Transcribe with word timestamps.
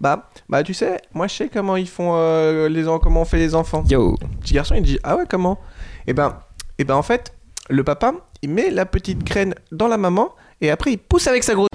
Bah, 0.00 0.30
bah 0.48 0.62
tu 0.62 0.74
sais, 0.74 1.00
moi 1.12 1.26
je 1.26 1.34
sais 1.34 1.48
comment 1.48 1.76
ils 1.76 1.88
font 1.88 2.12
euh, 2.16 2.68
les 2.68 2.86
en- 2.86 2.98
comment 3.00 3.22
on 3.22 3.24
fait 3.24 3.38
les 3.38 3.54
enfants. 3.54 3.82
Yo. 3.88 4.14
Le 4.20 4.28
petit 4.40 4.54
garçon 4.54 4.74
il 4.76 4.82
dit 4.82 4.98
ah 5.02 5.16
ouais 5.16 5.24
comment? 5.28 5.58
Et 6.06 6.12
ben 6.12 6.38
et 6.78 6.84
ben 6.84 6.94
en 6.94 7.02
fait 7.02 7.32
le 7.68 7.82
papa 7.82 8.12
il 8.42 8.50
met 8.50 8.70
la 8.70 8.86
petite 8.86 9.24
graine 9.24 9.54
dans 9.72 9.88
la 9.88 9.96
maman 9.98 10.30
et 10.60 10.70
après 10.70 10.92
il 10.92 10.98
pousse 10.98 11.26
avec 11.26 11.42
sa 11.42 11.54
grosse. 11.54 11.68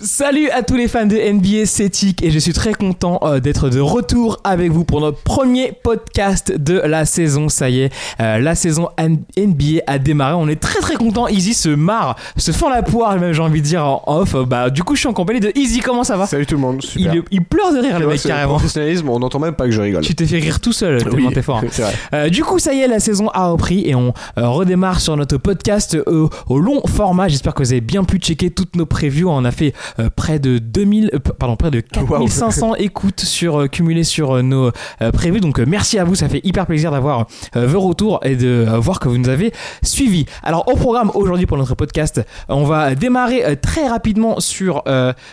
Salut 0.00 0.48
à 0.48 0.62
tous 0.62 0.76
les 0.76 0.88
fans 0.88 1.04
de 1.04 1.16
NBA 1.16 1.66
Cétique 1.66 2.22
et 2.22 2.30
je 2.30 2.38
suis 2.38 2.54
très 2.54 2.72
content 2.72 3.20
euh, 3.24 3.40
d'être 3.40 3.68
de 3.68 3.78
retour 3.78 4.38
avec 4.42 4.72
vous 4.72 4.84
pour 4.84 5.02
notre 5.02 5.18
premier 5.18 5.74
podcast 5.84 6.50
de 6.50 6.78
la 6.80 7.04
saison. 7.04 7.50
Ça 7.50 7.68
y 7.68 7.80
est, 7.82 7.92
euh, 8.18 8.38
la 8.38 8.54
saison 8.54 8.88
N- 8.96 9.18
NBA 9.36 9.82
a 9.86 9.98
démarré. 9.98 10.32
On 10.32 10.48
est 10.48 10.56
très 10.58 10.80
très 10.80 10.94
content. 10.94 11.28
Easy 11.28 11.52
se 11.52 11.68
marre, 11.68 12.16
se 12.38 12.52
fend 12.52 12.70
la 12.70 12.82
poire, 12.82 13.18
même 13.20 13.34
j'ai 13.34 13.42
envie 13.42 13.60
de 13.60 13.66
dire 13.66 13.84
en 13.84 14.02
off. 14.06 14.34
Bah 14.46 14.70
du 14.70 14.82
coup 14.82 14.94
je 14.94 15.00
suis 15.00 15.08
en 15.08 15.12
compagnie 15.12 15.40
de 15.40 15.52
Easy. 15.54 15.80
Comment 15.80 16.04
ça 16.04 16.16
va? 16.16 16.24
Salut 16.26 16.46
tout 16.46 16.54
le 16.54 16.62
monde, 16.62 16.80
super. 16.80 17.14
il, 17.14 17.22
il 17.30 17.44
pleure 17.44 17.74
de 17.74 17.78
rire 17.80 18.00
le 18.00 18.06
mec 18.06 18.18
c'est 18.18 18.28
le 18.28 18.34
carrément. 18.34 18.54
Professionnalisme, 18.54 19.10
on 19.10 19.18
n'entend 19.18 19.40
même 19.40 19.54
pas 19.54 19.66
que 19.66 19.72
je 19.72 19.82
rigole. 19.82 20.02
Tu 20.02 20.14
t'es 20.14 20.24
fait 20.26 20.38
rire 20.38 20.58
tout 20.60 20.72
seul 20.72 21.02
tellement 21.04 21.28
Oui, 21.28 21.34
t'es 21.34 21.42
fort. 21.42 21.58
hein. 21.58 21.66
c'est. 21.70 21.84
Euh, 22.14 22.30
du 22.30 22.42
coup, 22.44 22.58
ça 22.58 22.72
y 22.72 22.80
est, 22.80 22.88
la 22.88 22.98
saison 22.98 23.28
a 23.34 23.48
repris 23.48 23.86
et 23.86 23.94
on 23.94 24.14
redémarre 24.38 25.02
sur 25.02 25.18
notre 25.18 25.36
podcast 25.36 25.98
au 26.06 26.58
long 26.58 26.80
format. 26.86 27.28
J'espère 27.28 27.52
que 27.52 27.62
vous 27.62 27.72
avez 27.72 27.82
bien 27.82 28.04
pu 28.04 28.16
checker 28.16 28.48
toutes 28.48 28.74
nos 28.74 28.86
previews. 28.86 29.28
On 29.28 29.44
a 29.44 29.50
fait 29.50 29.74
euh, 29.98 30.10
près 30.14 30.38
de 30.38 30.58
2000, 30.58 31.10
euh, 31.14 31.18
pardon, 31.18 31.56
près 31.56 31.70
de 31.70 31.80
4500 31.80 32.74
écoutes 32.78 33.20
sur 33.20 33.62
euh, 33.62 33.66
cumulées 33.68 34.04
sur 34.04 34.36
euh, 34.36 34.42
nos 34.42 34.70
previews. 35.12 35.40
Donc 35.40 35.58
merci 35.58 35.98
à 35.98 36.04
vous, 36.04 36.14
ça 36.14 36.28
fait 36.28 36.40
hyper 36.44 36.66
plaisir 36.66 36.90
d'avoir 36.90 37.26
vos 37.54 37.80
retours 37.80 38.20
et 38.22 38.36
de 38.36 38.66
voir 38.78 39.00
que 39.00 39.08
vous 39.08 39.18
nous 39.18 39.28
avez 39.28 39.52
suivis. 39.82 40.26
Alors 40.42 40.68
au 40.68 40.76
programme 40.76 41.10
aujourd'hui 41.14 41.46
pour 41.46 41.56
notre 41.56 41.74
podcast, 41.74 42.20
on 42.48 42.64
va 42.64 42.94
démarrer 42.94 43.56
très 43.60 43.88
rapidement 43.88 44.40
sur 44.40 44.84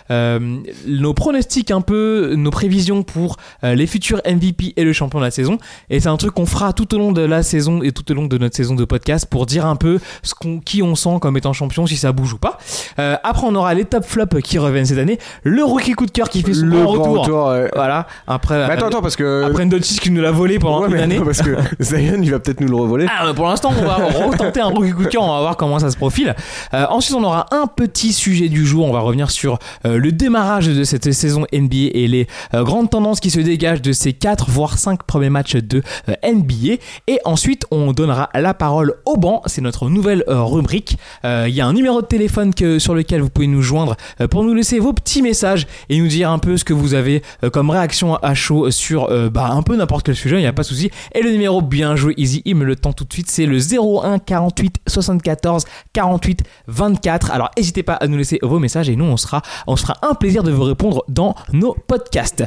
nos 0.10 1.14
pronostics 1.14 1.72
un 1.72 1.82
peu, 1.82 2.34
nos 2.36 2.52
prévisions 2.52 3.04
pour 3.04 3.38
les 3.64 3.88
futurs 3.88 4.22
MVP 4.26 4.74
et 4.76 4.84
le 4.84 4.94
champion 4.94 5.20
de 5.20 5.26
la 5.26 5.32
saison. 5.32 5.58
Et 5.90 6.00
c'est 6.00 6.10
un 6.10 6.18
truc 6.18 6.34
qu'on 6.34 6.46
fera 6.46 6.74
tout 6.74 6.94
au 6.96 6.98
long 6.98 7.12
de 7.12 7.22
la 7.22 7.44
saison 7.44 7.82
et 7.82 7.92
tout 7.92 8.10
au 8.12 8.16
long 8.16 8.26
de 8.26 8.38
notre 8.38 8.56
saison 8.56 8.76
de 8.76 8.86
podcast 8.86 9.28
pour 9.30 9.46
dire 9.46 9.66
un 9.66 9.76
peu 9.76 10.00
ce 10.24 10.34
qu'on, 10.34 10.60
qui 10.60 10.82
on 10.84 10.96
sent 10.96 11.18
comme 11.22 11.38
étant 11.38 11.54
champion, 11.54 11.86
si 11.86 11.98
ça 11.98 12.12
bouge 12.12 12.34
ou 12.34 12.38
pas. 12.38 12.58
Euh, 13.00 13.18
après, 13.24 13.46
on 13.48 13.56
aura 13.56 13.74
les 13.74 13.86
top 13.86 14.06
flops 14.06 14.30
qui 14.42 14.58
reviennent 14.58 14.86
cette 14.86 14.98
année, 14.98 15.20
le 15.44 15.64
rookie 15.64 15.94
coup 15.94 16.06
de 16.06 16.12
cœur 16.12 16.30
qui 16.30 16.42
fait 16.42 16.54
son 16.54 16.66
Le 16.66 16.82
grand 16.82 16.92
retour. 16.92 17.22
retour, 17.22 17.46
ouais. 17.48 17.70
Voilà. 17.76 18.08
Après, 18.28 18.58
Mais 18.68 18.74
attends, 18.74 18.86
euh, 18.86 18.88
attends, 18.90 19.02
parce 19.02 19.16
que. 19.16 19.44
après 19.46 19.66
Doncic 19.66 20.00
qui 20.02 20.12
nous 20.12 20.22
l'a 20.22 20.32
volé 20.32 20.60
pendant 20.60 20.82
Ouais, 20.82 20.88
une 20.88 20.94
mais 20.94 21.02
année. 21.02 21.18
non, 21.20 21.26
parce 21.30 21.42
que 21.42 21.56
Zion, 21.80 22.20
il 22.22 22.32
va 22.32 22.40
peut-être 22.40 22.62
nous 22.62 22.68
le 22.68 22.76
revoler. 22.76 23.06
Ah, 23.10 23.26
mais 23.28 23.34
pour 23.34 23.48
l'instant, 23.48 23.72
on 23.78 23.86
va 23.86 23.96
retenter 24.28 24.60
un 24.62 24.68
rookie 24.68 24.92
coup 24.92 25.04
de 25.04 25.08
cœur, 25.10 25.24
on 25.24 25.34
va 25.34 25.40
voir 25.42 25.58
comment 25.58 25.80
ça 25.80 25.90
se 25.92 25.98
profile. 25.98 26.36
Euh, 26.74 26.86
ensuite, 26.90 27.16
on 27.16 27.24
aura 27.24 27.46
un 27.52 27.68
petit 27.68 28.14
sujet 28.14 28.50
du 28.50 28.66
jour. 28.66 28.86
On 28.88 28.94
va 28.94 29.00
revenir 29.02 29.32
sur 29.32 29.60
euh, 29.86 29.98
le 29.98 30.12
démarrage 30.12 30.68
de 30.68 30.84
cette 30.84 31.12
saison 31.14 31.46
NBA 31.54 31.76
et 31.94 32.08
les 32.08 32.28
euh, 32.54 32.64
grandes 32.64 32.90
tendances 32.90 33.20
qui 33.20 33.30
se 33.30 33.40
dégagent 33.40 33.82
de 33.82 33.92
ces 33.92 34.14
4 34.14 34.50
voire 34.50 34.78
5 34.78 35.04
premiers 35.04 35.30
matchs 35.30 35.56
de 35.56 35.82
euh, 36.10 36.14
NBA. 36.34 36.76
Et 37.08 37.20
ensuite, 37.26 37.66
on 37.72 37.92
donnera 37.94 38.30
la 38.34 38.54
parole 38.54 38.94
au 39.06 39.18
banc. 39.18 39.42
C'est 39.46 39.62
notre 39.62 39.90
nouvelle 39.90 40.24
euh, 40.28 40.42
rubrique. 40.44 40.98
Euh, 41.26 41.46
Il 41.48 41.56
y 41.56 41.62
a 41.62 41.66
un 41.66 41.74
numéro 41.74 42.02
de 42.02 42.08
téléphone 42.08 42.54
que, 42.54 42.80
sur 42.80 42.94
lequel 42.96 43.22
vous 43.22 43.30
pouvez 43.30 43.48
nous 43.48 43.62
joindre 43.62 43.96
euh, 44.22 44.28
pour 44.30 44.44
nous 44.44 44.54
laisser 44.54 44.80
vos 44.80 44.94
petits 44.94 45.22
messages 45.22 45.68
et 45.90 46.00
nous 46.00 46.08
dire 46.08 46.30
un 46.30 46.40
peu 46.40 46.56
ce 46.56 46.64
que 46.64 46.74
vous 46.74 46.94
avez 46.94 47.22
euh, 47.44 47.50
comme 47.50 47.70
réaction 47.70 48.16
à 48.16 48.34
chaud 48.34 48.72
sur 48.72 49.10
euh, 49.12 49.30
bah, 49.30 49.50
un 49.52 49.62
peu 49.62 49.76
n'importe 49.76 50.06
quel 50.06 50.16
sujet. 50.16 50.38
Il 50.38 50.42
n'y 50.42 50.48
a 50.48 50.54
pas 50.54 50.62
de 50.62 50.68
souci. 50.68 50.90
Et 51.14 51.22
le 51.22 51.32
numéro 51.32 51.62
bien 51.62 51.96
joué, 51.96 52.14
Easy, 52.18 52.42
il 52.46 52.56
me 52.56 52.64
le 52.64 52.76
tend 52.76 52.94
tout 52.94 53.04
de 53.04 53.12
suite. 53.12 53.30
C'est 53.30 53.46
le 53.46 53.58
01 53.58 54.20
48 54.20 54.78
74 54.88 55.66
48 55.94 56.44
24. 56.68 57.32
Alors 57.32 57.52
n'hésitez 57.58 57.84
pas 57.84 57.96
à 57.96 58.08
nous 58.08 58.18
laisser 58.18 58.40
vos 58.42 58.60
messages 58.60 58.90
et 58.90 58.96
nous 58.96 59.06
on 59.06 59.18
sera, 59.18 59.42
on 59.68 59.76
se 59.76 59.90
un 60.02 60.14
plaisir 60.14 60.44
de 60.44 60.52
vous 60.52 60.64
répondre 60.64 61.04
dans 61.08 61.36
nos 61.52 61.74
podcasts. 61.74 62.44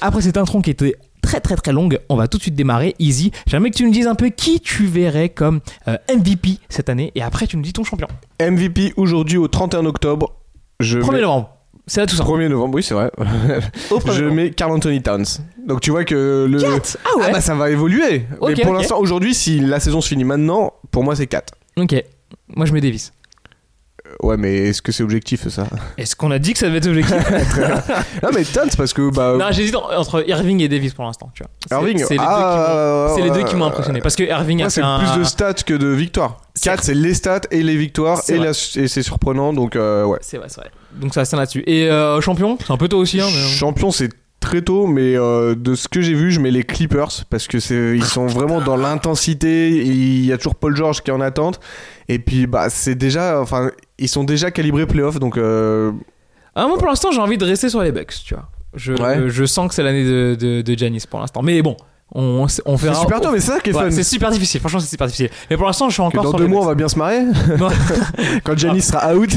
Après 0.00 0.22
cette 0.22 0.36
intro 0.36 0.60
qui 0.60 0.70
était 0.70 0.94
très 1.22 1.40
très 1.40 1.56
très 1.56 1.72
longue, 1.72 1.98
on 2.08 2.16
va 2.16 2.28
tout 2.28 2.38
de 2.38 2.42
suite 2.42 2.54
démarrer. 2.54 2.94
Easy, 2.98 3.32
j'aimerais 3.46 3.70
que 3.70 3.76
tu 3.76 3.84
nous 3.84 3.90
dises 3.90 4.06
un 4.06 4.14
peu 4.14 4.28
qui 4.28 4.60
tu 4.60 4.86
verrais 4.86 5.28
comme 5.28 5.60
euh, 5.88 5.96
MVP 6.14 6.58
cette 6.68 6.88
année 6.88 7.12
et 7.14 7.22
après 7.22 7.46
tu 7.46 7.56
nous 7.56 7.62
dis 7.62 7.72
ton 7.72 7.84
champion. 7.84 8.08
MVP 8.40 8.92
aujourd'hui 8.96 9.38
au 9.38 9.48
31 9.48 9.86
octobre. 9.86 10.43
Je 10.84 10.98
1er 10.98 11.12
mets- 11.12 11.20
novembre, 11.22 11.50
c'est 11.86 12.00
là 12.00 12.06
tout 12.06 12.16
ça. 12.16 12.24
1er 12.24 12.48
novembre, 12.48 12.74
oui, 12.76 12.82
c'est 12.82 12.94
vrai. 12.94 13.10
Je 14.12 14.24
mets 14.24 14.50
Carl 14.50 14.72
Anthony 14.72 15.02
Towns. 15.02 15.24
Donc 15.66 15.80
tu 15.80 15.90
vois 15.90 16.04
que 16.04 16.46
le. 16.50 16.60
Quatre 16.60 16.98
Ah 17.04 17.18
ouais 17.18 17.24
Ah 17.28 17.32
bah 17.32 17.40
ça 17.40 17.54
va 17.54 17.70
évoluer. 17.70 18.26
Mais 18.46 18.54
pour 18.62 18.74
l'instant, 18.74 18.98
aujourd'hui, 18.98 19.34
si 19.34 19.58
la 19.60 19.80
saison 19.80 20.00
se 20.00 20.08
finit 20.08 20.24
maintenant, 20.24 20.72
pour 20.90 21.02
moi 21.04 21.16
c'est 21.16 21.26
4. 21.26 21.54
Ok, 21.76 21.94
moi 22.48 22.66
je 22.66 22.72
mets 22.72 22.80
Davis. 22.80 23.12
Ouais, 24.22 24.36
mais 24.36 24.54
est-ce 24.68 24.82
que 24.82 24.92
c'est 24.92 25.02
objectif 25.02 25.48
ça? 25.48 25.66
Est-ce 25.98 26.14
qu'on 26.14 26.30
a 26.30 26.38
dit 26.38 26.52
que 26.52 26.58
ça 26.58 26.66
devait 26.66 26.78
être 26.78 26.86
objectif? 26.88 27.16
Non, 28.22 28.28
mais 28.34 28.44
Towns 28.44 28.68
parce 28.76 28.92
que. 28.92 29.10
Bah, 29.10 29.34
Non, 29.38 29.46
j'hésite 29.50 29.74
en- 29.74 29.90
entre 29.90 30.28
Irving 30.28 30.60
et 30.60 30.68
Davis 30.68 30.92
pour 30.94 31.04
l'instant. 31.04 31.30
Tu 31.34 31.42
vois. 31.42 31.78
Irving, 31.80 31.98
c'est 32.06 32.14
les, 32.14 32.20
ah, 32.22 32.28
deux 32.28 32.44
qui 32.44 32.68
m'ont- 32.76 33.16
c'est 33.16 33.22
les 33.22 33.30
deux 33.42 33.48
qui 33.48 33.56
m'ont 33.56 33.64
ouais, 33.64 33.70
impressionné. 33.70 34.00
Parce 34.00 34.14
que 34.14 34.22
Irving 34.24 34.58
Moi, 34.58 34.66
a 34.66 34.70
fait 34.70 34.82
un. 34.82 34.98
plus 35.00 35.18
de 35.18 35.24
stats 35.24 35.54
que 35.54 35.74
de 35.74 35.88
victoires. 35.88 36.36
C'est 36.54 36.70
4, 36.70 36.84
c'est 36.84 36.94
les 36.94 37.14
stats 37.14 37.40
et 37.50 37.62
les 37.62 37.76
victoires 37.76 38.20
et, 38.28 38.36
vrai. 38.36 38.46
la- 38.46 38.82
et 38.82 38.88
c'est 38.88 39.02
surprenant 39.02 39.52
donc 39.52 39.74
euh, 39.76 40.04
ouais. 40.04 40.18
C'est 40.22 40.38
vrai, 40.38 40.46
c'est 40.48 40.60
vrai. 40.60 40.70
Donc 40.94 41.12
ça 41.12 41.20
reste 41.20 41.34
là-dessus. 41.34 41.64
Et 41.66 41.90
euh, 41.90 42.20
champion, 42.20 42.56
c'est 42.64 42.72
un 42.72 42.76
peu 42.76 42.88
tôt 42.88 42.98
aussi. 42.98 43.20
Hein, 43.20 43.26
mais- 43.26 43.48
Champion, 43.56 43.90
c'est 43.90 44.10
très 44.38 44.62
tôt, 44.62 44.86
mais 44.86 45.16
euh, 45.16 45.54
de 45.56 45.74
ce 45.74 45.88
que 45.88 46.00
j'ai 46.00 46.14
vu, 46.14 46.30
je 46.30 46.38
mets 46.38 46.50
les 46.52 46.62
Clippers 46.62 47.24
parce 47.30 47.48
que 47.48 47.58
c'est 47.58 47.96
ils 47.96 48.04
sont 48.04 48.26
vraiment 48.26 48.60
dans 48.60 48.76
l'intensité. 48.76 49.70
Il 49.70 50.24
y 50.24 50.32
a 50.32 50.36
toujours 50.36 50.54
Paul 50.54 50.76
George 50.76 51.02
qui 51.02 51.10
est 51.10 51.14
en 51.14 51.20
attente. 51.20 51.58
Et 52.08 52.18
puis 52.18 52.46
bah 52.46 52.68
c'est 52.70 52.94
déjà, 52.94 53.40
enfin 53.40 53.70
ils 53.98 54.08
sont 54.08 54.22
déjà 54.24 54.50
calibrés 54.50 54.86
playoff 54.86 55.18
donc. 55.18 55.36
euh, 55.38 55.90
Ah, 56.54 56.68
moi 56.68 56.78
pour 56.78 56.86
l'instant, 56.86 57.10
j'ai 57.10 57.20
envie 57.20 57.38
de 57.38 57.44
rester 57.44 57.68
sur 57.68 57.82
les 57.82 57.90
Bucks, 57.90 58.14
tu 58.24 58.34
vois. 58.34 58.48
Je, 58.76 58.92
Ouais. 58.92 59.18
euh, 59.18 59.28
je 59.28 59.44
sens 59.44 59.68
que 59.68 59.74
c'est 59.74 59.82
l'année 59.82 60.04
de, 60.04 60.36
de, 60.38 60.62
de 60.62 60.74
Giannis 60.78 61.04
pour 61.08 61.18
l'instant. 61.20 61.42
Mais 61.42 61.62
bon, 61.62 61.76
on, 62.14 62.44
on 62.44 62.48
C'est 62.48 62.62
verra. 62.86 63.00
super 63.00 63.20
tôt, 63.20 63.30
mais 63.32 63.40
c'est 63.40 63.50
ça 63.52 63.60
qui 63.60 63.70
est 63.70 63.74
Ouais, 63.74 63.82
fun. 63.84 63.90
c'est 63.90 64.04
super 64.04 64.30
difficile, 64.30 64.60
franchement, 64.60 64.80
c'est 64.80 64.88
super 64.88 65.06
difficile. 65.06 65.30
Mais 65.50 65.56
pour 65.56 65.66
l'instant, 65.66 65.88
je 65.88 65.94
suis 65.94 66.02
Que 66.02 66.06
encore 66.06 66.24
dans 66.24 66.30
sur 66.30 66.38
deux 66.38 66.46
mois, 66.46 66.62
on 66.62 66.66
va 66.66 66.74
bien 66.74 66.88
se 66.88 66.98
marrer 66.98 67.20
quand 68.44 68.56
Giannis 68.56 68.82
sera 68.82 69.14
out. 69.14 69.30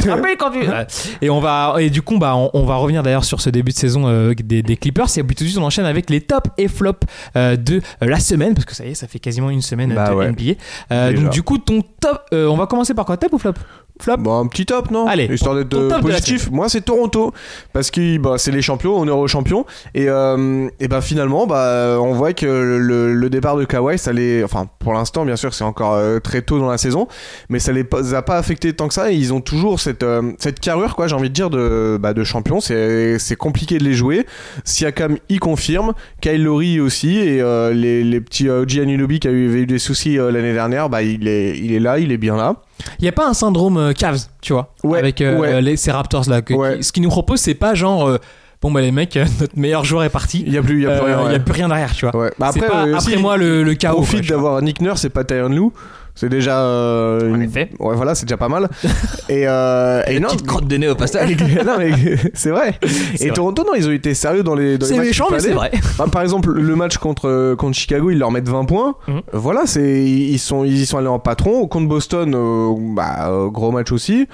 Et 1.21 1.29
on 1.29 1.39
va 1.39 1.75
et 1.79 1.89
du 1.89 2.01
coup 2.01 2.17
bah 2.17 2.35
on, 2.35 2.49
on 2.53 2.65
va 2.65 2.75
revenir 2.75 3.03
d'ailleurs 3.03 3.23
sur 3.25 3.41
ce 3.41 3.49
début 3.49 3.71
de 3.71 3.77
saison 3.77 4.07
euh, 4.07 4.33
des, 4.33 4.61
des 4.61 4.77
Clippers 4.77 5.07
et 5.17 5.21
tout 5.23 5.43
de 5.43 5.49
suite 5.49 5.57
on 5.57 5.63
enchaîne 5.63 5.85
avec 5.85 6.09
les 6.09 6.21
tops 6.21 6.49
et 6.57 6.67
flops 6.67 7.07
euh, 7.35 7.55
de 7.55 7.77
euh, 7.77 8.07
la 8.07 8.19
semaine 8.19 8.53
parce 8.53 8.65
que 8.65 8.75
ça 8.75 8.85
y 8.85 8.91
est 8.91 8.95
ça 8.95 9.07
fait 9.07 9.19
quasiment 9.19 9.49
une 9.49 9.61
semaine 9.61 9.93
Bah 9.93 10.09
de 10.09 10.15
ouais. 10.15 10.31
NBA. 10.31 10.53
Euh, 10.91 11.13
donc 11.13 11.29
du 11.31 11.43
coup 11.43 11.57
ton 11.57 11.81
top 11.99 12.21
euh, 12.33 12.47
on 12.47 12.57
va 12.57 12.67
commencer 12.67 12.93
par 12.93 13.05
quoi? 13.05 13.17
Top 13.17 13.33
ou 13.33 13.37
flop? 13.37 13.53
Flop 14.01 14.17
Bon, 14.17 14.39
un 14.39 14.47
petit 14.47 14.65
top, 14.65 14.91
non 14.91 15.07
Allez, 15.07 15.25
Histoire 15.25 15.55
d'être 15.55 15.73
euh, 15.73 15.99
positif. 15.99 16.49
Moi, 16.51 16.69
c'est 16.69 16.81
Toronto. 16.81 17.33
Parce 17.73 17.91
que 17.91 18.17
bah, 18.17 18.35
c'est 18.37 18.51
les 18.51 18.61
champions, 18.61 18.97
on 18.97 19.05
est 19.05 19.09
euro 19.09 19.27
champion. 19.27 19.65
Et, 19.93 20.09
euh, 20.09 20.69
et 20.79 20.87
ben 20.87 21.01
finalement, 21.01 21.47
bah, 21.47 21.97
on 21.99 22.13
voit 22.13 22.33
que 22.33 22.45
le, 22.45 23.13
le 23.13 23.29
départ 23.29 23.57
de 23.57 23.65
Kawhi, 23.65 23.97
ça 23.97 24.13
les. 24.13 24.43
Enfin, 24.43 24.67
pour 24.79 24.93
l'instant, 24.93 25.25
bien 25.25 25.35
sûr, 25.35 25.53
c'est 25.53 25.63
encore 25.63 25.93
euh, 25.93 26.19
très 26.19 26.41
tôt 26.41 26.59
dans 26.59 26.69
la 26.69 26.77
saison. 26.77 27.07
Mais 27.49 27.59
ça 27.59 27.71
les 27.71 27.85
a 28.13 28.21
pas 28.21 28.37
affecté 28.37 28.73
tant 28.73 28.87
que 28.87 28.93
ça. 28.93 29.11
Et 29.11 29.15
ils 29.15 29.33
ont 29.33 29.41
toujours 29.41 29.79
cette, 29.79 30.03
euh, 30.03 30.31
cette 30.39 30.59
carrure, 30.59 30.95
quoi, 30.95 31.07
j'ai 31.07 31.15
envie 31.15 31.29
de 31.29 31.33
dire, 31.33 31.49
de, 31.49 31.97
bah, 31.99 32.13
de 32.13 32.23
champion. 32.23 32.59
C'est 32.59 33.19
c'est 33.19 33.35
compliqué 33.35 33.77
de 33.77 33.83
les 33.83 33.93
jouer. 33.93 34.25
Siakam 34.63 35.17
y 35.29 35.37
confirme. 35.37 35.93
Kyle 36.21 36.43
Lowry 36.43 36.79
aussi. 36.79 37.17
Et 37.17 37.41
euh, 37.41 37.73
les, 37.73 38.03
les 38.03 38.21
petits 38.21 38.49
euh, 38.49 38.61
OG 38.61 38.79
Anunoby 38.79 39.19
qui 39.19 39.27
avait 39.27 39.37
eu 39.37 39.65
des 39.65 39.79
soucis 39.79 40.17
l'année 40.17 40.53
dernière, 40.53 40.89
bah, 40.89 41.03
il, 41.03 41.27
est, 41.27 41.57
il 41.57 41.73
est 41.73 41.79
là, 41.79 41.99
il 41.99 42.11
est 42.11 42.17
bien 42.17 42.35
là. 42.35 42.55
Il 42.99 43.05
y 43.05 43.07
a 43.07 43.11
pas 43.11 43.27
un 43.27 43.33
syndrome 43.33 43.77
euh, 43.77 43.93
Cavs 43.93 44.19
tu 44.41 44.53
vois 44.53 44.73
Ouais, 44.83 44.99
avec 44.99 45.21
euh, 45.21 45.37
ouais. 45.37 45.61
les, 45.61 45.77
ces 45.77 45.91
Raptors 45.91 46.29
là 46.29 46.41
que- 46.41 46.53
Ouais. 46.53 46.77
qui- 46.77 46.83
ce 46.83 46.91
qu'ils 46.91 47.03
nous 47.03 47.09
proposent 47.09 47.41
c'est 47.41 47.55
pas 47.55 47.73
genre 47.75 48.07
euh, 48.07 48.17
bon 48.61 48.71
bah 48.71 48.81
les 48.81 48.91
mecs 48.91 49.15
notre 49.39 49.57
meilleur 49.57 49.83
joueur 49.83 50.03
est 50.03 50.09
parti 50.09 50.43
Il 50.45 50.53
y 50.53 50.57
a 50.57 50.61
plus, 50.61 50.77
il 50.77 50.83
y 50.83 50.85
a 50.85 50.99
plus 50.99 51.09
Euh, 51.11 51.15
rien. 51.17 51.19
il 51.21 51.25
y 51.25 51.29
ouais. 51.29 51.35
a 51.35 51.39
plus 51.39 51.53
rien 51.53 51.67
derrière 51.69 51.93
tu 51.93 52.05
vois 52.07 52.15
Ouais. 52.15 52.31
Bah 52.37 52.49
C'est 52.53 52.59
après, 52.63 52.71
pas, 52.71 52.85
euh, 52.85 52.93
après 52.95 53.11
si, 53.11 53.17
moi 53.17 53.37
le, 53.37 53.63
le 53.63 53.73
chaos 53.75 54.03
tu 54.07 54.17
vois. 54.17 54.21
d'avoir 54.21 54.61
Nick 54.61 54.81
Nurse 54.81 55.05
et 55.05 55.09
pas 55.09 55.23
Tyron 55.23 55.49
Lou. 55.49 55.73
C'est 56.19 56.29
déjà. 56.29 56.59
euh, 56.61 57.31
En 57.31 57.35
une- 57.35 57.43
effet. 57.43 57.69
Ouais, 57.79 57.95
voilà, 57.95 58.15
c'est 58.15 58.25
déjà 58.25 58.37
pas 58.37 58.49
mal. 58.49 58.67
et, 59.29 59.47
euh, 59.47 60.01
et 60.07 60.19
non. 60.19 60.27
petite 60.29 60.45
crotte 60.47 60.67
de 60.67 60.75
nez 60.77 60.87
au 60.87 60.95
passage 60.95 61.29
non, 61.65 61.75
mais 61.77 61.91
c'est 62.33 62.49
vrai. 62.49 62.77
Et 63.19 63.25
vrai. 63.27 63.29
Toronto, 63.35 63.63
non, 63.63 63.73
ils 63.75 63.87
ont 63.87 63.91
été 63.91 64.13
sérieux 64.13 64.41
dans 64.43 64.55
les. 64.55 64.77
dans 64.79 64.85
c'est 64.87 64.97
méchant 64.97 65.27
mais 65.31 65.39
c'est 65.39 65.51
vrai 65.53 65.71
Bah, 65.97 66.05
par 66.11 66.23
exemple, 66.23 66.51
le 66.51 66.75
match 66.75 66.97
contre, 66.97 67.53
contre 67.55 67.77
Chicago, 67.77 68.09
ils 68.09 68.17
leur 68.17 68.31
mettent 68.31 68.49
20 68.49 68.65
points. 68.65 68.95
Mhm. 69.07 69.21
Voilà, 69.31 69.67
c'est 69.67 70.03
ils 70.03 70.39
sont, 70.39 70.63
ils 70.65 70.81
y 70.81 70.85
sont 70.87 70.97
allés 70.97 71.07
en 71.07 71.19
patron. 71.19 71.67
Contre 71.67 71.87
Boston, 71.87 72.33
euh, 72.35 72.73
bah, 72.95 73.29
euh, 73.29 73.47
gros 73.49 73.71
match 73.71 73.91
aussi. 73.91 74.27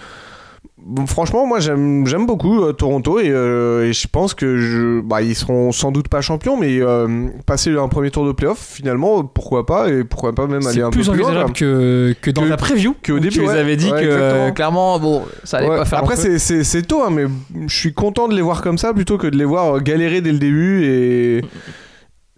Franchement, 1.08 1.46
moi 1.48 1.60
j'aime 1.62 2.06
j'aime 2.06 2.26
beaucoup 2.26 2.62
euh, 2.62 2.74
Toronto 2.74 3.18
et, 3.20 3.30
euh, 3.30 3.88
et 3.88 3.94
je 3.94 4.06
pense 4.08 4.34
que 4.34 4.58
je, 4.58 5.00
bah, 5.00 5.22
ils 5.22 5.34
seront 5.34 5.72
sans 5.72 5.92
doute 5.94 6.10
pas 6.10 6.20
champions, 6.20 6.58
mais 6.60 6.80
euh, 6.82 7.28
passer 7.46 7.72
un 7.78 7.88
premier 7.88 8.12
tour 8.12 8.26
de 8.26 8.34
playoff, 8.34 8.60
finalement, 8.60 9.24
pourquoi 9.24 9.66
pas 9.66 9.90
et 9.90 10.04
pourquoi 10.04 10.34
pas 10.34 10.46
même 10.46 10.66
aller 10.68 10.82
un 10.82 10.90
peu 10.90 11.00
plus 11.00 11.16
loin. 11.16 11.46
que, 11.54 12.14
que 12.22 12.32
dans 12.32 12.42
Que- 12.44 12.48
la 12.50 12.58
preview 12.58 12.96
qu'au 13.06 13.14
où 13.14 13.20
début, 13.20 13.30
tu 13.36 13.40
les 13.42 13.48
ouais. 13.48 13.58
avais 13.58 13.78
dit 13.78 13.90
Ouais, 13.92 14.02
que 14.04 14.50
clairement 14.52 15.00
bon 15.00 15.22
ça 15.46 15.58
allait 15.60 15.70
Ouais, 15.70 15.78
pas 15.78 15.86
faire 15.86 16.00
Après, 16.00 16.18
c'est- 16.18 16.38
c'est 16.38 16.64
c'est 16.66 16.82
tôt, 16.82 17.02
hein, 17.04 17.10
mais 17.12 17.26
je 17.68 17.74
suis 17.76 17.94
content 17.94 18.28
de 18.28 18.36
les 18.36 18.42
voir 18.42 18.62
comme 18.62 18.78
ça 18.78 18.94
plutôt 18.94 19.18
que 19.18 19.28
de 19.28 19.38
les 19.38 19.46
voir 19.46 19.82
galérer 19.82 20.20
dès 20.20 20.32
le 20.34 20.40
début 20.40 20.84
et. 20.84 21.42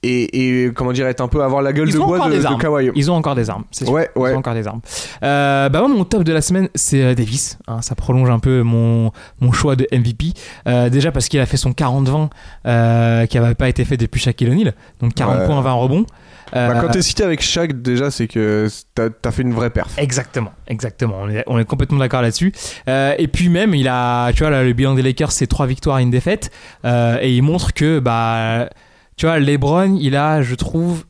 Et, 0.04 0.66
et 0.66 0.72
comment 0.74 0.92
dire 0.92 1.08
être 1.08 1.22
un 1.22 1.28
peu 1.28 1.42
avoir 1.44 1.62
la 1.62 1.74
gueule 1.74 1.88
Ils 1.90 1.94
de 1.96 2.00
bois 2.00 2.30
de, 2.30 2.36
de. 2.38 2.62
Kawhi. 2.62 2.92
Ils 2.96 3.10
ont 3.12 3.16
encore 3.16 3.34
des 3.36 3.50
armes, 3.50 3.64
c'est 3.72 3.86
sûr. 3.86 3.94
Ouais, 3.94 4.10
Ils 4.16 4.20
ouais. 4.22 4.34
ont 4.34 4.38
encore 4.38 4.54
des 4.54 4.68
armes. 4.68 4.82
Euh, 5.24 5.70
bah 5.70 5.80
moi, 5.80 5.88
mon 5.90 6.04
top 6.06 6.24
de 6.24 6.32
la 6.34 6.42
semaine, 6.42 6.70
c'est 6.76 7.02
euh, 7.04 7.16
Davis. 7.16 7.58
hein. 7.68 7.82
ça 7.82 7.96
prolonge 7.96 8.30
un 8.30 8.40
peu 8.40 8.62
mon, 8.62 9.12
mon 9.40 9.52
choix 9.52 9.76
de 9.76 9.88
MVP. 9.92 10.34
Euh, 10.68 10.90
déjà 10.90 11.12
parce 11.12 11.28
qu'il 11.28 11.40
a 11.40 11.46
fait 11.46 11.58
son 11.58 11.72
40-20 11.72 12.30
euh, 12.68 13.26
qui 13.26 13.40
n'avait 13.40 13.56
pas 13.56 13.68
été 13.70 13.84
fait 13.86 13.98
depuis 13.98 14.20
Shaquille 14.22 14.50
O'Neal. 14.50 14.74
Donc 15.02 15.14
40 15.16 15.40
Ouais. 15.40 15.46
points, 15.48 15.62
20 15.62 15.72
rebonds. 15.74 16.06
Bah, 16.54 16.70
quand 16.80 16.90
t'es 16.90 17.02
cité 17.02 17.24
avec 17.24 17.42
Shaq, 17.42 17.82
déjà, 17.82 18.12
c'est 18.12 18.28
que 18.28 18.68
t'as 18.94 19.10
as 19.26 19.32
fait 19.32 19.42
une 19.42 19.54
vraie 19.54 19.72
perf. 19.72 19.90
Exactement, 19.98 20.52
exactement. 20.68 21.16
On 21.24 21.30
est, 21.30 21.44
on 21.48 21.58
est 21.60 21.66
complètement 21.66 21.98
d'accord 21.98 22.22
là-dessus. 22.22 22.54
Et 22.88 23.28
puis 23.28 23.50
même, 23.50 23.74
il 23.76 23.88
a, 23.90 24.32
tu 24.32 24.40
vois, 24.44 24.52
là, 24.52 24.64
le 24.64 24.72
bilan 24.72 24.94
des 24.94 25.02
Lakers, 25.02 25.32
c'est 25.34 25.48
trois 25.48 25.66
victoires 25.66 26.00
et 26.00 26.04
une 26.04 26.12
défaite. 26.12 26.52
Et 26.86 27.36
il 27.36 27.42
montre 27.42 27.74
que, 27.74 28.00
bah, 28.00 28.70
tu 29.18 29.26
vois, 29.26 29.40
LeBron, 29.40 29.98
il 30.00 30.16
a, 30.16 30.42
je 30.42 30.56
trouve, 30.56 31.06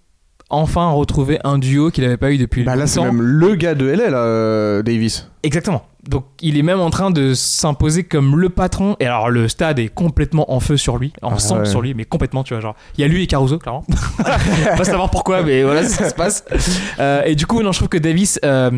enfin 0.49 0.89
retrouvé 0.91 1.39
un 1.43 1.57
duo 1.57 1.89
qu'il 1.91 2.03
n'avait 2.03 2.17
pas 2.17 2.31
eu 2.31 2.37
depuis 2.37 2.63
Bah 2.63 2.75
là, 2.75 2.85
c'est 2.87 2.99
longtemps. 2.99 3.13
même 3.13 3.21
le 3.21 3.55
gars 3.55 3.75
de 3.75 3.85
LA, 3.85 4.09
là, 4.09 4.17
euh, 4.19 4.81
Davis. 4.83 5.29
Exactement. 5.43 5.83
Donc 6.07 6.25
il 6.41 6.55
est 6.55 6.61
même 6.61 6.79
en 6.79 6.91
train 6.91 7.09
de 7.09 7.33
s'imposer 7.33 8.03
comme 8.03 8.39
le 8.39 8.49
patron. 8.49 8.95
Et 8.99 9.07
alors 9.07 9.31
le 9.31 9.47
stade 9.47 9.79
est 9.79 9.87
complètement 9.87 10.53
en 10.53 10.59
feu 10.59 10.77
sur 10.77 10.97
lui, 10.97 11.13
en 11.23 11.31
Ah 11.33 11.39
sang 11.39 11.57
ouais. 11.59 11.65
sur 11.65 11.81
lui, 11.81 11.95
mais 11.95 12.05
complètement, 12.05 12.43
tu 12.43 12.53
vois, 12.53 12.61
genre 12.61 12.75
il 12.95 13.01
y 13.01 13.03
a 13.03 13.07
lui 13.07 13.23
et 13.23 13.27
Caruso, 13.27 13.57
clairement. 13.57 13.83
Pas 14.77 14.83
savoir 14.83 15.09
pourquoi, 15.09 15.41
mais 15.41 15.63
voilà, 15.63 15.81
c'est 15.83 15.89
ce 15.95 16.03
qui 16.03 16.09
se 16.09 16.13
passe. 16.15 16.45
Euh, 16.99 17.23
et 17.25 17.33
du 17.33 17.47
coup, 17.47 17.63
non, 17.63 17.71
je 17.71 17.79
trouve 17.79 17.89
que 17.89 17.97
Davis, 17.97 18.39
euh, 18.45 18.69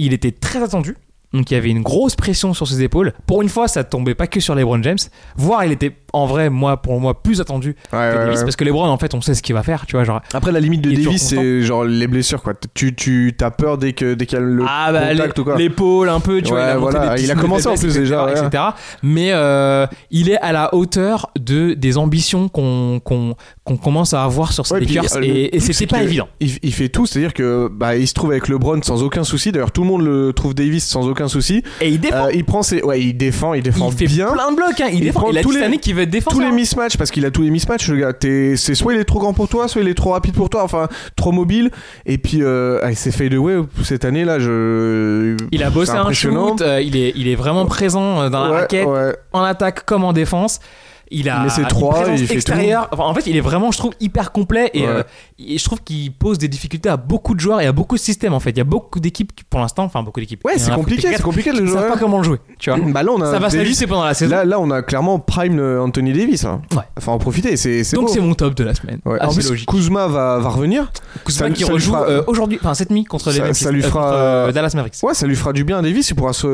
il 0.00 0.12
était 0.12 0.32
très 0.32 0.62
attendu. 0.64 0.96
Donc 1.34 1.50
il 1.50 1.54
y 1.54 1.56
avait 1.56 1.70
une 1.70 1.82
grosse 1.82 2.14
pression 2.14 2.54
sur 2.54 2.66
ses 2.66 2.82
épaules. 2.82 3.12
Pour 3.26 3.42
une 3.42 3.48
fois, 3.48 3.68
ça 3.68 3.84
tombait 3.84 4.14
pas 4.14 4.26
que 4.26 4.40
sur 4.40 4.54
LeBron 4.54 4.82
James. 4.82 4.98
Voire 5.36 5.64
il 5.64 5.72
était 5.72 5.92
en 6.12 6.26
vrai, 6.26 6.48
moi, 6.48 6.80
pour 6.80 7.00
moi, 7.00 7.20
plus 7.22 7.40
attendu 7.40 7.74
Ouais, 7.92 7.98
que 8.12 8.18
Davis 8.18 8.38
ouais. 8.38 8.44
parce 8.44 8.54
que 8.56 8.64
LeBron, 8.64 8.86
en 8.86 8.98
fait, 8.98 9.14
on 9.14 9.20
sait 9.20 9.34
ce 9.34 9.42
qu'il 9.42 9.54
va 9.54 9.64
faire, 9.64 9.84
tu 9.84 9.96
vois, 9.96 10.04
genre. 10.04 10.20
Après, 10.32 10.52
la 10.52 10.60
limite 10.60 10.80
de 10.82 10.92
Davis, 10.92 11.20
c'est 11.20 11.62
genre 11.62 11.84
les 11.84 12.06
blessures, 12.06 12.40
quoi. 12.40 12.54
Tu, 12.72 12.94
tu 12.94 13.34
t'as 13.36 13.50
peur 13.50 13.78
dès 13.78 13.92
que 13.92 14.14
dès 14.14 14.26
qu'il 14.26 14.38
y 14.38 14.40
a 14.40 14.44
le 14.44 14.64
ah 14.68 14.92
bah 14.92 15.10
contact 15.10 15.38
ou 15.38 15.44
quoi. 15.44 15.56
l'épaule 15.56 16.08
un 16.08 16.20
peu 16.20 16.40
tu 16.42 16.50
vois 16.50 16.60
il 16.60 16.68
a, 16.70 16.76
voilà, 16.78 17.18
il 17.18 17.34
commencé 17.34 17.66
en 17.66 17.74
plus 17.74 17.96
etc., 17.96 18.00
déjà, 18.00 18.30
etc. 18.30 18.62
mais 19.02 19.30
euh, 19.32 19.86
il 20.10 20.30
est 20.30 20.38
à 20.38 20.52
la 20.52 20.74
hauteur 20.74 21.30
de 21.38 21.74
des 21.74 21.98
ambitions 21.98 22.48
qu'on 22.48 23.00
qu'on 23.02 23.34
qu'on 23.64 23.76
commence 23.76 24.14
à 24.14 24.22
avoir 24.22 24.52
sur 24.52 24.64
puis, 24.64 24.86
Lakers 24.86 25.16
euh, 25.16 25.22
et, 25.22 25.56
et 25.56 25.60
c'était 25.60 25.72
c'est 25.72 25.86
pas 25.86 26.02
évident 26.02 26.28
Il, 26.40 26.58
il 26.62 26.72
fait 26.72 26.88
tout, 26.88 27.06
c'est-à-dire 27.06 27.34
que 27.34 27.68
bah, 27.70 27.96
il 27.96 28.06
se 28.06 28.14
trouve 28.14 28.30
avec 28.30 28.48
LeBron 28.48 28.80
sans 28.82 29.02
aucun 29.02 29.24
souci. 29.24 29.52
D'ailleurs, 29.52 29.72
tout 29.72 29.82
le 29.82 29.88
monde 29.88 30.02
le 30.02 30.32
trouve 30.32 30.54
Davis 30.54 30.84
sans 30.84 31.08
aucun 31.08 31.23
souci. 31.28 31.62
et 31.80 31.88
il 31.88 32.00
défend 32.00 32.26
Euh, 32.26 32.32
il 32.32 32.44
prend 32.44 32.62
ses, 32.62 32.82
ouais, 32.82 33.00
il 33.00 33.14
défend, 33.14 33.54
il 33.54 33.62
défend 33.62 33.90
il 33.90 33.96
fait 33.96 34.06
bien. 34.06 34.32
plein 34.32 34.50
de 34.50 34.56
blocs 34.56 34.80
hein. 34.80 34.88
il, 34.92 34.98
Il 34.98 35.04
défend 35.04 35.20
prend 35.20 35.30
il 35.30 35.38
a 35.38 35.42
tous 35.42 35.50
les- 35.50 35.56
cette 35.58 35.66
année 35.66 35.78
qu'il 35.78 35.94
veut 35.94 36.06
défenseur 36.06 36.38
tous 36.40 36.44
les 36.44 36.52
mismatchs 36.52 36.96
parce 36.96 37.10
qu'il 37.10 37.24
a 37.26 37.30
tous 37.30 37.42
les 37.42 37.50
mismatchs 37.50 37.88
le 37.88 37.96
gars 37.96 38.12
T'es- 38.12 38.54
c'est 38.56 38.74
soit 38.74 38.94
il 38.94 39.00
est 39.00 39.04
trop 39.04 39.18
grand 39.18 39.32
pour 39.34 39.48
toi 39.48 39.68
soit 39.68 39.82
il 39.82 39.88
est 39.88 39.94
trop 39.94 40.10
rapide 40.10 40.34
pour 40.34 40.50
toi 40.50 40.62
enfin 40.64 40.88
trop 41.16 41.32
mobile 41.32 41.70
et 42.06 42.18
puis 42.18 42.38
euh, 42.42 42.78
avec 42.82 42.96
ses 42.98 43.10
fade 43.10 43.32
away 43.34 43.60
cette 43.82 44.04
année 44.04 44.24
là 44.24 44.38
je 44.38 45.36
il 45.52 45.62
a 45.62 45.70
bossé 45.70 45.92
un 45.92 46.12
shoot 46.12 46.60
euh, 46.60 46.80
il 46.80 46.96
est 46.96 47.12
il 47.16 47.28
est 47.28 47.34
vraiment 47.34 47.66
présent 47.66 48.22
euh, 48.22 48.28
dans 48.30 48.44
la 48.44 48.50
Ouais, 48.50 48.56
raquette 48.60 48.86
ouais. 48.86 49.16
en 49.32 49.42
attaque 49.42 49.84
comme 49.84 50.04
en 50.04 50.12
défense 50.12 50.60
il 51.14 51.28
a 51.30 51.48
ses 51.48 51.62
trois, 51.62 52.04
il 52.16 52.26
fait 52.26 52.34
extérieure. 52.34 52.88
Enfin, 52.92 53.04
en 53.04 53.14
fait, 53.14 53.26
il 53.26 53.36
est 53.36 53.40
vraiment, 53.40 53.70
je 53.70 53.78
trouve, 53.78 53.92
hyper 54.00 54.32
complet 54.32 54.70
et, 54.74 54.82
Ouais. 54.82 54.86
euh, 54.88 55.02
et 55.38 55.58
je 55.58 55.64
trouve 55.64 55.80
qu'il 55.82 56.12
pose 56.12 56.38
des 56.38 56.48
difficultés 56.48 56.88
à 56.88 56.96
beaucoup 56.96 57.34
de 57.34 57.40
joueurs 57.40 57.60
et 57.60 57.66
à 57.66 57.72
beaucoup 57.72 57.94
de 57.96 58.00
systèmes. 58.00 58.34
En 58.34 58.40
fait, 58.40 58.50
il 58.50 58.58
y 58.58 58.60
a 58.60 58.64
beaucoup 58.64 59.00
d'équipes 59.00 59.34
qui, 59.34 59.44
pour 59.44 59.60
l'instant, 59.60 59.84
enfin 59.84 60.02
beaucoup 60.02 60.20
d'équipes. 60.20 60.44
ouais 60.44 60.54
c'est 60.58 60.72
compliqué 60.72 61.08
c'est 61.14 61.22
compliqué 61.22 61.52
de 61.52 61.58
le 61.58 61.64
ne 61.64 61.68
savent 61.68 61.80
jouer 61.82 61.90
pas 61.90 61.96
comment 61.98 62.18
le 62.18 62.24
jouer. 62.24 62.38
Tu 62.58 62.70
vois. 62.70 62.78
bah 62.92 63.02
là 63.02 63.12
on 63.12 63.20
a 63.22 63.30
Ça 63.32 63.38
va 63.38 63.50
s'ajuster 63.50 63.86
pendant 63.86 64.04
la 64.04 64.14
saison. 64.14 64.34
là 64.36 64.44
là 64.44 64.58
on 64.60 64.70
a 64.70 64.82
clairement 64.82 65.18
prime 65.18 65.58
euh, 65.58 65.80
Anthony 65.82 66.12
Davis. 66.12 66.44
Ouais. 66.44 66.82
enfin 66.98 67.12
en 67.12 67.18
profiter 67.18 67.56
c'est 67.56 67.82
Donc 67.94 68.08
c'est 68.10 68.20
mon 68.20 68.34
top 68.34 68.54
de 68.54 68.64
la 68.64 68.74
semaine. 68.74 68.98
Ouais. 69.04 69.18
Ah, 69.20 69.28
en 69.28 69.32
plus 69.34 69.48
logique. 69.48 69.68
Kuzma 69.68 70.06
va, 70.08 70.38
va 70.38 70.48
revenir 70.48 70.90
Kuzma 71.24 71.46
ça- 71.48 71.52
qui 71.52 71.64
ça 71.64 71.72
rejoue 71.72 71.92
fera- 71.92 72.08
euh, 72.08 72.22
aujourd'hui, 72.26 72.58
enfin 72.60 72.74
cette 72.74 72.90
nuit 72.90 73.04
contre 73.04 73.30
les 73.30 73.36
Ça- 73.38 73.44
Memphis, 73.46 73.64
ça 73.64 73.70
lui 73.70 73.82
fera- 73.82 74.00
contre, 74.00 74.12
euh, 74.14 74.52
Dallas 74.52 74.72
Mavericks. 74.74 74.94
Ouais, 75.02 75.14
ça 75.14 75.26
lui 75.26 75.36
fera 75.36 75.52
du 75.52 75.64
bien 75.64 75.78
à 75.78 75.82
Davis, 75.82 76.10
il 76.10 76.14
pourra 76.14 76.32
se 76.32 76.46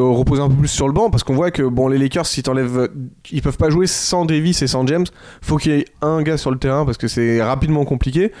reposer 0.00 0.42
un 0.42 0.48
peu 0.48 0.54
plus 0.54 0.68
sur 0.68 0.86
le 0.86 0.92
banc 0.92 1.10
parce 1.10 1.24
qu'on 1.24 1.34
voit 1.34 1.50
que 1.50 1.62
bon 1.62 1.88
les 1.88 1.98
Lakers 1.98 2.26
si 2.26 2.42
t'enlèves 2.42 2.88
ils 3.32 3.42
peuvent 3.42 3.56
pas 3.56 3.70
jouer 3.70 3.86
sans 3.96 4.24
Davis 4.24 4.62
et 4.62 4.66
sans 4.66 4.86
James, 4.86 5.06
faut 5.42 5.56
qu'il 5.56 5.72
y 5.72 5.74
ait 5.80 5.84
un 6.02 6.22
gars 6.22 6.36
sur 6.36 6.50
le 6.50 6.58
terrain 6.58 6.84
parce 6.84 6.98
que 6.98 7.08
c'est 7.08 7.42
rapidement 7.42 7.84
compliqué 7.84 8.32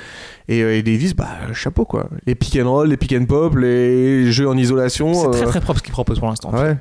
et, 0.48 0.62
euh, 0.62 0.76
et 0.76 0.82
Davis 0.82 1.14
bah 1.14 1.28
chapeau 1.52 1.84
quoi. 1.84 2.08
Les 2.26 2.34
pick 2.34 2.56
and 2.60 2.70
roll, 2.70 2.88
les 2.88 2.96
pick 2.96 3.12
and 3.12 3.24
pop, 3.26 3.56
les 3.56 4.30
jeux 4.30 4.48
en 4.48 4.56
isolation 4.56 5.12
C'est 5.14 5.30
très 5.30 5.46
euh, 5.46 5.48
très 5.48 5.60
propre 5.60 5.78
ce 5.78 5.84
qu'il 5.84 5.92
propose 5.92 6.18
pour 6.18 6.28
l'instant. 6.28 6.50
Ouais. 6.52 6.76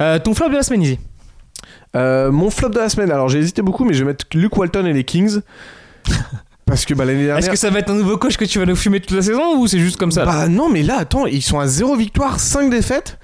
Euh, 0.00 0.18
ton 0.18 0.34
flop 0.34 0.48
de 0.48 0.54
la 0.54 0.62
semaine, 0.62 0.82
Izzy 0.82 0.98
Euh, 1.94 2.32
mon 2.32 2.50
flop 2.50 2.70
de 2.70 2.78
la 2.78 2.88
semaine, 2.88 3.10
alors 3.10 3.28
j'ai 3.28 3.38
hésité 3.38 3.62
beaucoup 3.62 3.84
mais 3.84 3.92
je 3.94 4.00
vais 4.00 4.06
mettre 4.10 4.24
Luke 4.34 4.56
Walton 4.56 4.86
et 4.86 4.92
les 4.92 5.04
Kings 5.04 5.40
parce 6.72 6.86
que 6.86 6.94
bah, 6.94 7.04
l'année 7.04 7.24
dernière 7.26 7.38
Est-ce 7.38 7.50
que 7.50 7.56
ça 7.56 7.68
va 7.68 7.80
être 7.80 7.90
un 7.90 7.94
nouveau 7.94 8.16
coach 8.16 8.36
que 8.38 8.46
tu 8.46 8.58
vas 8.58 8.64
nous 8.64 8.76
fumer 8.76 8.98
toute 9.00 9.14
la 9.14 9.20
saison 9.22 9.58
ou 9.58 9.66
c'est 9.66 9.78
juste 9.78 9.98
comme 9.98 10.10
ça 10.10 10.24
Bah 10.24 10.48
non, 10.48 10.70
mais 10.70 10.82
là, 10.82 10.96
attends, 10.98 11.26
ils 11.26 11.42
sont 11.42 11.58
à 11.60 11.66
0 11.66 11.96
victoire, 11.96 12.40
5 12.40 12.70
défaites. 12.70 13.18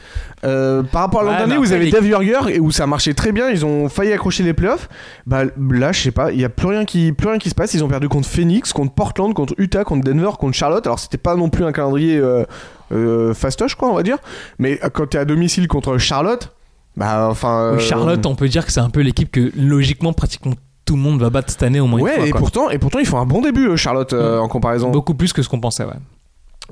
Euh, 0.44 0.82
par 0.82 1.00
rapport 1.02 1.22
à 1.22 1.24
l'an 1.24 1.30
Ouais, 1.32 1.36
dernier, 1.38 1.56
vous 1.56 1.72
avez 1.72 1.86
les- 1.86 1.90
Dave 1.90 2.06
Burger 2.06 2.40
et 2.54 2.60
où 2.60 2.70
ça 2.70 2.86
marchait 2.86 3.14
très 3.14 3.32
bien, 3.32 3.48
ils 3.48 3.64
ont 3.64 3.88
failli 3.88 4.12
accrocher 4.12 4.42
les 4.44 4.52
playoffs. 4.52 4.88
Bah 5.26 5.44
là, 5.70 5.92
je 5.92 6.00
sais 6.00 6.10
pas, 6.12 6.30
il 6.30 6.38
y 6.40 6.44
a 6.44 6.48
plus 6.50 6.66
rien 6.68 6.84
qui, 6.84 7.12
plus 7.12 7.28
rien 7.28 7.38
qui 7.38 7.48
se 7.50 7.54
passe. 7.54 7.72
Ils 7.74 7.82
ont 7.82 7.88
perdu 7.88 8.08
contre 8.08 8.28
Phoenix, 8.28 8.72
contre 8.72 8.92
Portland, 8.92 9.32
contre 9.34 9.54
Utah, 9.58 9.82
contre 9.82 10.04
Denver, 10.04 10.30
contre 10.38 10.54
Charlotte. 10.56 10.86
Alors 10.86 10.98
c'était 11.00 11.18
pas 11.18 11.34
non 11.34 11.48
plus 11.48 11.64
un 11.64 11.72
calendrier 11.72 12.18
euh, 12.18 12.44
euh, 12.92 13.34
fastoche, 13.34 13.74
quoi, 13.74 13.88
on 13.90 13.94
va 13.94 14.02
dire. 14.02 14.18
Mais 14.58 14.78
euh, 14.84 14.90
quand 14.90 15.08
t'es 15.08 15.18
à 15.18 15.24
domicile 15.24 15.66
contre 15.66 15.98
Charlotte, 15.98 16.52
bah 16.96 17.26
enfin. 17.30 17.72
euh, 17.74 17.78
Charlotte, 17.78 18.24
on 18.26 18.34
peut 18.36 18.48
dire 18.48 18.64
que 18.64 18.70
c'est 18.72 18.80
un 18.80 18.90
peu 18.90 19.00
l'équipe 19.00 19.30
que 19.32 19.50
logiquement 19.56 20.12
pratiquement 20.12 20.54
tout 20.88 20.96
le 20.96 21.02
monde 21.02 21.20
va 21.20 21.30
battre 21.30 21.50
cette 21.52 21.62
année 21.62 21.80
au 21.80 21.86
moins 21.86 22.00
Ouais, 22.00 22.10
une 22.14 22.16
fois. 22.20 22.26
et 22.26 22.30
quoi. 22.30 22.40
pourtant, 22.40 22.70
et 22.70 22.78
pourtant, 22.78 22.98
ils 22.98 23.06
font 23.06 23.18
un 23.18 23.26
bon 23.26 23.42
début, 23.42 23.68
euh, 23.68 23.76
Charlotte, 23.76 24.12
euh, 24.14 24.38
en 24.38 24.48
comparaison. 24.48 24.90
Beaucoup 24.90 25.14
plus 25.14 25.32
que 25.32 25.42
ce 25.42 25.48
qu'on 25.48 25.60
pensait, 25.60 25.84
ouais. 25.84 25.92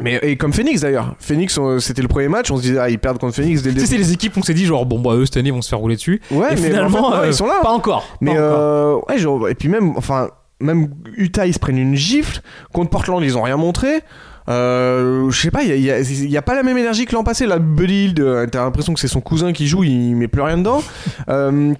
Mais 0.00 0.18
et 0.22 0.36
comme 0.36 0.52
Phoenix 0.52 0.80
d'ailleurs. 0.82 1.14
Phoenix, 1.18 1.58
c'était 1.78 2.02
le 2.02 2.08
premier 2.08 2.28
match, 2.28 2.50
on 2.50 2.56
se 2.56 2.62
disait, 2.62 2.78
ah, 2.78 2.90
ils 2.90 2.98
perdent 2.98 3.18
contre 3.18 3.34
Phoenix 3.34 3.62
dès 3.62 3.70
le 3.70 3.76
début. 3.76 3.86
c'est 3.86 3.96
les 3.96 4.12
équipes, 4.12 4.36
on 4.36 4.42
s'est 4.42 4.52
dit 4.52 4.66
genre 4.66 4.84
bon 4.84 4.98
bah 4.98 5.14
eux 5.14 5.24
cette 5.24 5.38
année 5.38 5.48
ils 5.48 5.54
vont 5.54 5.62
se 5.62 5.70
faire 5.70 5.78
rouler 5.78 5.96
dessus. 5.96 6.20
Ouais, 6.30 6.48
et 6.48 6.50
mais 6.50 6.56
finalement 6.68 7.08
en 7.08 7.10
fait, 7.12 7.16
non, 7.16 7.22
euh, 7.22 7.26
ils 7.28 7.34
sont 7.34 7.46
là. 7.46 7.60
Pas 7.62 7.70
encore. 7.70 8.02
pas 8.02 8.16
Mais 8.20 8.32
encore. 8.32 8.42
euh, 8.60 8.98
ouais, 9.08 9.16
genre, 9.18 9.48
et 9.48 9.54
puis 9.54 9.68
même, 9.70 9.94
enfin, 9.96 10.28
même 10.60 10.88
Utah, 11.16 11.46
ils 11.46 11.54
se 11.54 11.58
prennent 11.58 11.78
une 11.78 11.94
gifle. 11.94 12.40
Contre 12.74 12.90
Portland, 12.90 13.22
ils 13.22 13.38
ont 13.38 13.42
rien 13.42 13.56
montré. 13.56 14.00
Euh, 14.48 15.28
je 15.30 15.40
sais 15.40 15.50
pas, 15.50 15.62
il 15.62 15.80
y 15.80 15.90
a, 15.90 16.00
y 16.00 16.32
y 16.32 16.40
pas 16.40 16.54
la 16.54 16.62
même 16.62 16.78
énergie 16.78 17.04
que 17.04 17.14
l'an 17.14 17.24
passé. 17.24 17.46
Là, 17.46 17.58
Buddy 17.58 18.14
euh, 18.18 18.46
t'as 18.46 18.64
l'impression 18.64 18.94
que 18.94 19.00
c'est 19.00 19.08
son 19.08 19.20
cousin 19.20 19.52
qui 19.52 19.66
joue, 19.66 19.84
il 19.84 20.14
met 20.14 20.28
plus 20.28 20.42
rien 20.42 20.58
dedans. 20.58 20.82
Euh, 21.28 21.74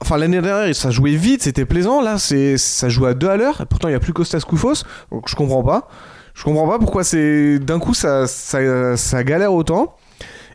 enfin, 0.00 0.16
l'année 0.16 0.40
dernière, 0.40 0.74
ça 0.74 0.90
jouait 0.90 1.16
vite, 1.16 1.42
c'était 1.42 1.64
plaisant. 1.64 2.00
Là, 2.00 2.18
c'est, 2.18 2.56
ça 2.56 2.88
joue 2.88 3.06
à 3.06 3.14
deux 3.14 3.28
à 3.28 3.36
l'heure. 3.36 3.66
Pourtant, 3.68 3.88
il 3.88 3.92
y 3.92 3.96
a 3.96 4.00
plus 4.00 4.12
Costas 4.12 4.44
Koufos. 4.46 4.84
Donc, 5.10 5.28
je 5.28 5.34
comprends 5.34 5.62
pas. 5.62 5.88
Je 6.34 6.42
comprends 6.44 6.68
pas 6.68 6.78
pourquoi 6.78 7.04
c'est 7.04 7.60
d'un 7.60 7.78
coup 7.78 7.94
ça, 7.94 8.26
ça, 8.26 8.96
ça 8.96 9.24
galère 9.24 9.52
autant. 9.52 9.96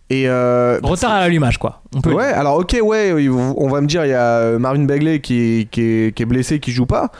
Et 0.09 0.27
euh, 0.27 0.79
Retard 0.81 1.11
à 1.11 1.19
l'allumage 1.21 1.57
quoi. 1.57 1.83
On 1.95 2.01
peut. 2.01 2.11
Ouais, 2.11 2.25
alors 2.25 2.57
ok, 2.57 2.77
ouais, 2.83 3.13
on 3.29 3.69
va 3.69 3.79
me 3.79 3.87
dire, 3.87 4.05
il 4.05 4.09
y 4.09 4.13
a 4.13 4.57
Marvin 4.57 4.83
Bagley 4.83 5.19
qui 5.19 5.61
est, 5.61 5.69
qui, 5.69 5.81
est, 5.81 6.15
qui 6.15 6.23
est 6.23 6.25
blessé, 6.25 6.59
qui 6.59 6.71
joue 6.71 6.87
pas. 6.87 7.11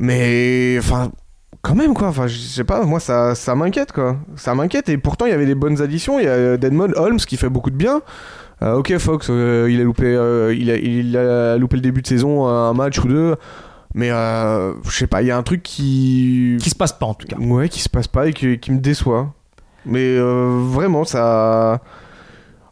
Mais, 0.00 0.76
enfin, 0.78 1.10
quand 1.66 1.74
même, 1.74 1.94
quoi. 1.94 2.08
Enfin, 2.08 2.28
je 2.28 2.38
sais 2.38 2.64
pas, 2.64 2.84
moi, 2.84 3.00
ça, 3.00 3.34
ça 3.34 3.54
m'inquiète, 3.56 3.90
quoi. 3.92 4.16
Ça 4.36 4.54
m'inquiète. 4.54 4.88
Et 4.88 4.98
pourtant, 4.98 5.26
il 5.26 5.30
y 5.30 5.34
avait 5.34 5.46
des 5.46 5.56
bonnes 5.56 5.82
additions. 5.82 6.20
Il 6.20 6.24
y 6.24 6.28
a 6.28 6.56
Deadmond 6.56 6.92
Holmes 6.94 7.18
qui 7.18 7.36
fait 7.36 7.48
beaucoup 7.48 7.70
de 7.70 7.76
bien. 7.76 8.02
Euh, 8.62 8.76
ok, 8.76 8.96
Fox, 8.98 9.26
euh, 9.28 9.68
il, 9.68 9.80
a 9.80 9.84
loupé, 9.84 10.06
euh, 10.06 10.54
il, 10.54 10.70
a, 10.70 10.76
il 10.76 11.16
a 11.16 11.56
loupé 11.56 11.76
le 11.76 11.82
début 11.82 12.02
de 12.02 12.06
saison, 12.06 12.46
un 12.46 12.72
match 12.72 12.98
ou 13.00 13.08
deux. 13.08 13.34
Mais, 13.94 14.10
euh, 14.10 14.74
je 14.84 14.90
sais 14.90 15.06
pas, 15.06 15.22
il 15.22 15.28
y 15.28 15.30
a 15.30 15.36
un 15.36 15.42
truc 15.42 15.62
qui. 15.62 16.56
Qui 16.60 16.70
se 16.70 16.74
passe 16.74 16.92
pas 16.92 17.06
en 17.06 17.14
tout 17.14 17.26
cas. 17.26 17.36
Ouais, 17.38 17.68
qui 17.68 17.80
se 17.80 17.88
passe 17.88 18.06
pas 18.06 18.28
et 18.28 18.32
qui, 18.32 18.58
qui 18.58 18.70
me 18.70 18.78
déçoit. 18.78 19.32
Mais 19.84 20.16
euh, 20.18 20.60
vraiment, 20.70 21.04
ça. 21.04 21.80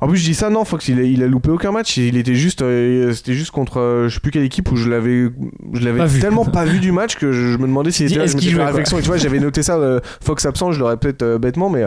En 0.05 0.07
plus, 0.07 0.19
je 0.19 0.25
dis 0.25 0.35
ça, 0.35 0.51
non, 0.51 0.67
Fox, 0.67 0.89
il 0.89 1.01
a, 1.01 1.03
il 1.03 1.23
a 1.23 1.27
loupé 1.27 1.49
aucun 1.49 1.73
match. 1.73 1.97
Il 1.97 2.19
était 2.19 2.35
juste, 2.35 2.61
euh, 2.61 3.15
c'était 3.15 3.33
juste 3.33 3.53
contre, 3.53 3.81
euh, 3.81 4.09
je 4.11 4.15
sais 4.15 4.21
plus 4.21 4.31
quelle 4.31 4.43
équipe 4.43 4.71
où 4.71 4.77
je 4.77 4.91
l'avais, 4.91 5.31
je 5.73 5.81
l'avais 5.83 6.21
tellement 6.21 6.45
pas 6.45 6.67
vu 6.67 6.79
du 6.79 6.93
match 6.93 7.17
que 7.17 7.33
je, 7.33 7.53
je 7.53 7.57
me 7.57 7.63
demandais 7.63 7.91
s'il 7.91 8.09
Dis, 8.09 8.13
était 8.13 8.21
là. 8.21 8.27
Je 8.27 8.37
qu'il 8.37 8.51
m'étais 8.51 8.51
fait 8.51 8.59
la 8.59 8.65
jouait, 8.65 8.73
quoi 8.73 8.77
réflexion. 8.77 8.99
Et 8.99 9.01
tu 9.01 9.07
vois, 9.07 9.17
j'avais 9.17 9.41
noté 9.41 9.63
ça, 9.63 9.77
euh, 9.77 10.01
Fox 10.23 10.45
absent, 10.45 10.73
je 10.73 10.81
l'aurais 10.81 10.99
peut-être 10.99 11.23
euh, 11.23 11.39
bêtement, 11.39 11.71
mais 11.71 11.85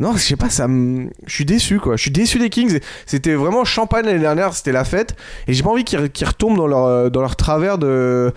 non, 0.00 0.14
je 0.14 0.18
sais 0.18 0.34
pas, 0.34 0.50
ça 0.50 0.66
je 0.66 1.32
suis 1.32 1.44
déçu, 1.44 1.78
quoi. 1.78 1.94
Je 1.94 2.02
suis 2.02 2.10
déçu 2.10 2.40
des 2.40 2.50
Kings. 2.50 2.80
C'était 3.06 3.34
vraiment 3.34 3.64
champagne 3.64 4.04
l'année 4.04 4.18
dernière, 4.18 4.52
c'était 4.52 4.72
la 4.72 4.82
fête, 4.82 5.14
et 5.46 5.52
j'ai 5.52 5.62
pas 5.62 5.70
envie 5.70 5.84
qu'ils, 5.84 6.00
retombent 6.26 6.56
dans 6.56 6.66
leur, 6.66 7.08
dans 7.12 7.20
leur 7.20 7.36
travers 7.36 7.78
de, 7.78 8.32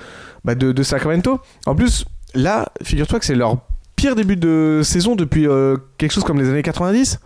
bah, 0.46 0.54
de, 0.54 0.72
de 0.72 0.84
Sacramento. 0.84 1.40
En 1.66 1.74
plus, 1.74 2.06
là, 2.36 2.68
figure-toi 2.84 3.18
que 3.18 3.26
c'est 3.26 3.34
leur 3.34 3.58
pire 3.96 4.16
début 4.16 4.36
de 4.36 4.82
saison 4.84 5.16
depuis 5.16 5.48
quelque 5.98 6.12
chose 6.12 6.24
comme 6.24 6.40
les 6.40 6.50
années 6.50 6.62
90. 6.62 7.20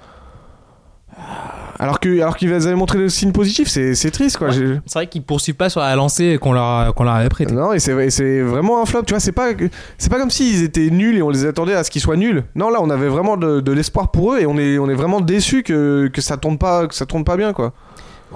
Alors 1.80 2.00
que 2.00 2.22
alors 2.22 2.36
qu'ils 2.38 2.52
avaient 2.54 2.74
montré 2.76 2.98
le 2.98 3.08
signe 3.10 3.32
positif, 3.32 3.68
c'est 3.68 3.94
c'est 3.94 4.10
triste 4.12 4.38
quoi. 4.38 4.48
Ouais. 4.48 4.54
J'ai- 4.54 4.80
C'est 4.86 4.94
vrai 5.00 5.08
qu'ils 5.08 5.22
poursuivent 5.24 5.56
pas 5.56 5.70
sur 5.70 5.82
la 5.82 5.96
lancée 5.96 6.38
qu'on 6.42 6.54
leur 6.54 6.94
qu'on 6.96 7.04
leur 7.04 7.14
avait 7.16 7.30
prêté. 7.30 7.54
Non, 7.54 7.72
et 7.74 7.80
c'est 7.80 7.92
et 8.06 8.10
c'est 8.10 8.42
vraiment 8.42 8.82
un 8.82 8.86
flop. 8.86 9.04
Tu 9.04 9.14
vois, 9.14 9.20
c'est 9.20 9.32
pas 9.32 9.50
c'est 9.98 10.10
pas 10.12 10.18
comme 10.18 10.32
s'ils 10.32 10.64
étaient 10.64 10.90
nuls 10.90 11.18
et 11.18 11.22
on 11.22 11.30
les 11.30 11.46
attendait 11.46 11.76
à 11.76 11.84
ce 11.84 11.92
qu'ils 11.92 12.02
soient 12.02 12.18
nuls. 12.18 12.44
Non, 12.56 12.70
là, 12.70 12.80
on 12.82 12.90
avait 12.90 13.08
vraiment 13.10 13.38
de, 13.38 13.60
de 13.60 13.72
l'espoir 13.72 14.10
pour 14.12 14.34
eux 14.34 14.40
et 14.40 14.46
on 14.48 14.58
est 14.58 14.80
on 14.80 14.90
est 14.90 14.96
vraiment 14.96 15.22
déçus 15.22 15.62
que, 15.64 16.10
que 16.12 16.22
ça 16.22 16.38
tourne 16.38 16.58
pas 16.58 16.88
que 16.88 16.96
ça 16.96 17.06
tourne 17.06 17.24
pas 17.24 17.38
bien 17.38 17.54
quoi. 17.54 17.74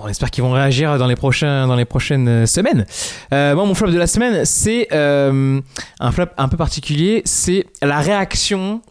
On 0.01 0.07
espère 0.07 0.31
qu'ils 0.31 0.43
vont 0.43 0.51
réagir 0.53 0.97
dans 0.97 1.05
les, 1.05 1.17
prochains, 1.17 1.67
dans 1.67 1.75
les 1.75 1.83
prochaines 1.83 2.27
euh, 2.29 2.45
semaines. 2.45 2.85
Euh, 3.33 3.55
moi, 3.55 3.65
mon 3.65 3.73
flop 3.75 3.89
de 3.91 3.97
la 3.97 4.07
semaine, 4.07 4.45
c'est 4.45 4.87
euh, 4.93 5.59
un 5.99 6.11
flop 6.13 6.27
un 6.37 6.47
peu 6.47 6.55
particulier. 6.55 7.21
C'est 7.25 7.65
la 7.81 7.99
réaction 7.99 8.81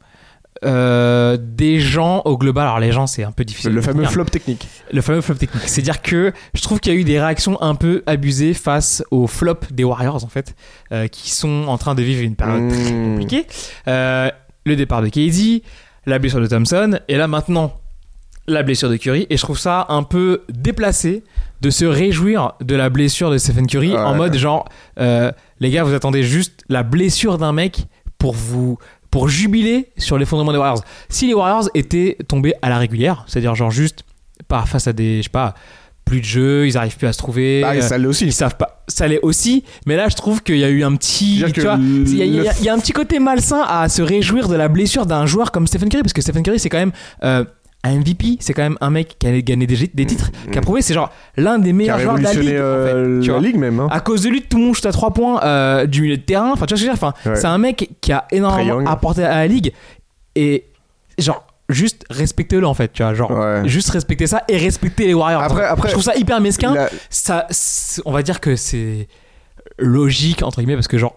euh, 0.65 1.39
des 1.41 1.81
gens 1.81 2.21
au 2.25 2.37
global. 2.37 2.65
Alors, 2.67 2.81
les 2.81 2.93
gens, 2.93 3.07
c'est 3.07 3.25
un 3.25 3.33
peu 3.33 3.45
difficile. 3.45 3.73
Le 3.73 3.81
fameux 3.81 4.05
flop 4.05 4.25
technique. 4.27 4.69
Le 4.93 5.01
fameux 5.01 5.21
flop 5.21 5.35
technique. 5.37 5.67
C'est-à-dire 5.67 6.03
que 6.03 6.33
je 6.55 6.61
trouve 6.63 6.81
qu'il 6.81 6.93
y 6.93 6.97
a 6.97 6.99
eu 6.99 7.05
des 7.05 7.19
réactions 7.21 7.61
un 7.63 7.75
peu 7.75 8.03
abusées 8.07 8.53
face 8.55 9.03
au 9.11 9.27
flop 9.27 9.61
des 9.71 9.85
Warriors, 9.85 10.23
en 10.25 10.29
fait, 10.29 10.55
euh, 10.93 11.07
qui 11.09 11.31
sont 11.31 11.65
en 11.69 11.79
train 11.79 11.95
de 11.95 12.03
vivre 12.03 12.23
une 12.23 12.37
période 12.37 12.71
très 12.71 12.93
Mmh. 12.93 13.05
compliquée. 13.13 13.47
Euh, 13.89 14.31
le 14.67 14.77
départ 14.77 15.01
de 15.03 15.09
KD, 15.09 15.63
la 16.07 16.19
blessure 16.19 16.41
de 16.41 16.47
Thompson, 16.47 16.99
et 17.09 17.17
là 17.17 17.27
maintenant, 17.27 17.73
la 18.47 18.63
blessure 18.63 18.91
de 18.91 18.97
Curry. 18.97 19.27
Et 19.31 19.37
je 19.37 19.43
trouve 19.43 19.59
ça 19.59 19.87
un 19.89 20.03
peu 20.03 20.43
déplacé 20.51 21.23
de 21.63 21.71
se 21.71 21.85
réjouir 21.85 22.53
de 22.61 22.75
la 22.75 22.91
blessure 22.91 23.31
de 23.31 23.39
Stephen 23.39 23.67
Curry 23.67 23.97
en 23.97 24.15
mode 24.15 24.37
genre, 24.37 24.69
les 24.99 25.71
gars, 25.71 25.85
vous 25.85 25.95
attendez 25.95 26.23
juste 26.23 26.65
la 26.69 26.83
blessure 26.83 27.39
d'un 27.39 27.53
mec 27.53 27.87
pour 28.19 28.35
vous 28.35 28.79
pour 29.11 29.29
jubiler 29.29 29.89
sur 29.97 30.19
l'effondrement 30.19 30.53
des 30.53 30.59
Warriors. 30.59 30.85
Si 31.09 31.27
les 31.27 31.35
Warriors 31.35 31.69
étaient 31.75 32.17
tombés 32.29 32.55
à 32.63 32.69
la 32.69 32.79
régulière, 32.79 33.25
c'est-à-dire 33.27 33.55
genre 33.55 33.71
juste 33.71 34.05
pas 34.49 34.65
face 34.67 34.87
à 34.87 34.93
des, 34.93 35.19
je 35.19 35.23
sais 35.25 35.29
pas, 35.31 35.55
plus 36.05 36.21
de 36.21 36.25
jeux, 36.25 36.67
ils 36.67 36.77
arrivent 36.77 36.97
plus 36.97 37.07
à 37.07 37.13
se 37.13 37.19
trouver. 37.19 37.63
Ah, 37.65 37.73
euh, 37.75 37.81
ça 37.83 37.97
l'est 37.99 38.07
aussi. 38.07 38.25
ils 38.27 38.33
savent 38.33 38.57
pas. 38.57 38.83
Ça 38.89 39.07
l'est 39.07 39.21
aussi, 39.23 39.65
mais 39.87 39.97
là 39.97 40.09
je 40.09 40.17
trouve 40.17 40.43
qu'il 40.43 40.57
y 40.59 40.65
a 40.65 40.69
eu 40.69 40.83
un 40.83 40.97
petit. 40.97 41.45
Tu 41.55 41.61
vois, 41.61 41.77
il 41.81 42.17
y, 42.17 42.49
a- 42.49 42.61
y 42.61 42.69
a 42.69 42.75
un 42.75 42.79
petit 42.81 42.93
côté 42.93 43.19
malsain 43.21 43.63
à 43.69 43.89
se 43.89 44.03
réjouir 44.03 44.49
de 44.49 44.57
la 44.57 44.67
blessure 44.69 45.07
d'un 45.07 45.27
joueur 45.27 45.53
comme 45.53 45.67
Stephen 45.69 45.89
Curry, 45.89 46.03
parce 46.03 46.13
que 46.13 46.23
Stephen 46.23 46.43
Curry 46.43 46.59
c'est 46.59 46.69
quand 46.69 46.79
même 46.79 46.93
euh, 47.23 47.45
un 47.83 47.95
MVP, 47.99 48.37
c'est 48.41 48.53
quand 48.53 48.63
même 48.63 48.77
un 48.83 48.91
mec 48.91 49.17
qui 49.19 49.27
a 49.27 49.41
gagné 49.41 49.67
des, 49.67 49.91
des 49.95 50.07
titres, 50.07 50.31
qui 50.53 50.59
a 50.59 50.61
prouvé 50.61 50.83
c'est 50.83 50.93
genre 50.93 51.11
l'un 51.39 51.59
des 51.59 51.73
meilleurs 51.73 51.99
joueurs 51.99 52.19
de 52.19 52.23
la 52.23 52.33
ligue. 52.35 52.41
révolutionné 52.51 52.61
en 52.61 52.65
euh, 52.65 53.17
fait, 53.17 53.23
tu 53.23 53.29
la 53.29 53.39
vois. 53.39 53.47
ligue 53.47 53.57
même. 53.57 53.81
hein. 53.81 53.89
À 53.91 54.01
cause 54.01 54.21
de 54.23 54.29
lui, 54.29 54.43
tout 54.43 54.59
le 54.59 54.65
monde 54.65 54.75
shoot 54.75 54.85
à 54.87 54.93
3 54.93 55.15
points 55.15 55.43
euh, 55.43 55.87
du 55.87 56.03
milieu 56.03 56.17
de 56.19 56.23
terrain. 56.23 56.51
Enfin, 56.53 56.67
tu 56.67 56.75
vois 56.75 56.79
ce 56.79 56.83
que 56.85 56.87
je 56.89 56.93
veux 56.93 56.97
dire 56.97 57.03
enfin, 57.09 57.31
Ouais. 57.31 57.37
C'est 57.37 57.47
un 57.47 57.57
mec 57.59 57.91
qui 58.03 58.13
a 58.13 58.27
énormément 58.33 58.81
apporté 58.87 59.25
à 59.25 59.37
la 59.37 59.47
ligue. 59.47 59.73
Et 60.37 60.67
genre, 61.19 61.47
juste 61.71 62.05
respectez-le 62.11 62.67
en 62.67 62.75
fait. 62.75 62.93
Tu 62.93 63.03
vois, 63.03 63.15
genre, 63.15 63.31
Ouais. 63.31 63.63
juste 63.65 63.89
respectez 63.91 64.27
ça 64.27 64.45
et 64.49 64.59
respectez 64.59 65.07
les 65.07 65.15
Warriors. 65.15 65.43
Après- 65.43 65.65
après- 65.65 65.89
je 65.89 65.93
trouve 65.95 66.05
ça 66.05 66.15
hyper 66.17 66.39
mesquin 66.43 66.75
La- 66.75 66.91
ça, 67.09 67.47
on 68.05 68.13
va 68.13 68.23
dire 68.23 68.41
que 68.41 68.57
c'est 68.57 69.09
logique 69.79 70.43
entre 70.43 70.59
guillemets 70.61 70.75
parce 70.75 70.89
que 70.89 70.99
genre 70.99 71.17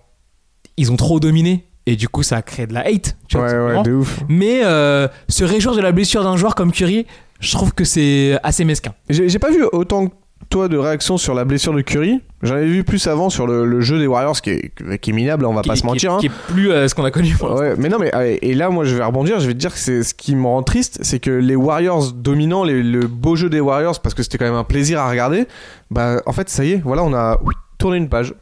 ils 0.77 0.91
ont 0.91 0.95
trop 0.95 1.19
dominé 1.19 1.65
et 1.85 1.95
du 1.95 2.07
coup 2.07 2.23
ça 2.23 2.37
a 2.37 2.41
créé 2.41 2.67
de 2.67 2.73
la 2.73 2.81
hate. 2.87 3.17
Tu 3.27 3.37
vois, 3.37 3.47
Ouais, 3.47 3.75
ouais, 3.77 3.83
de 3.83 3.93
ouf. 3.93 4.19
Mais 4.29 4.61
euh, 4.63 5.07
se 5.29 5.43
réjouir 5.43 5.75
de 5.75 5.81
la 5.81 5.91
blessure 5.91 6.23
d'un 6.23 6.37
joueur 6.37 6.55
comme 6.55 6.71
Curry, 6.71 7.05
je 7.39 7.51
trouve 7.51 7.73
que 7.73 7.83
c'est 7.83 8.37
assez 8.43 8.63
mesquin. 8.65 8.93
J'ai 9.09 9.39
pas 9.39 9.51
vu 9.51 9.63
autant 9.71 10.07
que 10.07 10.13
toi 10.49 10.67
de 10.67 10.77
réactions 10.77 11.17
sur 11.17 11.33
la 11.33 11.45
blessure 11.45 11.73
de 11.73 11.81
Curry. 11.81 12.21
J'en 12.43 12.55
avais 12.55 12.67
vu 12.67 12.83
plus 12.83 13.07
avant 13.07 13.29
sur 13.29 13.47
le, 13.47 13.65
le 13.65 13.81
jeu 13.81 13.97
des 13.97 14.05
Warriors 14.07 14.39
qui 14.41 14.51
est, 14.51 14.97
qui 14.99 15.09
est 15.09 15.13
minable, 15.13 15.45
on 15.45 15.53
va 15.53 15.61
Qui- 15.61 15.69
pas 15.69 15.75
se 15.75 15.85
mentir. 15.85 16.13
hein. 16.13 16.17
Qui, 16.19 16.27
est 16.27 16.31
plus 16.49 16.71
euh, 16.71 16.87
ce 16.87 16.93
qu'on 16.93 17.05
a 17.05 17.11
connu. 17.11 17.33
pour. 17.39 17.51
Ouais, 17.53 17.73
mais 17.77 17.89
non, 17.89 17.97
mais 17.97 18.11
et 18.41 18.53
là, 18.53 18.69
moi, 18.69 18.83
je 18.85 18.95
vais 18.95 19.03
rebondir. 19.03 19.39
Je 19.39 19.47
vais 19.47 19.53
te 19.53 19.57
dire 19.59 19.73
que 19.73 19.79
c'est 19.79 20.03
ce 20.03 20.13
qui 20.13 20.35
me 20.35 20.45
rend 20.45 20.61
triste, 20.61 20.99
c'est 21.01 21.19
que 21.19 21.31
les 21.31 21.55
Warriors 21.55 22.11
dominants, 22.11 22.63
les- 22.65 22.83
le 22.83 23.07
beau 23.07 23.35
jeu 23.35 23.49
des 23.49 23.61
Warriors, 23.61 23.99
parce 24.01 24.13
que 24.13 24.21
c'était 24.21 24.37
quand 24.37 24.45
même 24.45 24.53
un 24.53 24.65
plaisir 24.65 24.99
à 24.99 25.09
regarder. 25.09 25.47
Bah, 25.89 26.21
en 26.25 26.33
fait, 26.33 26.49
ça 26.49 26.63
y 26.65 26.73
est, 26.73 26.81
voilà, 26.83 27.03
on 27.03 27.13
a 27.13 27.39
tourné 27.77 27.97
une 27.97 28.09
page. 28.09 28.33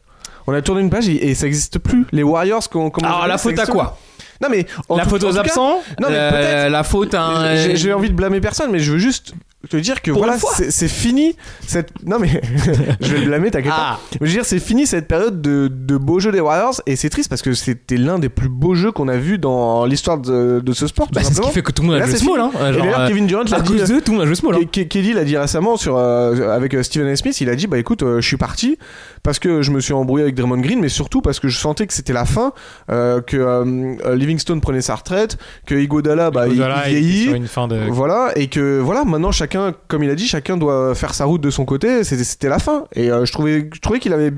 On 0.47 0.53
a 0.53 0.61
tourné 0.61 0.81
une 0.81 0.89
page 0.89 1.07
et, 1.09 1.29
et 1.29 1.35
ça 1.35 1.47
existe 1.47 1.79
plus. 1.79 2.05
Les 2.11 2.23
Warriors, 2.23 2.69
qu'on 2.69 2.89
comme 2.89 3.05
Alors 3.05 3.27
la 3.27 3.37
faute 3.37 3.57
à 3.59 3.65
quoi. 3.65 3.97
Non, 4.41 4.47
mais 4.49 4.65
en 4.89 4.97
La 4.97 5.03
tout- 5.03 5.09
faute 5.11 5.23
aux 5.23 5.37
absents 5.37 5.81
non, 5.99 6.07
mais 6.09 6.15
euh, 6.17 6.29
peut-être. 6.31 6.71
La 6.71 6.83
faute 6.83 7.13
à 7.13 7.23
un. 7.23 7.55
J'ai 7.75 7.93
envie 7.93 8.09
de 8.09 8.15
blâmer 8.15 8.41
personne, 8.41 8.71
mais 8.71 8.79
je 8.79 8.93
veux 8.93 8.97
juste 8.97 9.33
te 9.69 9.77
dire 9.77 10.01
que 10.01 10.11
Pour 10.11 10.23
voilà, 10.23 10.37
c'est 10.69 10.87
fini 10.87 11.35
cette. 11.65 11.89
Non, 12.05 12.17
mais 12.19 12.41
je 13.01 13.13
vais 13.13 13.19
le 13.19 13.25
blâmer, 13.27 13.51
t'inquiète 13.51 13.71
pas. 13.71 13.99
Ah, 13.99 13.99
Je 14.19 14.25
veux 14.25 14.31
dire, 14.31 14.45
c'est 14.45 14.59
fini 14.59 14.87
cette 14.87 15.07
période 15.07 15.41
de, 15.41 15.69
de 15.71 15.97
beaux 15.97 16.19
jeux 16.19 16.31
des 16.31 16.39
Warriors 16.39 16.81
et 16.87 16.95
c'est 16.95 17.09
triste 17.09 17.29
parce 17.29 17.41
que 17.41 17.53
c'était 17.53 17.97
l'un 17.97 18.17
des 18.19 18.29
plus 18.29 18.49
beaux 18.49 18.73
jeux 18.75 18.91
qu'on 18.91 19.07
a 19.07 19.17
vu 19.17 19.37
dans 19.37 19.85
l'histoire 19.85 20.17
de, 20.17 20.59
de 20.63 20.73
ce 20.73 20.87
sport. 20.87 21.07
bah, 21.13 21.21
c'est 21.23 21.33
ce 21.35 21.41
qui 21.41 21.49
fait 21.51 21.61
que 21.61 21.71
tout 21.71 21.83
le 21.83 21.89
monde 21.89 21.97
Et 21.97 22.01
a 22.01 22.05
là, 22.05 22.09
joué 22.09 22.17
small. 22.19 22.39
Hein, 22.39 22.51
Et 22.53 22.73
genre, 22.73 22.81
d'ailleurs, 22.83 22.99
euh, 23.01 23.07
Kevin 23.07 23.27
Durant 23.27 23.43
l'a 23.43 23.57
à 23.57 23.61
dit. 23.61 23.73
d'eux, 23.75 24.01
tout 24.01 24.11
le 24.11 24.17
monde 24.17 24.23
a 24.23 24.25
joué 24.25 24.35
small. 24.35 24.55
hein. 24.55 24.59
Ke- 24.71 24.81
Ke- 24.83 24.87
Kelly 24.87 25.13
l'a 25.13 25.23
dit 25.23 25.37
récemment 25.37 25.77
sur, 25.77 25.95
euh, 25.97 26.55
avec 26.55 26.73
euh, 26.73 26.83
Stephen 26.83 27.07
A. 27.07 27.15
Smith, 27.15 27.39
il 27.41 27.49
a 27.49 27.55
dit 27.55 27.67
bah 27.67 27.77
écoute, 27.77 28.03
euh, 28.03 28.19
je 28.21 28.27
suis 28.27 28.37
parti 28.37 28.77
parce 29.23 29.37
que 29.39 29.61
je 29.61 29.71
me 29.71 29.79
suis 29.79 29.93
embrouillé 29.93 30.23
avec 30.23 30.35
Draymond 30.35 30.57
Green, 30.59 30.79
mais 30.79 30.89
surtout 30.89 31.21
parce 31.21 31.39
que 31.39 31.47
je 31.47 31.57
sentais 31.57 31.85
que 31.87 31.93
c'était 31.93 32.13
la 32.13 32.25
fin, 32.25 32.53
euh, 32.89 33.21
que 33.21 33.37
euh, 33.37 33.95
euh, 34.05 34.15
Livingstone 34.15 34.59
prenait 34.61 34.81
sa 34.81 34.95
retraite, 34.95 35.37
que 35.67 35.75
Iguodala 35.75 36.31
bah, 36.31 36.47
il 36.47 36.53
il 36.55 36.63
vieillit, 36.89 37.25
une 37.35 37.47
fin 37.47 37.67
de. 37.67 37.75
voilà, 37.89 38.31
et 38.35 38.47
que 38.47 38.79
voilà, 38.79 39.03
maintenant 39.05 39.31
chacun, 39.51 39.75
comme 39.87 40.03
il 40.03 40.09
a 40.09 40.15
dit, 40.15 40.27
chacun 40.27 40.57
doit 40.57 40.95
faire 40.95 41.13
sa 41.13 41.25
route 41.25 41.41
de 41.41 41.49
son 41.49 41.65
côté. 41.65 42.03
C'était, 42.03 42.49
la 42.49 42.59
fin. 42.59 42.85
Et 42.93 43.11
euh, 43.11 43.25
je 43.25 43.31
trouvais, 43.31 43.69
je 43.73 43.79
trouvais 43.79 43.99
qu'il 43.99 44.13
avait 44.13 44.31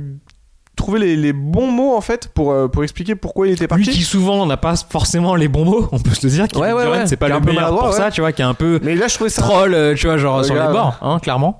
trouvé 0.75 0.99
les, 0.99 1.15
les 1.15 1.33
bons 1.33 1.67
mots 1.71 1.95
en 1.95 2.01
fait 2.01 2.29
pour, 2.33 2.51
euh, 2.51 2.67
pour 2.67 2.83
expliquer 2.83 3.13
pourquoi 3.15 3.47
il 3.47 3.53
était 3.53 3.65
Lui 3.65 3.67
parti. 3.67 3.91
qui 3.91 4.01
souvent 4.01 4.45
n'a 4.47 4.57
pas 4.57 4.75
forcément 4.75 5.35
les 5.35 5.47
bons 5.47 5.65
mots, 5.65 5.87
on 5.91 5.99
peut 5.99 6.13
se 6.15 6.25
le 6.25 6.31
dire. 6.31 6.47
Ouais, 6.55 6.73
ouais, 6.73 6.87
ouais. 6.87 7.05
C'est 7.05 7.15
pas 7.15 7.27
Qui 7.27 7.31
est 7.31 7.35
le 7.35 7.41
un 7.41 7.45
peu 7.45 7.51
meilleur 7.51 7.77
pour 7.77 7.93
ça, 7.93 8.09
tu 8.09 8.21
vois, 8.21 8.31
qui 8.31 8.41
est 8.41 8.45
un 8.45 8.55
peu 8.55 8.79
Mais 8.83 8.95
là, 8.95 9.07
je 9.07 9.13
trouvais 9.15 9.29
ça. 9.29 9.43
troll, 9.43 9.73
euh, 9.75 9.93
tu 9.95 10.07
vois, 10.07 10.17
genre 10.17 10.43
sur 10.43 10.55
les 10.55 10.61
bords, 10.71 10.97
hein, 11.01 11.19
clairement. 11.21 11.59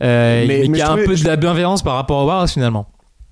Mais- 0.00 0.44
mais 0.46 0.64
mais 0.68 0.78
qui 0.78 0.82
a 0.82 0.92
un 0.92 0.96
peu 0.96 1.14
de 1.14 1.24
la 1.26 1.36
bienveillance 1.36 1.82
par 1.82 1.94
rapport 1.94 2.22
aux 2.22 2.26
Warriors 2.26 2.48
finalement. 2.48 2.86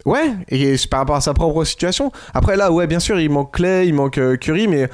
Ouais, 0.05 0.33
et 0.49 0.77
par 0.89 1.01
rapport 1.01 1.17
à 1.17 1.21
sa 1.21 1.35
propre 1.35 1.65
situation. 1.65 2.13
Après, 2.33 2.57
là, 2.57 2.71
ouais, 2.71 2.87
bien 2.87 3.01
sûr, 3.01 3.19
il 3.19 3.29
manque 3.29 3.55
Clay, 3.55 3.89
il 3.89 3.95
manque 3.95 4.21
Curry, 4.39 4.69
mais 4.69 4.89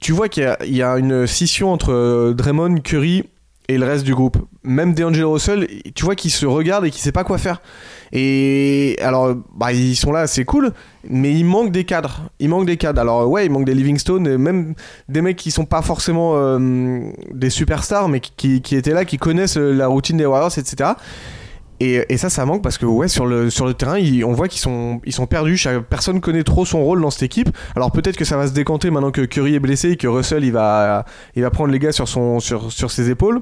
tu 0.00 0.12
vois 0.12 0.28
qu'il 0.28 0.48
y 0.66 0.74
y 0.76 0.82
a 0.82 0.96
une 0.98 1.26
scission 1.26 1.72
entre 1.72 2.32
Draymond, 2.36 2.76
Curry 2.76 3.24
et 3.68 3.78
le 3.78 3.86
reste 3.86 4.04
du 4.04 4.14
groupe. 4.14 4.38
Même 4.64 4.94
DeAngelo 4.94 5.32
Russell, 5.32 5.66
tu 5.94 6.04
vois 6.04 6.14
qu'il 6.14 6.30
se 6.30 6.46
regarde 6.46 6.84
et 6.84 6.90
qu'il 6.90 7.00
sait 7.00 7.12
pas 7.12 7.24
quoi 7.24 7.38
faire. 7.38 7.60
Et 8.12 8.96
alors, 9.00 9.34
bah, 9.54 9.72
ils 9.72 9.96
sont 9.96 10.12
là, 10.12 10.26
c'est 10.26 10.44
cool, 10.44 10.72
mais 11.08 11.32
il 11.32 11.44
manque 11.44 11.72
des 11.72 11.84
cadres. 11.84 12.28
Il 12.38 12.50
manque 12.50 12.66
des 12.66 12.76
cadres. 12.76 13.00
Alors, 13.00 13.28
ouais, 13.28 13.46
il 13.46 13.50
manque 13.50 13.64
des 13.64 13.74
Livingstone, 13.74 14.26
et 14.26 14.36
même 14.36 14.74
des 15.08 15.22
mecs 15.22 15.36
qui 15.36 15.50
sont 15.50 15.64
pas 15.64 15.80
forcément 15.80 16.34
euh, 16.36 17.00
des 17.32 17.50
superstars, 17.50 18.08
mais 18.08 18.20
qui, 18.20 18.60
étaient 18.72 18.92
là, 18.92 19.04
qui 19.04 19.16
connaissent 19.16 19.56
la 19.56 19.86
routine 19.86 20.18
des 20.18 20.26
Warriors, 20.26 20.58
etc. 20.58 20.90
Et, 21.84 22.04
et 22.08 22.16
ça, 22.16 22.30
ça 22.30 22.44
manque 22.46 22.62
parce 22.62 22.78
que 22.78 22.86
ouais, 22.86 23.08
sur 23.08 23.26
le, 23.26 23.50
sur 23.50 23.66
le 23.66 23.74
terrain, 23.74 23.98
ils- 23.98 24.24
on 24.24 24.32
voit 24.34 24.46
qu'ils 24.46 24.60
sont, 24.60 25.00
ils 25.04 25.12
sont 25.12 25.26
perdus. 25.26 25.56
Chaque- 25.56 25.82
Personne 25.88 26.20
connaît 26.20 26.44
trop 26.44 26.64
son 26.64 26.82
rôle 26.84 27.00
dans 27.00 27.10
cette 27.10 27.24
équipe. 27.24 27.48
Alors 27.74 27.90
peut-être 27.90 28.16
que 28.16 28.24
ça 28.24 28.36
va 28.36 28.46
se 28.46 28.52
décanter 28.52 28.90
maintenant 28.90 29.10
que 29.10 29.22
Curry 29.22 29.54
est 29.56 29.60
blessé 29.60 29.90
et 29.92 29.96
que 29.96 30.06
Russell 30.06 30.44
il 30.44 30.52
va, 30.52 31.04
il 31.34 31.42
va 31.42 31.50
prendre 31.50 31.72
les 31.72 31.78
gars 31.80 31.90
sur, 31.92 32.06
son, 32.06 32.38
sur, 32.40 32.70
sur 32.72 32.90
ses 32.90 33.10
épaules. 33.10 33.40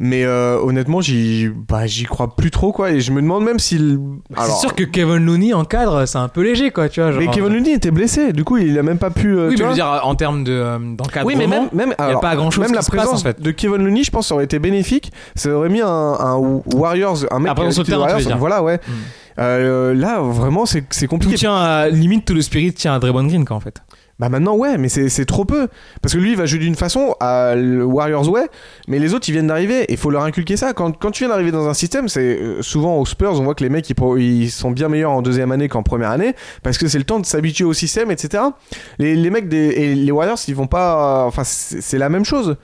Mais 0.00 0.24
euh, 0.24 0.60
honnêtement, 0.62 1.00
j'y, 1.00 1.48
bah, 1.48 1.86
j'y 1.86 2.04
crois 2.04 2.36
plus 2.36 2.52
trop 2.52 2.70
quoi. 2.70 2.92
Et 2.92 3.00
je 3.00 3.10
me 3.10 3.20
demande 3.20 3.44
même 3.44 3.58
s'il. 3.58 3.98
C'est 4.36 4.52
sûr 4.60 4.74
que 4.76 4.84
Kevin 4.84 5.24
Looney 5.26 5.52
en 5.54 5.64
cadre, 5.64 6.06
c'est 6.06 6.18
un 6.18 6.28
peu 6.28 6.42
léger, 6.42 6.70
quoi, 6.70 6.88
tu 6.88 7.00
vois. 7.00 7.10
Genre, 7.10 7.20
mais 7.20 7.26
Kevin 7.28 7.52
Looney 7.52 7.72
était 7.72 7.90
blessé. 7.90 8.32
Du 8.32 8.44
coup, 8.44 8.58
il 8.58 8.78
a 8.78 8.84
même 8.84 8.98
pas 8.98 9.10
pu. 9.10 9.36
euh, 9.36 9.48
Oui, 9.48 9.56
tu 9.56 9.62
mais 9.62 9.64
je 9.64 9.68
veux 9.70 9.74
dire, 9.74 10.00
en 10.04 10.14
termes 10.14 10.44
de, 10.44 10.52
euh, 10.52 10.78
d'encadrement. 10.78 11.26
Oui, 11.26 11.34
mais 11.36 11.48
même, 11.48 11.68
même 11.72 11.94
a 11.98 12.16
pas 12.18 12.36
grand-chose 12.36 12.62
même 12.62 12.70
qui 12.70 12.74
la 12.74 12.78
passe, 12.80 12.88
présence 12.90 13.20
en 13.20 13.22
fait. 13.24 13.42
de 13.42 13.50
Kevin 13.50 13.84
Looney, 13.84 14.04
je 14.04 14.10
pense, 14.12 14.28
ça 14.28 14.34
aurait 14.34 14.44
été 14.44 14.60
bénéfique. 14.60 15.12
Ça 15.34 15.50
aurait 15.50 15.68
mis 15.68 15.80
un, 15.80 15.86
un 15.88 16.36
Warriors, 16.74 17.24
un 17.32 17.40
mec 17.40 17.54
présence 17.54 17.84
qui 17.84 17.90
terrain, 17.90 18.16
dire. 18.18 18.38
Voilà, 18.38 18.62
ouais. 18.62 18.76
Mm. 18.76 18.92
Euh, 19.40 19.94
là, 19.94 20.20
vraiment, 20.20 20.66
c'est 20.66 20.82
tout 20.82 21.06
compliqué. 21.06 21.36
tient 21.36 21.54
à, 21.54 21.88
limite 21.88 22.24
tout 22.24 22.34
le 22.34 22.42
spirit 22.42 22.72
tient 22.72 22.94
à 22.94 22.98
Draymond 22.98 23.24
Green, 23.26 23.44
quoi, 23.44 23.56
en 23.56 23.60
fait. 23.60 23.82
Bah 24.18 24.28
maintenant 24.28 24.56
ouais, 24.56 24.78
mais 24.78 24.88
c'est 24.88 25.24
trop 25.26 25.44
peu. 25.44 25.68
Parce 26.02 26.14
que 26.14 26.18
lui 26.18 26.30
il 26.32 26.36
va 26.36 26.44
jouer 26.46 26.58
d'une 26.58 26.74
façon, 26.74 27.14
à 27.20 27.54
Warriors 27.56 28.28
ouais, 28.28 28.48
mais 28.88 28.98
les 28.98 29.14
autres 29.14 29.28
ils 29.28 29.32
viennent 29.32 29.46
d'arriver 29.46 29.92
et 29.92 29.96
faut 29.96 30.10
leur 30.10 30.24
inculquer 30.24 30.56
ça. 30.56 30.72
Quand, 30.72 30.90
quand 30.98 31.12
tu 31.12 31.22
viens 31.24 31.28
d'arriver 31.28 31.52
dans 31.52 31.68
un 31.68 31.74
système, 31.74 32.08
c'est 32.08 32.40
euh, 32.40 32.62
souvent 32.62 32.96
aux 32.98 33.06
Spurs, 33.06 33.40
on 33.40 33.44
voit 33.44 33.54
que 33.54 33.62
les 33.62 33.70
mecs 33.70 33.88
ils, 33.88 33.96
ils 34.18 34.50
sont 34.50 34.72
bien 34.72 34.88
meilleurs 34.88 35.12
en 35.12 35.22
deuxième 35.22 35.52
année 35.52 35.68
qu'en 35.68 35.84
première 35.84 36.10
année, 36.10 36.34
parce 36.62 36.78
que 36.78 36.88
c'est 36.88 36.98
le 36.98 37.04
temps 37.04 37.20
de 37.20 37.26
s'habituer 37.26 37.64
au 37.64 37.72
système, 37.72 38.10
etc. 38.10 38.42
Les, 38.98 39.14
les 39.14 39.30
mecs 39.30 39.48
des, 39.48 39.68
et 39.68 39.94
les 39.94 40.12
Warriors 40.12 40.38
ils 40.48 40.54
vont 40.56 40.66
pas... 40.66 41.24
Enfin 41.24 41.42
c'est 41.44 41.98
la 41.98 42.08
même 42.08 42.24
chose. 42.24 42.56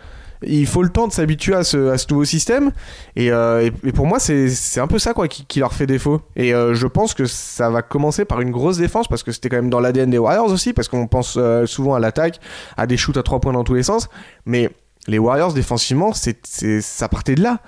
Il 0.43 0.67
faut 0.67 0.83
le 0.83 0.89
temps 0.89 1.07
de 1.09 1.13
s'habituer 1.13 1.55
à 1.55 1.65
ce, 1.65 2.11
nouveau 2.11 2.25
système. 2.25 2.73
Et, 3.17 3.31
euh, 3.31 3.71
pour 3.95 4.07
moi 4.07 4.19
c'est 4.19 4.81
un 4.81 4.87
peu 4.87 4.99
ça 4.99 5.15
quoi 5.15 5.29
qui, 5.29 5.59
leur 5.61 5.73
fait 5.73 5.87
défaut. 5.87 6.21
Et 6.37 6.55
euh, 6.55 6.75
je 6.75 6.87
pense 6.87 7.15
que 7.15 7.25
ça 7.25 7.71
va 7.71 7.83
commencer 7.83 8.25
par 8.25 8.41
une 8.41 8.51
grosse 8.51 8.79
défense 8.79 9.09
parce 9.09 9.23
que 9.23 9.33
c'était 9.33 9.49
quand 9.49 9.57
même 9.57 9.71
dans 9.71 9.81
l'ADN 9.81 10.11
des 10.11 10.19
Warriors 10.19 10.51
aussi 10.51 10.73
parce 10.73 10.89
qu'on 10.89 11.07
pense 11.07 11.37
euh, 11.39 11.67
souvent 11.67 11.95
à 11.95 12.01
l'attaque 12.01 12.41
à 12.77 12.87
des 12.87 12.97
shoots 12.97 13.17
à 13.17 13.23
trois 13.23 13.41
points 13.41 13.53
dans 13.53 13.65
tous 13.65 13.75
les 13.75 13.83
sens. 13.83 14.09
Mais 14.47 14.71
les 15.07 15.19
Warriors 15.19 15.53
défensivement 15.53 16.13
c'est- 16.13 16.81
ça 16.81 17.09
partait 17.09 17.35
de 17.35 17.43
là 17.43 17.61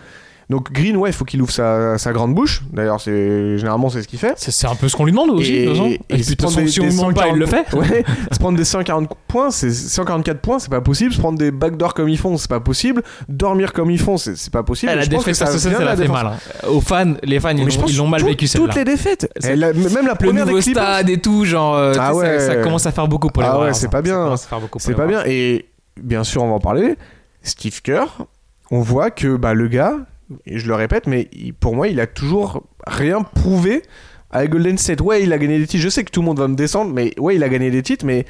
donc 0.49 0.71
Green 0.73 0.97
ouais 0.97 1.11
il 1.11 1.13
faut 1.13 1.25
qu'il 1.25 1.43
ouvre 1.43 1.51
sa, 1.51 1.99
sa 1.99 2.13
grande 2.13 2.35
bouche 2.35 2.63
d'ailleurs 2.73 3.01
c'est 3.01 3.59
généralement 3.59 3.89
c'est 3.91 4.03
ce 4.03 4.09
qu'il 4.09 4.19
fait 4.19 4.35
C'est, 4.37 4.67
un 4.67 4.75
peu 4.77 4.89
ce 4.89 4.95
qu'on 4.97 5.05
lui 5.05 5.11
demande 5.13 5.31
aussi, 5.31 5.53
et, 5.55 5.65
de 5.67 5.71
façon. 5.73 5.87
et 5.87 5.95
Et 5.95 5.97
se 5.99 5.99
puis, 6.09 6.19
de 6.19 6.25
toute 6.29 6.39
prendre 6.39 6.53
façon, 6.55 6.65
des- 6.65 6.71
si 6.71 6.81
on 6.81 6.85
des 6.85 6.89
lui 6.91 6.97
demande 6.97 7.15
pas, 7.15 7.29
il 7.29 7.35
le 7.37 7.47
fait. 7.47 7.65
140 7.71 7.91
Ouais, 7.91 8.05
se 8.33 8.39
prendre 8.39 8.57
des 8.59 8.65
140 8.65 9.09
points, 9.27 9.51
c'est 9.51 9.73
144 9.73 10.41
points, 10.41 10.59
c'est 10.61 10.71
pas 10.71 10.81
possible. 10.81 11.13
Se 11.13 11.19
prendre 11.19 11.37
des 11.39 11.51
backdoors 11.51 11.95
comme 11.95 12.09
ils 12.09 12.17
font, 12.19 12.37
c'est 12.37 12.49
pas 12.49 12.61
possible. 12.61 13.03
Dormir 13.29 13.73
comme 13.73 13.91
ils 13.91 13.99
font, 13.99 14.17
c'est 14.19 14.51
pas 14.53 14.63
possible. 14.63 14.93
Eh, 14.95 14.99
la 14.99 15.07
défaite 15.07 15.35
ça 15.35 15.47
de 15.47 15.75
elle 15.79 15.85
la 15.85 15.97
fait 15.97 16.07
mal. 16.09 16.27
hein. 16.27 16.69
Aux 16.69 16.81
fans, 16.81 17.15
les 17.25 17.41
fans, 17.41 17.51
ils, 17.51 17.67
l'ont- 17.97 18.07
mal 18.07 18.21
tout- 18.21 18.27
vécu 18.29 18.47
celle-là. 18.47 18.67
Toutes 18.69 18.77
les 18.77 18.85
défaites. 18.85 19.29
C'est- 19.41 19.51
Elle 19.53 19.65
a- 19.65 19.73
même 19.73 20.07
la 20.07 20.15
première 20.15 20.47
des 20.47 20.61
stade 20.63 21.11
et 21.11 21.21
tout, 21.21 21.45
genre, 21.45 21.75
euh, 21.75 21.93
Ah 21.99 22.09
ça- 22.11 22.15
ouais. 22.15 22.39
ça, 22.39 22.57
commence 22.57 22.87
à 22.87 22.93
faire 22.93 23.09
beaucoup 23.09 23.29
pour 23.31 23.43
les 23.43 23.49
Ah 23.51 23.59
ouais, 23.61 23.75
c'est 23.75 23.91
pas 23.91 24.03
bien. 24.03 24.37
Ça 24.37 24.59
C'est 24.79 24.95
pas 24.95 25.07
bien. 25.07 25.23
Et 25.27 25.67
bien 26.01 26.23
sûr, 26.25 26.43
on 26.45 26.49
va 26.49 26.55
en 26.55 26.61
parler. 26.61 26.97
Steve 27.43 27.83
Kerr, 27.83 28.07
on 28.71 28.81
voit 28.81 29.11
que 29.11 29.37
bah, 29.37 29.55
le 29.55 29.69
gars, 29.69 29.95
et 30.45 30.59
je 30.59 30.67
le 30.67 30.75
répète, 30.75 31.07
mais 31.07 31.29
pour 31.61 31.75
moi, 31.75 31.89
il 31.89 32.01
a 32.01 32.07
toujours 32.07 32.67
rien 32.87 33.23
prouvé 33.23 33.83
avec 34.31 34.51
Golden 34.51 34.79
State. 34.79 35.01
Ouais, 35.01 35.23
il 35.23 35.33
a 35.33 35.39
gagné 35.39 35.59
des 35.59 35.67
titres. 35.67 35.83
Je 35.83 35.89
sais 35.89 36.05
que 36.05 36.11
tout 36.11 36.21
le 36.21 36.27
monde 36.27 36.39
va 36.39 36.49
me 36.49 36.57
descendre, 36.57 36.93
mais 36.93 37.13
ouais, 37.19 37.37
il 37.37 37.43
a 37.43 37.49
gagné 37.49 37.71
des 37.71 37.83
titres, 37.83 38.05
mais 38.05 38.25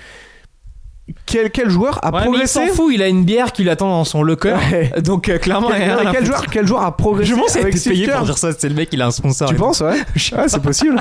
quel, 1.24 1.50
quel 1.50 1.70
joueur 1.70 1.98
a 2.04 2.08
Ouais, 2.08 2.12
mais 2.14 2.18
il 2.18 2.24
progressé 2.30 2.66
s'en 2.68 2.74
fout, 2.74 2.92
il 2.92 3.00
a 3.02 3.06
une 3.08 3.24
bière 3.24 3.52
qui 3.52 3.62
l'attend 3.62 3.88
dans 3.88 4.04
son 4.04 4.22
locker. 4.24 4.56
Ouais. 4.72 4.92
Donc 5.02 5.28
euh, 5.28 5.38
clairement, 5.38 5.70
il 5.72 5.78
y 5.80 5.82
a 5.84 5.86
quel, 5.86 5.98
rien 5.98 6.08
à 6.10 6.12
quel 6.12 6.26
joueur, 6.26 6.46
quel 6.50 6.66
joueur 6.66 6.82
a 6.82 6.96
progressé 6.96 7.30
Je 7.30 7.36
pense 7.36 7.52
qu'il 7.52 7.64
a 7.64 7.68
été 7.68 7.78
Steve 7.78 7.92
payé 7.92 8.08
pour 8.08 8.22
dire 8.22 8.38
ça. 8.38 8.50
C'est 8.58 8.68
le 8.68 8.74
mec, 8.74 8.88
il 8.92 9.00
a 9.02 9.06
un 9.06 9.10
sponsor. 9.12 9.48
Tu 9.48 9.54
penses, 9.54 9.80
ouais 9.82 9.94
Ouais, 10.32 10.48
c'est 10.48 10.62
possible. 10.62 10.96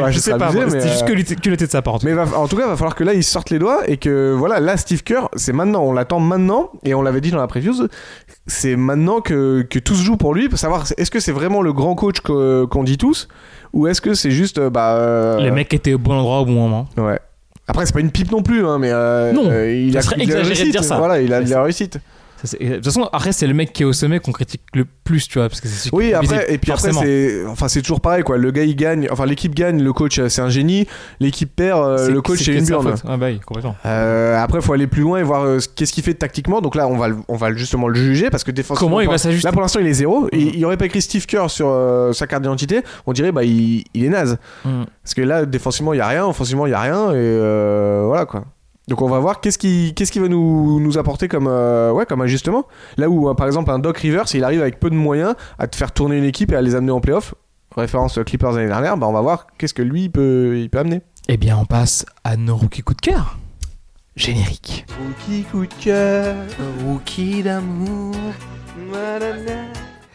Ouais, 0.00 0.12
Je 0.12 0.18
sais 0.20 0.36
pas, 0.36 0.46
abusé, 0.46 0.64
mais, 0.64 0.70
c'était 0.70 0.88
juste 0.88 1.02
euh, 1.32 1.34
culotté 1.36 1.66
de 1.66 1.70
sa 1.70 1.82
part. 1.82 1.94
en 1.94 1.98
tout 1.98 2.06
Mais 2.06 2.12
va- 2.14 2.38
en 2.38 2.46
tout 2.46 2.56
cas, 2.56 2.62
il 2.64 2.68
va 2.68 2.76
falloir 2.76 2.94
que 2.94 3.02
là, 3.04 3.12
il 3.14 3.24
sorte 3.24 3.50
les 3.50 3.58
doigts 3.58 3.80
et 3.88 3.96
que 3.96 4.34
voilà, 4.38 4.60
là, 4.60 4.76
Steve 4.76 5.02
Kerr, 5.02 5.28
c'est 5.34 5.52
maintenant. 5.52 5.82
On 5.82 5.92
l'attend 5.92 6.20
maintenant 6.20 6.70
et 6.84 6.94
on 6.94 7.02
l'avait 7.02 7.20
dit 7.20 7.30
dans 7.32 7.38
la 7.38 7.46
preview. 7.48 7.72
C'est 8.46 8.76
maintenant 8.76 9.20
que, 9.20 9.62
que 9.68 9.78
tout 9.80 9.94
se 9.94 10.04
joue 10.04 10.16
pour 10.16 10.34
lui. 10.34 10.48
Pour 10.48 10.58
savoir, 10.58 10.84
est-ce 10.96 11.10
que 11.10 11.18
c'est 11.20 11.32
vraiment 11.32 11.60
le 11.62 11.72
grand 11.72 11.94
coach 11.96 12.20
qu'on 12.20 12.84
dit 12.84 12.98
tous 12.98 13.26
ou 13.72 13.88
est-ce 13.88 14.00
que 14.00 14.14
c'est 14.14 14.30
juste. 14.30 14.58
euh, 14.58 14.70
Bah, 14.70 14.94
euh, 14.94 15.38
cas. 15.38 15.44
Le 15.44 15.50
mec 15.50 15.74
était 15.74 15.94
au 15.94 15.98
bon 15.98 16.14
endroit 16.14 16.40
au 16.40 16.44
bon 16.46 16.52
moment. 16.52 16.86
Ouais. 16.96 17.18
Après, 17.66 17.86
c'est 17.86 17.92
pas 17.94 18.00
une 18.00 18.10
pipe 18.10 18.30
non 18.30 18.42
plus, 18.42 18.66
hein, 18.66 18.78
mais. 18.78 18.90
euh, 18.92 19.32
Non, 19.32 19.48
euh, 19.50 19.72
il 19.72 19.92
ça 19.94 19.98
a 20.00 20.02
serait 20.02 20.16
exagéré 20.20 20.42
de 20.42 20.48
réussite, 20.54 20.70
dire 20.72 20.84
ça. 20.84 20.98
Voilà, 20.98 21.20
il 21.20 21.32
a 21.32 21.40
de 21.42 21.48
la 21.48 21.62
réussite. 21.62 21.98
De 22.52 22.74
toute 22.76 22.84
façon, 22.84 23.08
après, 23.12 23.32
c'est 23.32 23.46
le 23.46 23.54
mec 23.54 23.72
qui 23.72 23.82
est 23.82 23.86
au 23.86 23.92
sommet 23.92 24.20
qu'on 24.20 24.32
critique 24.32 24.60
le 24.74 24.84
plus, 25.04 25.26
tu 25.28 25.38
vois, 25.38 25.48
parce 25.48 25.60
que 25.60 25.68
c'est 25.68 25.88
Oui, 25.94 26.12
après, 26.12 26.52
et 26.52 26.58
puis 26.58 26.70
forcément. 26.70 27.00
après, 27.00 27.10
c'est, 27.10 27.46
enfin, 27.46 27.66
toujours 27.80 28.00
pareil, 28.00 28.22
quoi. 28.22 28.36
Le 28.36 28.50
gars, 28.50 28.64
il 28.64 28.76
gagne, 28.76 29.08
enfin, 29.10 29.26
l'équipe 29.26 29.54
gagne, 29.54 29.82
le 29.82 29.92
coach, 29.92 30.18
euh, 30.18 30.28
c'est 30.28 30.42
un 30.42 30.48
génie. 30.50 30.86
L'équipe 31.20 31.54
perd, 31.54 31.80
euh, 31.82 32.10
le 32.10 32.20
coach, 32.22 32.42
c'est 32.42 32.52
une 32.52 32.64
sa 32.64 32.78
burne. 32.78 32.94
Ah 33.08 33.16
bah 33.16 33.26
oui, 33.30 33.40
complètement. 33.44 33.76
Euh, 33.86 34.36
après, 34.42 34.60
faut 34.60 34.72
aller 34.72 34.86
plus 34.86 35.02
loin 35.02 35.18
et 35.18 35.22
voir 35.22 35.44
euh, 35.44 35.58
ce- 35.60 35.68
qu'est-ce 35.68 35.92
qu'il 35.92 36.04
fait 36.04 36.14
tactiquement. 36.14 36.60
Donc 36.60 36.74
là, 36.74 36.86
on 36.88 36.96
va, 36.96 37.08
on 37.28 37.36
va 37.36 37.52
justement 37.54 37.88
le 37.88 37.94
juger 37.94 38.30
parce 38.30 38.44
que 38.44 38.50
défensivement. 38.50 38.88
Comment 38.88 39.00
il 39.00 39.08
va 39.08 39.18
s'ajuster 39.18 39.46
Là, 39.48 39.52
pour 39.52 39.62
l'instant, 39.62 39.80
il 39.80 39.86
est 39.86 39.92
zéro. 39.94 40.28
Et 40.32 40.38
il 40.40 40.58
y 40.58 40.64
aurait 40.64 40.76
pas 40.76 40.86
écrit 40.86 41.00
Steve 41.02 41.26
Kerr 41.26 41.48
sur 41.48 41.68
euh, 41.68 42.12
sa 42.12 42.26
carte 42.26 42.42
d'identité. 42.42 42.82
On 43.06 43.12
dirait, 43.12 43.32
bah, 43.32 43.44
il, 43.44 43.84
il 43.94 44.04
est 44.04 44.08
naze. 44.10 44.36
Mm. 44.64 44.82
Parce 45.02 45.14
que 45.14 45.22
là, 45.22 45.46
défensivement, 45.46 45.92
il 45.94 45.98
y 45.98 46.00
a 46.02 46.08
rien. 46.08 46.26
Offensivement, 46.26 46.66
il 46.66 46.70
y 46.70 46.74
a 46.74 46.80
rien. 46.80 47.12
Et 47.14 48.04
voilà, 48.06 48.26
quoi. 48.26 48.44
Donc 48.88 49.00
on 49.00 49.08
va 49.08 49.18
voir 49.18 49.40
qu'est-ce 49.40 49.58
qui, 49.58 49.94
qu'est-ce 49.94 50.12
qui 50.12 50.18
va 50.18 50.28
nous, 50.28 50.78
nous 50.78 50.98
apporter 50.98 51.26
comme, 51.28 51.46
euh, 51.48 51.90
ouais, 51.92 52.04
comme 52.06 52.20
ajustement. 52.20 52.66
Là 52.96 53.08
où, 53.08 53.28
euh, 53.28 53.34
par 53.34 53.46
exemple, 53.46 53.70
un 53.70 53.78
Doc 53.78 53.98
Rivers, 53.98 54.26
il 54.34 54.44
arrive 54.44 54.60
avec 54.60 54.78
peu 54.78 54.90
de 54.90 54.94
moyens 54.94 55.34
à 55.58 55.66
te 55.66 55.76
faire 55.76 55.92
tourner 55.92 56.18
une 56.18 56.24
équipe 56.24 56.52
et 56.52 56.56
à 56.56 56.62
les 56.62 56.74
amener 56.74 56.92
en 56.92 57.00
playoff, 57.00 57.34
référence 57.74 58.18
aux 58.18 58.24
Clippers 58.24 58.52
l'année 58.52 58.68
dernière, 58.68 58.96
bah 58.96 59.06
on 59.08 59.12
va 59.12 59.22
voir 59.22 59.46
qu'est-ce 59.58 59.74
que 59.74 59.82
lui 59.82 60.04
il 60.04 60.10
peut, 60.10 60.58
il 60.58 60.68
peut 60.68 60.78
amener. 60.78 61.00
Eh 61.28 61.38
bien, 61.38 61.56
on 61.56 61.64
passe 61.64 62.04
à 62.22 62.36
nos 62.36 62.56
rookies 62.56 62.82
coup 62.82 62.94
de 62.94 63.00
cœur. 63.00 63.38
Générique. 64.16 64.84
Rookie 65.02 65.42
coup 65.44 65.66
de 65.66 65.74
cœur, 65.82 66.36
rookie 66.86 67.42
d'amour. 67.42 68.14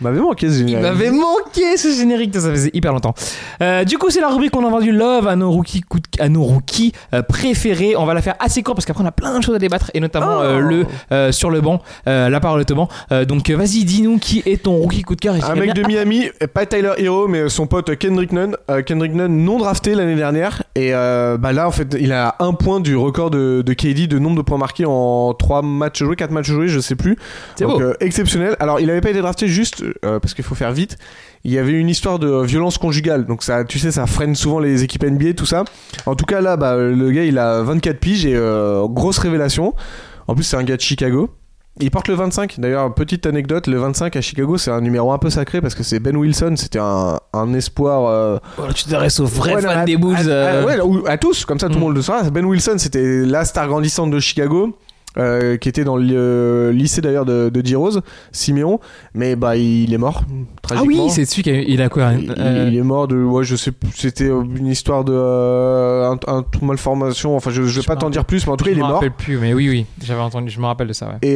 M'avait 0.02 0.20
manqué 0.20 0.48
ce 0.50 0.54
Il 0.54 0.68
générique. 0.70 0.82
m'avait 0.82 1.12
manqué 1.12 1.78
ce 1.78 1.90
générique, 1.92 2.34
ça 2.36 2.50
faisait 2.50 2.72
hyper 2.74 2.94
longtemps. 2.94 3.14
Euh, 3.62 3.84
du 3.84 3.98
coup, 3.98 4.10
c'est 4.10 4.22
la 4.22 4.30
rubrique 4.30 4.52
qu'on 4.52 4.66
a 4.66 4.70
vendu 4.70 4.92
love 4.92 5.28
à 5.28 5.36
nos 5.36 5.52
rookies, 5.52 5.84
à 6.20 6.30
nos 6.30 6.44
rookies 6.44 6.94
euh, 7.14 7.22
préférés. 7.22 7.96
On 7.98 8.06
va 8.06 8.14
la 8.14 8.22
faire 8.22 8.36
assez 8.40 8.64
court 8.64 8.76
parce 8.76 8.86
qu'après 8.86 9.04
on 9.04 9.08
a 9.08 9.12
plein 9.12 9.38
de 9.38 9.44
choses 9.44 9.56
à 9.56 9.60
débattre 9.60 9.92
et 9.94 10.00
notamment 10.00 10.38
Oh. 10.40 10.44
euh, 10.44 10.60
le 10.60 10.86
euh, 11.12 11.32
sur 11.32 11.50
le 11.50 11.60
banc, 11.62 11.82
la 12.06 12.40
parole 12.40 12.62
est 12.62 12.72
au 12.72 12.76
banc. 12.76 12.88
Donc 13.28 13.50
vas-y, 13.50 13.84
dis-nous 13.84 14.18
qui 14.20 14.42
est 14.46 14.64
ton 14.64 14.76
rookie 14.78 15.02
coup 15.02 15.16
de 15.16 15.22
cœur. 15.22 15.36
Un 15.50 15.56
mec 15.56 15.74
de 15.74 15.84
Miami, 15.86 16.30
pas 16.54 16.66
Tyler 16.66 16.94
Hero, 16.98 17.28
mais 17.28 17.50
son 17.50 17.68
pote 17.68 17.96
Kendrick 17.98 18.32
Nunn. 18.32 18.56
Kendrick 18.86 19.14
Nunn 19.14 19.44
non 19.44 19.58
drafté 19.58 19.96
l'année 19.96 20.16
dernière. 20.16 20.64
Et 20.76 20.92
bah 20.92 21.52
là, 21.54 21.68
en 21.68 21.72
fait, 21.72 21.96
il 22.00 22.14
a 22.14 22.36
un 22.40 22.54
point 22.54 22.80
du 22.80 22.96
record 22.96 23.30
de, 23.32 23.62
de 23.66 23.74
KD 23.74 24.08
de 24.08 24.20
nombre 24.20 24.38
de 24.38 24.42
points 24.42 24.58
marqués 24.58 24.86
en 24.86 25.34
3 25.34 25.62
matchs 25.62 26.00
joués, 26.04 26.16
4 26.16 26.32
matchs 26.32 26.48
joués, 26.48 26.68
je 26.68 26.80
sais 26.80 26.96
plus. 26.96 27.18
C'est 27.56 27.66
Donc 27.66 27.82
beau. 27.82 27.92
exceptionnel. 28.00 28.56
Alors, 28.60 28.80
il 28.80 28.90
avait 28.90 29.02
pas 29.02 29.10
été 29.10 29.22
drafté 29.22 29.48
juste 29.48 29.84
euh, 30.06 30.20
parce 30.20 30.34
qu'il 30.34 30.44
faut 30.44 30.56
faire 30.56 30.72
vite. 30.72 30.98
Il 31.44 31.52
y 31.52 31.58
avait 31.58 31.72
une 31.74 31.90
histoire 31.90 32.20
de 32.20 32.42
violence 32.44 32.78
conjugale. 32.78 33.26
Donc 33.26 33.44
ça, 33.44 33.64
tu 33.64 33.80
sais, 33.80 33.92
ça 33.92 34.06
freine 34.06 34.36
souvent 34.36 34.60
les 34.60 34.84
équipes 34.84 35.04
NBA, 35.06 35.34
tout 35.34 35.46
ça. 35.46 35.64
En 36.06 36.16
tout 36.16 36.26
cas, 36.26 36.42
là, 36.42 36.58
bah, 36.58 36.76
le 36.78 37.12
gars, 37.12 37.24
il 37.24 37.38
a 37.38 37.62
24 37.62 38.00
piges 38.00 38.26
et 38.26 38.36
euh, 38.36 38.86
grosse 38.88 39.18
révélation. 39.20 39.74
En 40.28 40.36
plus, 40.36 40.44
c'est 40.44 40.58
un 40.58 40.64
gars 40.64 40.76
de 40.76 40.82
Chicago. 40.82 41.30
Il 41.82 41.92
porte 41.92 42.10
le 42.10 42.14
25. 42.16 42.60
D'ailleurs, 42.60 42.94
petite 42.94 43.26
anecdote, 43.26 43.68
le 43.68 43.78
25 43.78 44.14
à 44.18 44.22
Chicago, 44.22 44.58
c'est 44.58 44.70
un 44.70 44.82
numéro 44.82 45.14
un 45.14 45.18
peu 45.18 45.30
sacré 45.30 45.62
parce 45.62 45.76
que 45.76 45.84
c'est 45.84 46.00
Ben 46.02 46.18
Wilson. 46.18 46.56
C'était 46.58 46.80
un, 46.80 47.18
un 47.32 47.54
espoir. 47.54 48.06
euh, 48.08 48.38
Voilà, 48.58 48.74
tu 48.74 48.84
t'adresses 48.84 49.22
aux 49.22 49.26
vrais 49.26 49.56
Ouais, 49.56 49.62
fans 49.62 49.70
à- 49.70 49.86
des 49.86 49.96
Bulls. 49.96 50.14
à- 50.16 50.20
à- 50.20 50.26
euh, 50.26 50.66
ouais, 50.66 50.82
ou- 50.82 51.04
à 51.08 51.18
tous, 51.18 51.46
comme 51.46 51.58
ça 51.58 51.68
tout 51.68 51.74
le 51.76 51.80
Mm. 51.80 51.84
monde 51.84 51.96
le 51.96 52.02
saura. 52.02 52.24
Ben 52.32 52.44
Wilson, 52.44 52.76
c'était 52.78 53.24
la 53.26 53.46
star 53.46 53.68
grandissante 53.70 54.12
de 54.12 54.20
Chicago. 54.20 54.78
Euh, 55.20 55.58
qui 55.58 55.70
était 55.70 55.84
dans 55.84 55.98
le 55.98 56.08
euh, 56.12 56.72
lycée 56.72 57.02
d'ailleurs 57.02 57.26
de, 57.26 57.50
de 57.50 57.62
D-Rose, 57.62 58.02
Siméon, 58.32 58.80
mais 59.14 59.36
bah 59.36 59.56
il 59.58 59.94
est 59.94 59.98
mort 59.98 60.24
Ah 60.72 60.82
oui, 60.86 61.00
c'est 61.10 61.26
celui 61.26 61.44
qui 61.44 61.50
a, 61.52 61.60
il 61.62 61.82
a 61.82 61.90
quoi 61.90 62.14
il, 62.14 62.34
euh, 62.38 62.70
il 62.72 62.78
est 62.78 62.82
mort 62.84 63.08
de 63.08 63.18
ouais 63.18 63.44
je 63.44 63.56
sais 63.56 63.72
c'était 63.96 64.28
une 64.30 64.68
histoire 64.68 65.04
de 65.04 65.14
euh, 65.14 66.12
un, 66.12 66.18
un 66.38 66.46
malformation 66.62 67.36
enfin 67.36 67.50
je, 67.52 67.64
je 67.64 67.76
vais 67.76 67.82
Je 67.82 67.88
pas 67.88 67.96
me 67.96 68.00
t'en 68.00 68.10
dire 68.10 68.26
plus 68.26 68.46
mais 68.48 68.54
en 68.54 68.58
tout 68.58 68.66
cas 68.66 68.72
je 68.72 68.76
il 68.76 68.80
est 68.80 68.82
me 68.82 68.88
mort 68.88 68.96
rappelle 68.96 69.12
plus, 69.12 69.38
mais 69.38 69.54
oui, 69.54 69.70
oui, 69.70 69.86
j'avais 70.04 70.22
entendu, 70.22 70.50
je 70.50 70.60
me 70.60 70.66
rappelle 70.66 70.88
de 70.88 70.94
ça. 70.94 71.08
Ouais. 71.08 71.28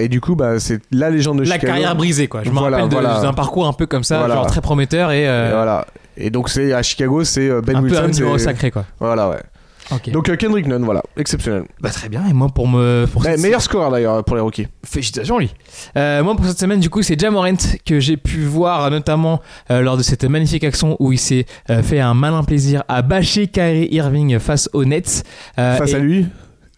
et, 0.00 0.04
et 0.04 0.08
du 0.08 0.20
coup 0.20 0.34
bah 0.34 0.58
c'est 0.58 0.80
la 0.90 1.10
légende 1.10 1.38
de 1.38 1.44
La 1.44 1.54
Chicago 1.54 1.66
carrière 1.66 1.94
brisée, 1.96 2.28
quoi. 2.28 2.42
Je 2.44 2.50
me 2.50 2.54
Voilà, 2.54 2.78
rappelle 2.78 2.92
voilà. 2.92 3.20
d'un 3.20 3.32
parcours 3.32 3.66
un 3.66 3.72
peu 3.72 3.86
comme 3.86 4.04
ça, 4.04 4.18
Voilà. 4.18 4.34
genre 4.34 4.46
très 4.46 4.60
prometteur 4.60 5.10
et, 5.12 5.22
Et 5.24 5.50
voilà 5.50 5.86
et 6.16 6.30
donc 6.30 6.48
c'est 6.48 6.72
à 6.72 6.82
Chicago 6.82 7.24
c'est 7.24 7.48
Ben 7.62 7.76
un 7.76 7.80
peu 7.82 7.88
Wilson 7.88 8.02
un 8.04 8.08
numéro 8.08 8.38
c'est- 8.38 8.44
sacré, 8.44 8.70
quoi. 8.70 8.84
voilà 9.00 9.28
ouais 9.30 9.40
Donc 10.12 10.28
euh, 10.28 10.36
Kendrick 10.36 10.66
Nunn 10.66 10.84
voilà 10.84 11.02
exceptionnel 11.16 11.64
Bah, 11.80 11.90
très 11.90 12.08
bien. 12.08 12.22
Et 12.28 12.32
moi, 12.32 12.48
pour 12.48 12.66
me. 12.68 13.06
Pour 13.12 13.22
cette- 13.24 13.40
meilleur 13.40 13.60
score 13.62 13.90
d'ailleurs 13.90 14.24
pour 14.24 14.36
les 14.36 14.42
rookies 14.42 14.66
Félicitations, 14.84 15.38
lui. 15.38 15.52
Euh, 15.96 16.22
moi, 16.22 16.34
pour 16.36 16.44
cette 16.46 16.58
semaine, 16.58 16.80
du 16.80 16.90
coup, 16.90 17.02
c'est 17.02 17.18
Jamorant 17.18 17.54
que 17.84 18.00
j'ai 18.00 18.16
pu 18.16 18.42
voir, 18.42 18.90
notamment 18.90 19.40
euh, 19.70 19.80
lors 19.80 19.96
de 19.96 20.02
cette 20.02 20.24
magnifique 20.24 20.64
action 20.64 20.96
où 21.00 21.12
il 21.12 21.18
s'est 21.18 21.46
euh, 21.70 21.82
fait 21.82 22.00
un 22.00 22.14
malin 22.14 22.42
plaisir 22.44 22.82
à 22.88 23.02
bâcher 23.02 23.46
Kyrie 23.46 23.88
Irving 23.92 24.38
face 24.38 24.68
aux 24.72 24.84
Nets. 24.84 25.24
Euh, 25.58 25.76
face 25.76 25.92
et 25.92 25.94
à 25.96 25.98
lui 25.98 26.26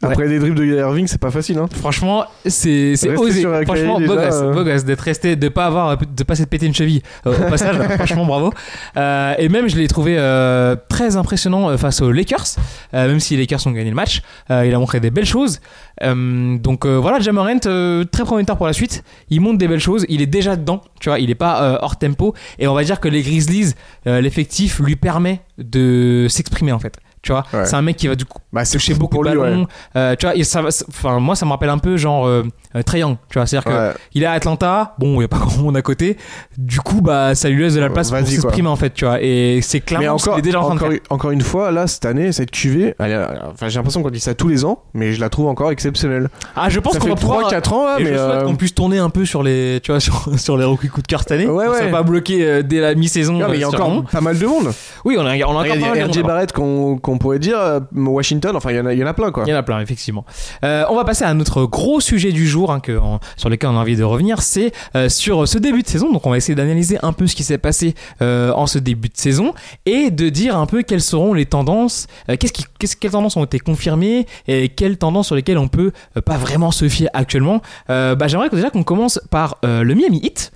Ouais. 0.03 0.11
après 0.11 0.29
des 0.29 0.39
dribbles 0.39 0.57
de 0.57 0.65
Irving 0.67 1.07
c'est 1.07 1.21
pas 1.21 1.31
facile 1.31 1.57
hein 1.57 1.69
Franchement, 1.75 2.27
c'est 2.45 2.93
osé. 3.17 3.43
Franchement, 3.65 3.99
beau 3.99 4.65
gosse, 4.65 4.85
d'être 4.85 5.01
resté, 5.01 5.37
de 5.37 5.49
pas 5.49 5.67
avoir, 5.67 5.97
de 5.97 6.23
pas 6.25 6.35
s'être 6.35 6.51
pété 6.51 6.67
une 6.67 6.75
cheville 6.75 7.01
euh, 7.27 7.33
au 7.35 7.51
passage. 7.51 7.77
franchement, 7.97 8.27
bravo. 8.27 8.53
Euh, 8.97 9.35
et 9.39 9.49
même, 9.49 9.69
je 9.69 9.77
l'ai 9.77 9.89
trouvé 9.89 10.17
euh, 10.19 10.77
très 10.89 11.17
impressionnant 11.17 11.71
euh, 11.71 11.77
face 11.79 12.03
aux 12.03 12.13
Lakers, 12.13 12.45
euh, 12.93 13.09
même 13.09 13.21
si 13.21 13.37
les 13.37 13.43
Lakers 13.43 13.67
ont 13.67 13.71
gagné 13.71 13.89
le 13.91 13.97
match. 13.97 14.21
Euh, 14.51 14.67
il 14.67 14.75
a 14.75 14.79
montré 14.79 15.01
des 15.01 15.11
belles 15.11 15.25
choses. 15.25 15.61
Euh, 16.03 16.59
donc 16.59 16.85
euh, 16.85 16.97
voilà, 16.97 17.19
Jamorant, 17.21 17.57
euh, 17.65 18.05
très 18.05 18.25
prometteur 18.25 18.57
pour 18.59 18.67
la 18.67 18.75
suite. 18.75 19.03
Il 19.31 19.41
montre 19.41 19.59
des 19.59 19.69
belles 19.69 19.81
choses. 19.81 20.05
Il 20.11 20.21
est 20.21 20.27
déjà 20.27 20.57
dedans, 20.57 20.83
tu 21.01 21.09
vois. 21.09 21.19
Il 21.21 21.31
est 21.31 21.35
pas 21.35 21.63
euh, 21.63 21.79
hors 21.81 21.97
tempo. 21.99 22.35
Et 22.59 22.67
on 22.69 22.75
va 22.75 22.85
dire 22.85 23.01
que 23.01 23.09
les 23.09 23.23
Grizzlies, 23.23 23.73
euh, 24.07 24.21
l'effectif 24.21 24.79
lui 24.79 24.97
permet 24.97 25.41
de 25.59 26.27
s'exprimer 26.29 26.73
en 26.73 26.79
fait. 26.79 26.99
Tu 27.27 27.33
vois, 27.33 27.45
Ouais. 27.53 27.65
c'est 27.67 27.75
un 27.75 27.83
mec 27.83 27.97
qui 27.97 28.07
va 28.07 28.15
du 28.15 28.25
coup 28.25 28.39
bah 28.53 28.65
toucher 28.65 28.95
beaucoup 28.95 29.21
de 29.25 29.29
ouais. 29.31 29.37
ballons. 29.37 29.67
Euh, 29.97 30.15
tu 30.17 30.27
vois, 30.27 30.37
et 30.37 30.45
ça, 30.45 30.63
va- 30.63 30.71
ça- 30.71 30.85
enfin 30.89 31.19
moi 31.19 31.35
ça 31.35 31.45
me 31.45 31.51
rappelle 31.51 31.71
un 31.71 31.79
peu 31.79 31.97
genre 31.97 32.25
euh, 32.25 32.45
euh, 32.77 32.83
tu 32.87 33.01
vois, 33.35 33.47
c'est-à-dire 33.47 33.65
que 33.65 33.77
Ouais. 33.77 33.93
il 34.15 34.23
est 34.23 34.27
à 34.27 34.33
Atlanta, 34.33 34.95
bon, 35.01 35.17
il 35.17 35.23
y 35.23 35.25
a 35.25 35.29
pas 35.29 35.39
grand 35.45 35.61
monde 35.61 35.77
à 35.77 35.83
côté. 35.83 36.17
Du 36.57 36.79
coup, 36.81 37.01
bah 37.01 37.35
ça 37.35 37.49
lui 37.49 37.63
laisse 37.65 37.75
de 37.75 37.81
la 37.81 37.91
place 37.91 38.13
pour 38.13 38.25
s'exprimer 38.25 38.69
en 38.69 38.77
fait, 38.77 38.95
tu 38.95 39.05
vois. 39.05 39.21
Et 39.21 39.61
c'est 39.61 39.81
clairement 39.81 40.19
ce 40.19 40.29
encore, 40.29 40.39
est 40.39 40.43
déjà 40.43 40.61
en 40.61 40.67
train 40.67 40.75
de 40.75 40.79
encore, 40.79 40.91
faire. 40.93 41.01
encore 41.11 41.31
une 41.33 41.41
fois, 41.41 41.73
là, 41.73 41.89
cette 41.89 42.05
année, 42.05 42.31
cette 42.31 42.53
QV, 42.53 42.95
enfin, 43.01 43.69
j'ai 43.69 43.77
l'impression 43.77 44.03
qu'on 44.05 44.11
dit 44.11 44.21
ça 44.21 44.35
tous 44.35 44.47
les 44.49 44.65
ans, 44.65 44.83
mais 44.95 45.13
je 45.13 45.21
la 45.21 45.29
trouve 45.29 45.49
encore 45.49 45.73
exceptionnelle. 45.73 46.29
Ah, 46.55 46.69
je 46.69 46.79
pense 46.79 46.93
ça 46.93 47.01
qu'on 47.01 47.09
va 47.09 47.15
pouvoir 47.17 47.51
3-4 47.51 47.73
ans, 47.73 47.87
là, 47.87 47.97
et 47.99 48.05
mais. 48.05 48.11
je 48.13 48.17
souhaite 48.19 48.31
euh, 48.31 48.45
qu'on 48.45 48.57
puisse 48.57 48.75
tourner 48.75 48.99
un 48.99 49.11
peu 49.11 49.25
sur 49.25 49.43
les, 49.43 49.81
tu 49.83 49.91
vois, 49.91 50.01
sur, 50.07 50.29
sur 50.39 50.57
les 50.57 50.65
rookies 50.65 50.89
coup 50.89 51.03
de 51.03 51.07
cette 51.19 51.33
année. 51.33 51.47
Ouais, 51.47 51.67
ouais. 51.67 51.91
pas 51.91 52.03
bloqué 52.03 52.47
euh, 52.47 52.63
dès 52.63 52.81
la 52.81 52.95
mi-saison. 52.95 53.41
il 53.53 53.61
y 53.61 53.65
a 53.65 53.69
encore 53.69 54.05
pas 54.05 54.21
mal 54.21 54.39
de 54.39 54.47
monde. 54.47 54.73
Oui, 55.05 55.17
on 55.19 55.27
a, 55.27 55.35
on 55.47 55.59
a 55.59 55.65
encore 55.65 55.77
alors. 55.77 56.27
Barrett 56.27 56.53
qu'on 56.53 57.16
qu'on 57.17 57.19
pourrait 57.19 57.39
dire, 57.39 57.59
euh, 57.59 57.81
Washington, 57.95 58.55
enfin, 58.57 58.71
il 58.73 58.77
y, 58.77 58.81
en 58.81 58.87
a, 58.87 58.93
il 58.93 58.99
y 58.99 59.05
en 59.05 59.07
a 59.07 59.15
plein, 59.15 59.31
quoi. 59.31 59.45
Il 59.47 59.51
y 59.51 59.55
en 59.55 59.57
a 59.59 59.63
plein, 59.63 59.81
effectivement. 59.81 60.25
Euh, 60.65 60.85
on 60.91 60.97
va 60.97 61.05
passer 61.05 61.25
à 61.25 61.33
notre 61.35 61.65
gros 61.65 62.01
sujet 62.01 62.33
du 62.33 62.47
jour, 62.47 62.71
hein, 62.73 62.81
que, 62.81 62.97
en- 62.99 63.21
sur 63.37 63.49
lequel 63.49 63.71
on 63.71 63.77
a 63.77 63.81
envie 63.81 63.97
de 63.97 64.05
revenir, 64.05 64.43
c'est 64.43 64.73
euh, 64.95 65.09
sur 65.09 65.49
ce 65.49 65.59
début 65.59 65.83
de 65.83 65.89
saison. 65.89 66.13
Donc, 66.13 66.27
on 66.27 66.31
va 66.31 66.37
essayer 66.37 66.55
d'analyser 66.55 66.99
un 67.03 67.13
peu 67.13 67.27
ce 67.27 67.35
qui 67.35 67.43
s'est 67.45 67.59
passé 67.59 67.95
euh, 68.23 68.53
en 68.53 68.67
ce 68.67 68.79
début 68.79 69.09
de 69.09 69.17
saison 69.17 69.55
et 69.87 70.11
de 70.11 70.29
dire 70.29 70.57
un 70.57 70.67
peu 70.67 70.83
quelles 70.83 71.01
seront 71.01 71.33
les 71.35 71.47
tendances, 71.47 72.07
qu'est-ce 72.29 72.53
qui, 72.53 72.65
quelles 72.79 73.11
tendances 73.11 73.37
ont 73.37 73.45
été 73.45 73.59
confirmées 73.59 74.27
et 74.49 74.69
quelles 74.69 74.99
tendances 74.99 75.27
sur 75.27 75.35
lesquelles 75.37 75.59
on 75.59 75.69
peut 75.69 75.93
pas 76.25 76.37
vraiment 76.37 76.71
se 76.71 76.89
fier 76.89 77.09
actuellement. 77.15 77.63
Bah, 77.89 78.17
j'aimerais 78.27 78.51
déjà 78.51 78.71
qu'on 78.71 78.83
commence 78.85 79.21
par 79.31 79.59
le 79.63 79.95
Miami 79.95 80.21
Heat, 80.23 80.53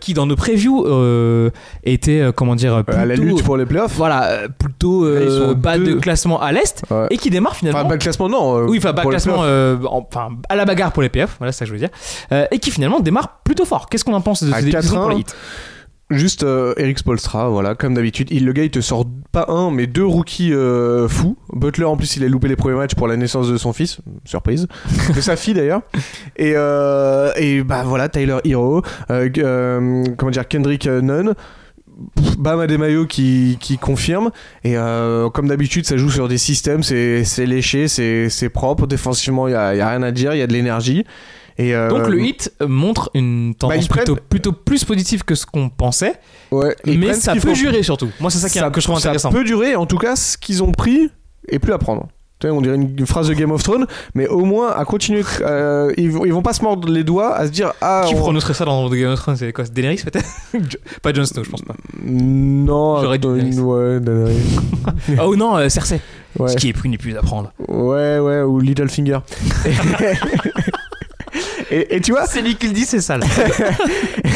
qui 0.00 0.14
dans 0.14 0.26
nos 0.26 0.36
previews 0.36 0.86
était, 1.84 2.22
comment 2.34 2.54
dire, 2.54 2.82
à 2.86 3.04
la 3.06 3.14
plutôt- 3.14 3.22
lutte 3.22 3.42
pour 3.44 3.56
les 3.56 3.66
playoffs. 3.66 3.94
voilà, 3.96 4.48
plutôt 4.58 5.06
bas 5.54 5.78
de 5.78 5.94
classement 6.02 6.38
à 6.40 6.52
l'est 6.52 6.82
Ouais. 6.90 7.06
et 7.10 7.16
qui 7.16 7.30
démarre 7.30 7.56
finalement. 7.56 7.80
Enfin, 7.80 7.88
de 7.88 7.96
classement, 7.96 8.28
non. 8.28 8.58
euh, 8.58 8.66
Oui, 8.68 8.76
enfin, 8.78 8.92
bas 8.92 9.02
classement, 9.06 9.42
euh, 9.44 9.78
en- 9.86 10.06
enfin, 10.06 10.28
à 10.50 10.56
la 10.56 10.66
bagarre 10.66 10.92
pour 10.92 11.02
les 11.02 11.08
PF, 11.08 11.36
voilà 11.38 11.52
c'est 11.52 11.60
ça 11.60 11.64
que 11.64 11.68
je 11.70 11.72
veux 11.72 11.78
dire. 11.80 11.90
Euh, 12.32 12.44
et 12.50 12.58
qui 12.58 12.70
finalement 12.70 13.00
démarre 13.00 13.40
plutôt 13.44 13.64
fort. 13.64 13.88
Qu'est-ce 13.88 14.04
qu'on 14.04 14.12
en 14.14 14.20
pense 14.20 14.42
de 14.42 14.52
À 14.52 14.56
ce 14.56 14.64
début 14.64 14.76
de 14.76 14.80
saison 14.82 14.96
4-1, 14.96 15.00
pour 15.00 15.10
les 15.10 15.16
Heat 15.20 15.34
Juste 16.10 16.42
euh, 16.42 16.74
Eric 16.76 16.98
Spolstra, 16.98 17.48
voilà, 17.48 17.74
comme 17.74 17.94
d'habitude. 17.94 18.28
Il, 18.30 18.44
le 18.44 18.52
gars, 18.52 18.64
il 18.64 18.70
te 18.70 18.82
sort 18.82 19.06
pas 19.30 19.46
un, 19.48 19.70
mais 19.70 19.86
deux 19.86 20.04
rookies 20.04 20.52
euh, 20.52 21.08
fous. 21.08 21.38
Butler, 21.54 21.86
en 21.86 21.96
plus, 21.96 22.16
il 22.16 22.24
a 22.24 22.28
loupé 22.28 22.48
les 22.48 22.56
premiers 22.56 22.76
matchs 22.76 22.94
pour 22.94 23.08
la 23.08 23.16
naissance 23.16 23.48
de 23.48 23.56
son 23.56 23.72
fils. 23.72 23.98
Surprise. 24.26 24.68
de 25.16 25.20
sa 25.22 25.36
fille, 25.36 25.54
d'ailleurs. 25.54 25.80
Et, 26.36 26.52
euh, 26.54 27.32
et 27.36 27.62
bah 27.62 27.82
voilà, 27.86 28.10
Tyler 28.10 28.36
Hero. 28.44 28.82
comment 29.08 30.30
dire, 30.30 30.46
Kendrick 30.48 30.86
Nunn. 30.86 31.34
Bam 32.38 32.60
Adebayo 32.60 33.06
qui, 33.06 33.56
qui 33.60 33.78
confirme 33.78 34.30
et 34.64 34.76
euh, 34.76 35.30
comme 35.30 35.48
d'habitude 35.48 35.86
ça 35.86 35.96
joue 35.96 36.10
sur 36.10 36.28
des 36.28 36.38
systèmes 36.38 36.82
c'est 36.82 37.24
c'est 37.24 37.46
léché 37.46 37.88
c'est 37.88 38.28
c'est 38.28 38.48
propre 38.48 38.86
défensivement 38.86 39.48
il 39.48 39.52
y 39.52 39.54
a, 39.54 39.74
y 39.74 39.80
a 39.80 39.88
rien 39.88 40.02
à 40.02 40.10
dire 40.10 40.34
il 40.34 40.38
y 40.38 40.42
a 40.42 40.46
de 40.46 40.52
l'énergie 40.52 41.04
et 41.58 41.74
euh, 41.74 41.88
Donc 41.90 42.08
le 42.08 42.20
hit 42.20 42.50
montre 42.66 43.10
une 43.14 43.54
tendance 43.54 43.86
prennent- 43.86 44.04
plutôt, 44.04 44.20
plutôt 44.28 44.52
plus 44.52 44.84
positive 44.84 45.22
que 45.22 45.34
ce 45.34 45.44
qu'on 45.44 45.68
pensait, 45.68 46.14
ouais, 46.50 46.74
mais 46.86 47.12
ça 47.12 47.34
peut 47.36 47.52
durer 47.52 47.82
surtout. 47.82 48.08
Moi 48.20 48.30
c'est 48.30 48.38
ça, 48.38 48.48
qui, 48.48 48.58
que 48.72 48.80
je 48.80 48.86
trouve 48.86 48.98
ça 48.98 49.08
intéressant. 49.10 49.30
peut 49.30 49.44
durer, 49.44 49.76
en 49.76 49.84
tout 49.84 49.98
cas, 49.98 50.16
ce 50.16 50.38
qu'ils 50.38 50.62
ont 50.62 50.72
pris 50.72 51.10
est 51.48 51.58
plus 51.58 51.74
à 51.74 51.78
prendre. 51.78 52.08
On 52.50 52.60
dirait 52.60 52.76
une, 52.76 53.06
phrase 53.06 53.28
de 53.28 53.34
Game 53.34 53.50
of 53.50 53.62
Thrones, 53.62 53.86
mais 54.14 54.26
au 54.28 54.44
moins 54.44 54.70
à 54.72 54.84
continuer. 54.84 55.22
euh, 55.42 55.92
ils, 55.96 56.10
vont, 56.10 56.24
ils 56.24 56.32
vont 56.32 56.42
pas 56.42 56.52
se 56.52 56.62
mordre 56.62 56.88
les 56.90 57.04
doigts 57.04 57.34
à 57.34 57.46
se 57.46 57.50
dire 57.52 57.72
Ah, 57.80 58.04
Qui 58.08 58.14
on- 58.14 58.18
prononcerait 58.18 58.54
ça 58.54 58.64
dans 58.64 58.88
Game 58.88 59.10
of 59.10 59.18
Thrones 59.20 59.36
C'est 59.36 59.52
quoi 59.52 59.64
c'est 59.64 59.72
Daenerys 59.74 60.02
peut-être 60.04 60.26
Pas 61.02 61.12
Jon 61.12 61.24
Snow, 61.24 61.44
je 61.44 61.50
pense 61.50 61.62
pas. 61.62 61.74
Non, 62.04 63.00
J'aurais 63.02 63.18
dit 63.18 63.28
Daenerys. 63.28 63.58
ouais, 63.60 64.00
Daenerys. 64.00 64.36
oh 65.22 65.36
non, 65.36 65.56
euh, 65.56 65.68
Cersei. 65.68 66.00
ouais. 66.38 66.48
Ce 66.48 66.56
qui 66.56 66.68
est 66.68 66.72
pris 66.72 66.88
n'est 66.88 66.98
plus 66.98 67.16
à 67.16 67.22
prendre. 67.22 67.52
ouais, 67.68 68.18
ouais, 68.18 68.42
ou 68.42 68.60
Littlefinger. 68.60 69.18
et, 71.70 71.96
et 71.96 72.00
tu 72.00 72.12
vois, 72.12 72.26
C'est 72.26 72.42
lui 72.42 72.56
qui 72.56 72.68
le 72.68 72.72
dit, 72.74 72.84
c'est 72.84 73.00
sale. 73.00 73.22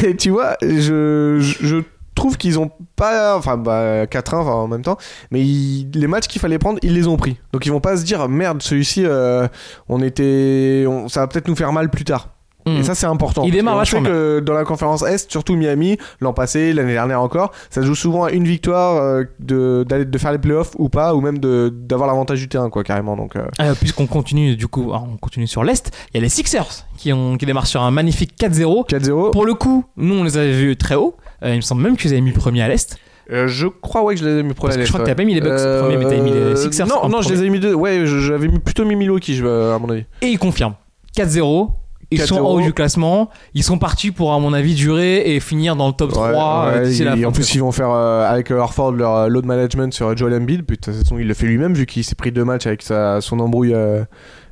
Et 0.05 0.17
tu 0.17 0.31
vois, 0.31 0.57
je, 0.63 1.39
je, 1.41 1.55
je 1.61 1.77
trouve 2.17 2.37
qu'ils 2.37 2.59
ont 2.59 2.71
pas. 2.97 3.37
Enfin, 3.37 3.57
bah, 3.57 4.07
4-1 4.07 4.39
enfin, 4.39 4.51
en 4.53 4.67
même 4.69 4.83
temps. 4.83 4.97
Mais 5.31 5.41
ils- 5.43 5.89
les 5.95 6.09
matchs 6.09 6.27
qu'il 6.27 6.41
fallait 6.41 6.59
prendre, 6.59 6.79
ils 6.83 6.95
les 6.95 7.07
ont 7.07 7.17
pris. 7.17 7.37
Donc 7.53 7.65
ils 7.67 7.71
vont 7.73 7.81
pas 7.81 7.97
se 7.97 8.03
dire 8.05 8.29
merde, 8.29 8.61
celui-ci, 8.63 9.05
euh, 9.07 9.47
on 9.89 10.03
était. 10.03 10.85
on- 10.89 11.09
ça 11.09 11.21
va 11.21 11.27
peut-être 11.29 11.47
nous 11.49 11.57
faire 11.57 11.73
mal 11.73 11.91
plus 11.91 12.05
tard. 12.05 12.31
Et 12.69 12.83
ça, 12.83 12.97
c'est 12.97 13.07
important. 13.07 13.45
Hmm. 13.45 13.47
Il 13.47 13.53
démarre 13.53 13.77
vachement 13.77 14.01
sait 14.03 14.07
que 14.11 14.41
dans 14.41 14.53
la 14.53 14.65
conférence 14.65 15.03
Est, 15.03 15.31
surtout 15.31 15.55
Miami, 15.55 15.99
l'an 16.19 16.33
passé, 16.33 16.73
l'année 16.73 16.95
dernière 16.95 17.21
encore, 17.21 17.53
ça 17.71 17.81
se 17.81 17.87
joue 17.87 17.95
souvent 17.95 18.25
à 18.25 18.33
une 18.33 18.43
victoire 18.43 18.97
euh, 19.01 19.23
de, 19.39 19.87
de 19.89 20.19
faire 20.19 20.33
les 20.33 20.39
playoffs 20.39 20.73
ou 20.77 20.89
pas, 20.89 21.15
ou 21.15 21.21
même 21.21 21.39
d'avoir 21.39 22.09
l'avantage 22.09 22.41
du 22.41 22.49
terrain, 22.49 22.69
quoi, 22.69 22.83
carrément. 22.83 23.17
Donc, 23.17 23.37
euh, 23.37 23.47
Euh, 23.61 23.75
Puisqu'on 23.79 24.09
continue, 24.09 24.57
du 24.57 24.67
coup, 24.67 24.91
ah, 24.93 25.01
on 25.09 25.17
continue 25.17 25.47
sur 25.47 25.63
l'Est, 25.63 25.93
il 26.13 26.17
y 26.17 26.19
a 26.19 26.23
les 26.25 26.29
Sixers 26.29 26.67
qui, 26.97 27.13
ont, 27.13 27.37
qui 27.37 27.47
démarrent 27.47 27.69
sur 27.69 27.83
un 27.83 27.93
magnifique 27.93 28.35
4-0. 28.37 28.85
4-0. 28.89 29.31
Pour 29.31 29.47
le 29.47 29.55
coup, 29.55 29.85
nous 29.97 30.15
on 30.17 30.25
les 30.25 30.37
avait 30.37 30.51
vus 30.51 30.77
très 30.77 30.97
haut. 30.97 31.15
Euh, 31.43 31.51
il 31.53 31.57
me 31.57 31.61
semble 31.61 31.83
même 31.83 31.97
qu'ils 31.97 32.13
avaient 32.13 32.21
mis 32.21 32.33
premier 32.33 32.63
à 32.63 32.69
l'Est. 32.69 32.99
Euh, 33.33 33.49
je 33.49 33.67
crois 33.67 34.03
ouais 34.05 34.15
que 34.15 34.21
je 34.21 34.27
les 34.27 34.39
ai 34.39 34.43
mis 34.45 34.55
pour 34.55 34.67
Parce 34.67 34.77
que 34.77 34.85
je 34.85 34.89
crois 34.89 35.01
lettre, 35.01 35.11
que 35.11 35.17
t'as 35.17 35.23
pas 35.23 35.27
mis 35.27 35.35
les 35.35 35.41
Bucks 35.41 35.51
Euh, 35.53 35.83
premier, 35.83 35.97
mais 35.97 36.05
t'avais 36.05 36.21
mis 36.21 36.31
les 36.33 36.55
Sixers. 36.57 36.87
Non, 36.87 37.09
non, 37.09 37.23
je 37.23 37.29
premier. 37.29 37.41
les 37.41 37.47
ai 37.47 37.51
mis 37.51 37.59
deux. 37.61 37.75
Ouais, 37.75 38.03
j'avais 38.07 38.49
plutôt 38.49 38.85
mis 38.85 38.95
Milwaukee, 38.95 39.41
à 39.41 39.79
mon 39.79 39.91
avis. 39.91 40.05
Et 40.23 40.29
ils 40.29 40.39
confirment. 40.39 40.75
4-0. 41.17 41.71
Ils 42.13 42.21
sont 42.21 42.37
4-0. 42.37 42.39
en 42.39 42.51
haut 42.53 42.61
du 42.61 42.73
classement. 42.73 43.31
Ils 43.55 43.65
sont 43.65 43.79
partis 43.79 44.13
pour, 44.13 44.33
à 44.33 44.39
mon 44.39 44.53
avis, 44.53 44.77
durer 44.77 45.35
et 45.35 45.41
finir 45.41 45.75
dans 45.75 45.89
le 45.89 45.93
top 45.93 46.13
3 46.13 46.29
Ouais, 46.29 46.35
euh, 46.37 46.81
ouais, 46.83 46.89
d'ici 46.89 47.03
la 47.03 47.17
et 47.17 47.23
fin 47.23 47.27
en 47.29 47.33
plus, 47.33 47.53
ils 47.57 47.61
vont 47.61 47.73
faire 47.73 47.91
euh, 47.91 48.25
avec 48.31 48.53
euh, 48.53 48.61
Harford 48.61 48.93
leur 48.93 49.13
euh, 49.17 49.29
load 49.29 49.45
management 49.45 49.93
sur 49.93 50.17
Joel 50.17 50.35
Embiid. 50.35 50.65
Puis, 50.65 50.77
de 50.77 50.81
toute 50.83 50.95
façon, 50.95 51.19
il 51.19 51.27
le 51.27 51.35
fait 51.35 51.47
lui-même 51.47 51.75
vu 51.75 51.85
qu'il 51.85 52.05
s'est 52.05 52.15
pris 52.15 52.31
deux 52.31 52.45
matchs 52.45 52.69
avec 52.69 52.83
sa, 52.83 53.21
son 53.21 53.41
embrouille 53.41 53.75
euh, 53.75 54.05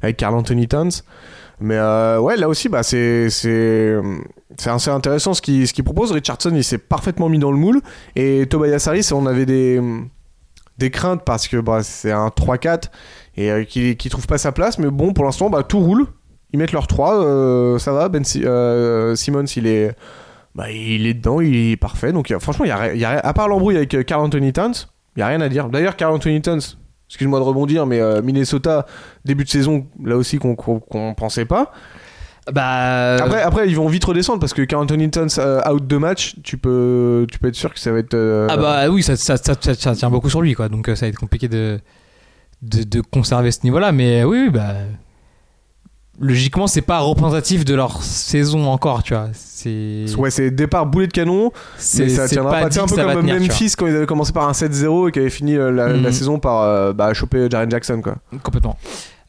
avec 0.03 0.17
Carl 0.17 0.35
Anthony 0.35 0.67
Towns. 0.67 0.91
Mais 1.61 1.77
euh, 1.79 2.19
ouais, 2.19 2.37
là 2.37 2.49
aussi, 2.49 2.69
bah, 2.69 2.83
c'est 2.83 3.29
c'est 4.57 4.71
c'est 4.79 4.91
intéressant 4.91 5.35
ce 5.35 5.43
qu'il 5.43 5.67
ce 5.67 5.83
propose. 5.83 6.13
Richardson, 6.13 6.53
il 6.55 6.65
s'est 6.65 6.79
parfaitement 6.79 7.29
mis 7.29 7.39
dans 7.39 7.51
le 7.51 7.59
moule. 7.59 7.81
Et 8.17 8.47
Tobias 8.49 8.85
Harris, 8.87 9.09
on 9.13 9.27
avait 9.27 9.47
des 9.47 9.81
des 10.79 10.91
craintes 10.91 11.23
parce 11.25 11.47
que 11.49 11.57
bah, 11.59 11.83
c'est 11.83 12.11
un 12.11 12.29
3-4 12.29 12.91
et 13.37 13.51
euh, 13.51 13.65
qu'il 13.65 14.11
trouve 14.11 14.27
pas 14.27 14.39
sa 14.39 14.53
place. 14.53 14.79
Mais 14.79 14.91
bon, 14.91 15.13
pour 15.13 15.25
l'instant, 15.25 15.51
bah, 15.51 15.63
tout 15.63 15.81
roule. 15.81 16.07
Ils 16.55 16.59
mettent 16.59 16.71
leur 16.71 16.87
3, 16.87 17.21
euh, 17.21 17.79
ça 17.81 17.93
va. 17.93 18.09
Ben 18.09 18.23
euh, 18.37 19.17
Simmons, 19.17 19.45
il 19.57 19.67
est, 19.67 19.97
bah, 20.55 20.71
il 20.71 21.05
est 21.05 21.15
dedans, 21.15 21.41
il 21.41 21.73
est 21.73 21.77
parfait. 21.77 22.13
Donc 22.13 22.33
franchement, 22.39 22.65
y 22.65 22.71
a, 22.71 22.95
y 22.95 23.05
à 23.05 23.33
part 23.33 23.49
l'embrouille 23.49 23.77
avec 23.77 23.93
euh, 23.95 24.05
Carl 24.05 24.23
Anthony 24.23 24.53
Towns, 24.53 24.75
il 25.17 25.21
y 25.21 25.23
a 25.25 25.27
rien 25.27 25.41
à 25.41 25.49
dire. 25.49 25.69
D'ailleurs, 25.69 25.97
Carl 25.97 26.15
Anthony 26.15 26.41
Towns, 26.41 26.61
excuse-moi 27.09 27.41
de 27.41 27.45
rebondir, 27.45 27.87
mais 27.87 28.01
Minnesota, 28.23 28.87
début 29.25 29.43
de 29.43 29.49
saison, 29.49 29.89
là 30.01 30.17
aussi 30.17 30.39
qu'on 30.39 30.55
qu'on 30.55 31.15
pensait 31.15 31.45
pas. 31.45 31.73
Bah. 32.53 33.17
Après, 33.23 33.43
après, 33.43 33.69
ils 33.69 33.77
vont 33.77 33.89
vite 33.89 34.05
redescendre 34.05 34.39
parce 34.41 34.53
que 34.53 34.63
Carl 34.63 34.83
Anthony 34.83 35.11
Towns 35.11 35.29
euh, 35.39 35.61
out 35.71 35.87
de 35.87 35.97
match, 35.97 36.35
tu 36.43 36.59
peux, 36.59 37.27
tu 37.31 37.39
peux 37.39 37.49
être 37.49 37.55
sûr 37.55 37.73
que 37.73 37.81
ça 37.81 37.91
va 37.93 37.99
être. 38.01 38.15
euh, 38.15 38.47
Ah 38.51 38.57
bah 38.59 38.89
oui, 38.91 39.03
ça, 39.03 39.17
ça, 39.17 39.37
ça, 39.39 39.55
tient 39.95 40.11
beaucoup 40.11 40.29
sur 40.31 40.43
lui, 40.43 40.55
quoi. 40.55 40.69
Donc 40.69 40.89
euh, 40.89 40.95
ça 40.95 41.07
va 41.07 41.11
être 41.11 41.19
compliqué 41.19 41.49
de, 41.49 41.79
de, 42.63 42.83
de 42.83 43.01
conserver 43.01 43.51
ce 43.51 43.61
niveau-là. 43.65 43.93
Mais 43.93 44.25
oui, 44.25 44.43
oui, 44.45 44.51
bah. 44.51 44.75
Logiquement, 46.21 46.69
c'est 46.69 46.81
pas 46.83 47.01
représentatif 47.01 47.65
de 47.65 47.75
leur 47.75 48.01
saison 48.03 48.67
encore, 48.67 49.03
tu 49.03 49.15
vois. 49.15 49.31
C'est. 49.33 50.05
Ouais, 50.17 50.31
c'est 50.31 50.53
départ 50.53 50.87
boulet 50.87 51.09
de 51.09 51.13
canon, 51.13 51.51
mais 51.99 52.09
ça 52.09 52.29
tiendra 52.29 52.53
pas. 52.53 52.71
C'est 52.71 52.79
un 52.79 52.87
peu 52.87 52.95
comme 52.95 53.23
tenir. 53.27 53.41
Memphis 53.41 53.73
quand 53.77 53.89
ils 53.89 53.97
avaient 53.97 54.07
commencé 54.07 54.33
par 54.33 54.49
un 54.49 54.53
7-0 54.53 55.09
et 55.09 55.13
qui 55.13 55.19
avaient 55.19 55.29
fini 55.31 55.57
euh, 55.57 55.73
la, 55.73 55.89
Mhm. 55.89 56.03
la 56.05 56.13
saison 56.13 56.39
par 56.39 56.61
euh, 56.63 56.93
bah, 56.93 57.13
choper 57.15 57.49
Jaren 57.51 57.69
Jackson, 57.69 58.01
quoi. 58.01 58.15
Complètement. 58.45 58.77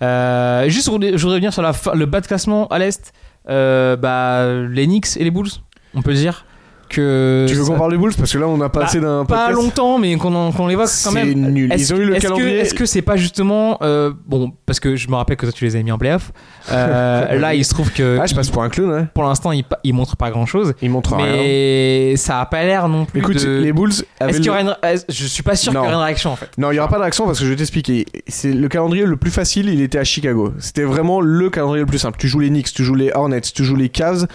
Euh, 0.01 0.67
juste, 0.69 0.87
je 0.87 0.91
voudrais 0.91 1.35
revenir 1.35 1.53
sur 1.53 1.61
le 1.63 2.05
bas 2.05 2.21
de 2.21 2.27
classement 2.27 2.67
à 2.67 2.79
l'Est. 2.79 3.13
Euh, 3.49 3.95
bah, 3.95 4.45
les 4.69 4.85
Knicks 4.85 5.17
et 5.17 5.23
les 5.23 5.31
Bulls, 5.31 5.49
on 5.93 6.01
peut 6.01 6.13
dire 6.13 6.45
que. 6.89 7.45
Tu 7.47 7.55
veux 7.55 7.65
qu'on 7.65 7.77
parle 7.77 7.91
des 7.91 7.97
Bulls? 7.97 8.13
Parce 8.17 8.31
que 8.31 8.37
là 8.37 8.47
on 8.47 8.59
a 8.61 8.69
passé 8.69 8.99
d'un 8.99 9.25
Pas 9.25 9.51
longtemps, 9.51 9.97
mais 9.99 10.15
qu'on 10.15 10.33
en- 10.35 10.51
qu'on 10.51 10.67
l'évoque 10.67 10.85
quand 10.85 11.11
C'est 11.11 11.25
même. 11.25 11.51
nul. 11.51 11.71
Est-ce- 11.71 11.83
Ils 11.83 11.93
ont 11.93 11.97
eu 11.97 12.05
le 12.05 12.15
que- 12.15 12.21
calendrier. 12.21 12.57
Est-ce 12.59 12.73
que 12.73 12.85
c'est 12.85 13.01
pas 13.01 13.15
justement. 13.17 13.77
euh, 13.81 14.11
bon, 14.27 14.51
parce 14.65 14.79
que 14.79 14.95
je 14.95 15.07
me 15.09 15.15
rappelle 15.15 15.37
que 15.37 15.45
toi 15.45 15.53
tu 15.53 15.65
les 15.65 15.75
as 15.75 15.83
mis 15.83 15.91
en 15.91 15.97
playoff. 15.97 16.31
Euh, 16.71 17.35
là, 17.39 17.53
il 17.53 17.63
se 17.65 17.73
trouve 17.73 17.91
que. 17.91 18.17
Ah, 18.21 18.25
je 18.25 18.35
passe 18.35 18.49
pour 18.49 18.63
un 18.63 18.69
clown, 18.69 18.89
ouais. 18.91 19.05
Pour 19.13 19.23
l'instant, 19.23 19.51
ils 19.51 19.63
il 19.83 19.93
montrent 19.93 20.17
pas 20.17 20.29
grand 20.31 20.45
chose. 20.45 20.73
Ils 20.81 20.89
montrent 20.89 21.15
rien. 21.15 21.25
Mais 21.27 22.15
ça 22.17 22.41
a 22.41 22.45
pas 22.45 22.63
l'air 22.63 22.87
non 22.89 23.05
plus. 23.05 23.19
Écoute, 23.19 23.43
de... 23.43 23.59
les 23.59 23.73
Bulls 23.73 23.91
Est-ce 24.19 24.37
qu'il 24.37 24.45
y 24.45 24.49
aura 24.49 24.61
une... 24.61 24.75
Je 25.09 25.25
suis 25.25 25.43
pas 25.43 25.55
sûr 25.55 25.71
qu'il 25.71 25.79
y 25.79 25.83
aura 25.83 25.91
une 25.93 25.99
réaction 25.99 26.31
en 26.31 26.35
fait. 26.35 26.49
Non, 26.57 26.71
il 26.71 26.75
y 26.75 26.79
aura 26.79 26.87
pas 26.89 26.99
d'accent 26.99 27.25
parce 27.25 27.39
que 27.39 27.45
je 27.45 27.49
vais 27.49 27.55
t'expliquer. 27.55 28.05
C'est 28.27 28.51
le 28.53 28.67
calendrier 28.67 29.05
le 29.05 29.17
plus 29.17 29.31
facile, 29.31 29.69
il 29.69 29.81
était 29.81 29.97
à 29.97 30.03
Chicago. 30.03 30.53
C'était 30.59 30.83
vraiment 30.83 31.21
le 31.21 31.49
calendrier 31.49 31.81
le 31.81 31.85
plus 31.87 31.99
simple. 31.99 32.17
Tu 32.19 32.27
joues 32.27 32.39
les 32.39 32.49
Knicks, 32.49 32.73
tu 32.73 32.83
joues 32.83 32.95
les 32.95 33.11
Hornets, 33.13 33.41
tu 33.41 33.63
joues 33.63 33.75
les 33.75 33.89
Cavs, 33.89 34.25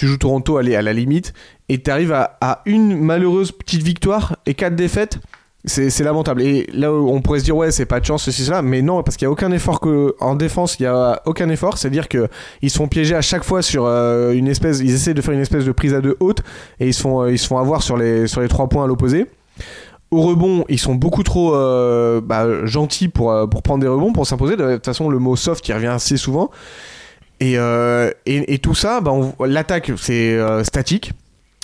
tu 0.00 0.06
joues 0.06 0.16
Toronto, 0.16 0.56
allez, 0.56 0.74
à 0.76 0.80
la 0.80 0.94
limite, 0.94 1.34
et 1.68 1.76
t'arrives 1.76 2.14
à, 2.14 2.38
à 2.40 2.62
une 2.64 2.98
malheureuse 2.98 3.52
petite 3.52 3.82
victoire 3.82 4.36
et 4.46 4.54
quatre 4.54 4.74
défaites. 4.74 5.18
C'est 5.66 6.00
lamentable. 6.00 6.40
Et 6.40 6.66
là, 6.72 6.90
on 6.90 7.20
pourrait 7.20 7.40
se 7.40 7.44
dire, 7.44 7.54
ouais, 7.54 7.70
c'est 7.70 7.84
pas 7.84 8.00
de 8.00 8.06
chance, 8.06 8.22
ceci, 8.22 8.46
cela. 8.46 8.62
Mais 8.62 8.80
non, 8.80 9.02
parce 9.02 9.18
qu'il 9.18 9.26
y 9.26 9.28
a 9.28 9.30
aucun 9.30 9.52
effort 9.52 9.78
en 10.20 10.36
défense, 10.36 10.76
il 10.80 10.84
y 10.84 10.86
a 10.86 11.20
aucun 11.26 11.50
effort. 11.50 11.76
C'est-à-dire 11.76 12.08
que 12.08 12.28
ils 12.62 12.70
se 12.70 12.78
font 12.78 12.88
piéger 12.88 13.14
à 13.14 13.20
chaque 13.20 13.44
fois 13.44 13.60
sur 13.60 13.84
euh, 13.84 14.32
une 14.32 14.48
espèce, 14.48 14.80
ils 14.80 14.94
essaient 14.94 15.12
de 15.12 15.20
faire 15.20 15.34
une 15.34 15.40
espèce 15.40 15.66
de 15.66 15.72
prise 15.72 15.92
à 15.92 16.00
deux 16.00 16.16
haute 16.18 16.40
et 16.78 16.86
ils 16.86 16.94
se 16.94 17.02
font, 17.02 17.20
euh, 17.20 17.30
ils 17.30 17.38
se 17.38 17.46
font 17.46 17.58
avoir 17.58 17.82
sur 17.82 17.98
les, 17.98 18.26
sur 18.26 18.40
les 18.40 18.48
trois 18.48 18.70
points 18.70 18.84
à 18.84 18.86
l'opposé. 18.86 19.26
Au 20.10 20.22
rebond, 20.22 20.64
ils 20.70 20.78
sont 20.78 20.94
beaucoup 20.94 21.24
trop 21.24 21.54
euh, 21.54 22.22
bah, 22.22 22.64
gentils 22.64 23.08
pour, 23.08 23.34
pour 23.50 23.62
prendre 23.62 23.82
des 23.82 23.88
rebonds, 23.88 24.14
pour 24.14 24.26
s'imposer. 24.26 24.56
De 24.56 24.76
toute 24.76 24.86
façon, 24.86 25.10
le 25.10 25.18
mot 25.18 25.36
soft 25.36 25.62
qui 25.62 25.74
revient 25.74 25.88
assez 25.88 26.16
souvent. 26.16 26.50
Et, 27.40 27.58
euh, 27.58 28.10
et, 28.26 28.54
et 28.54 28.58
tout 28.58 28.74
ça, 28.74 29.00
bah, 29.00 29.12
l'attaque, 29.46 29.92
c'est 29.96 30.34
euh, 30.34 30.62
statique. 30.62 31.12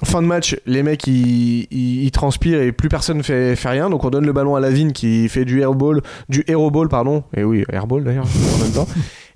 Fin 0.05 0.21
de 0.21 0.27
match, 0.27 0.57
les 0.67 0.83
mecs 0.83 1.07
ils, 1.07 1.67
ils, 1.71 2.05
ils 2.05 2.11
transpirent 2.11 2.61
et 2.61 2.71
plus 2.71 2.91
personne 2.91 3.23
fait, 3.23 3.57
fait 3.57 3.69
rien. 3.71 3.89
Donc 3.89 4.05
on 4.05 4.11
donne 4.11 4.27
le 4.27 4.33
ballon 4.35 4.55
à 4.55 4.61
Lavigne 4.61 4.93
qui 4.93 5.27
fait 5.31 5.47
du 5.47 5.63
airball, 5.63 6.03
du 6.29 6.45
hero 6.49 6.71
ball 6.71 6.89
pardon. 6.89 7.25
Et 7.35 7.45
oui, 7.45 7.65
airball 7.73 8.05
d'ailleurs 8.05 8.27
en 8.57 8.59
même 8.63 8.73
temps. 8.73 8.89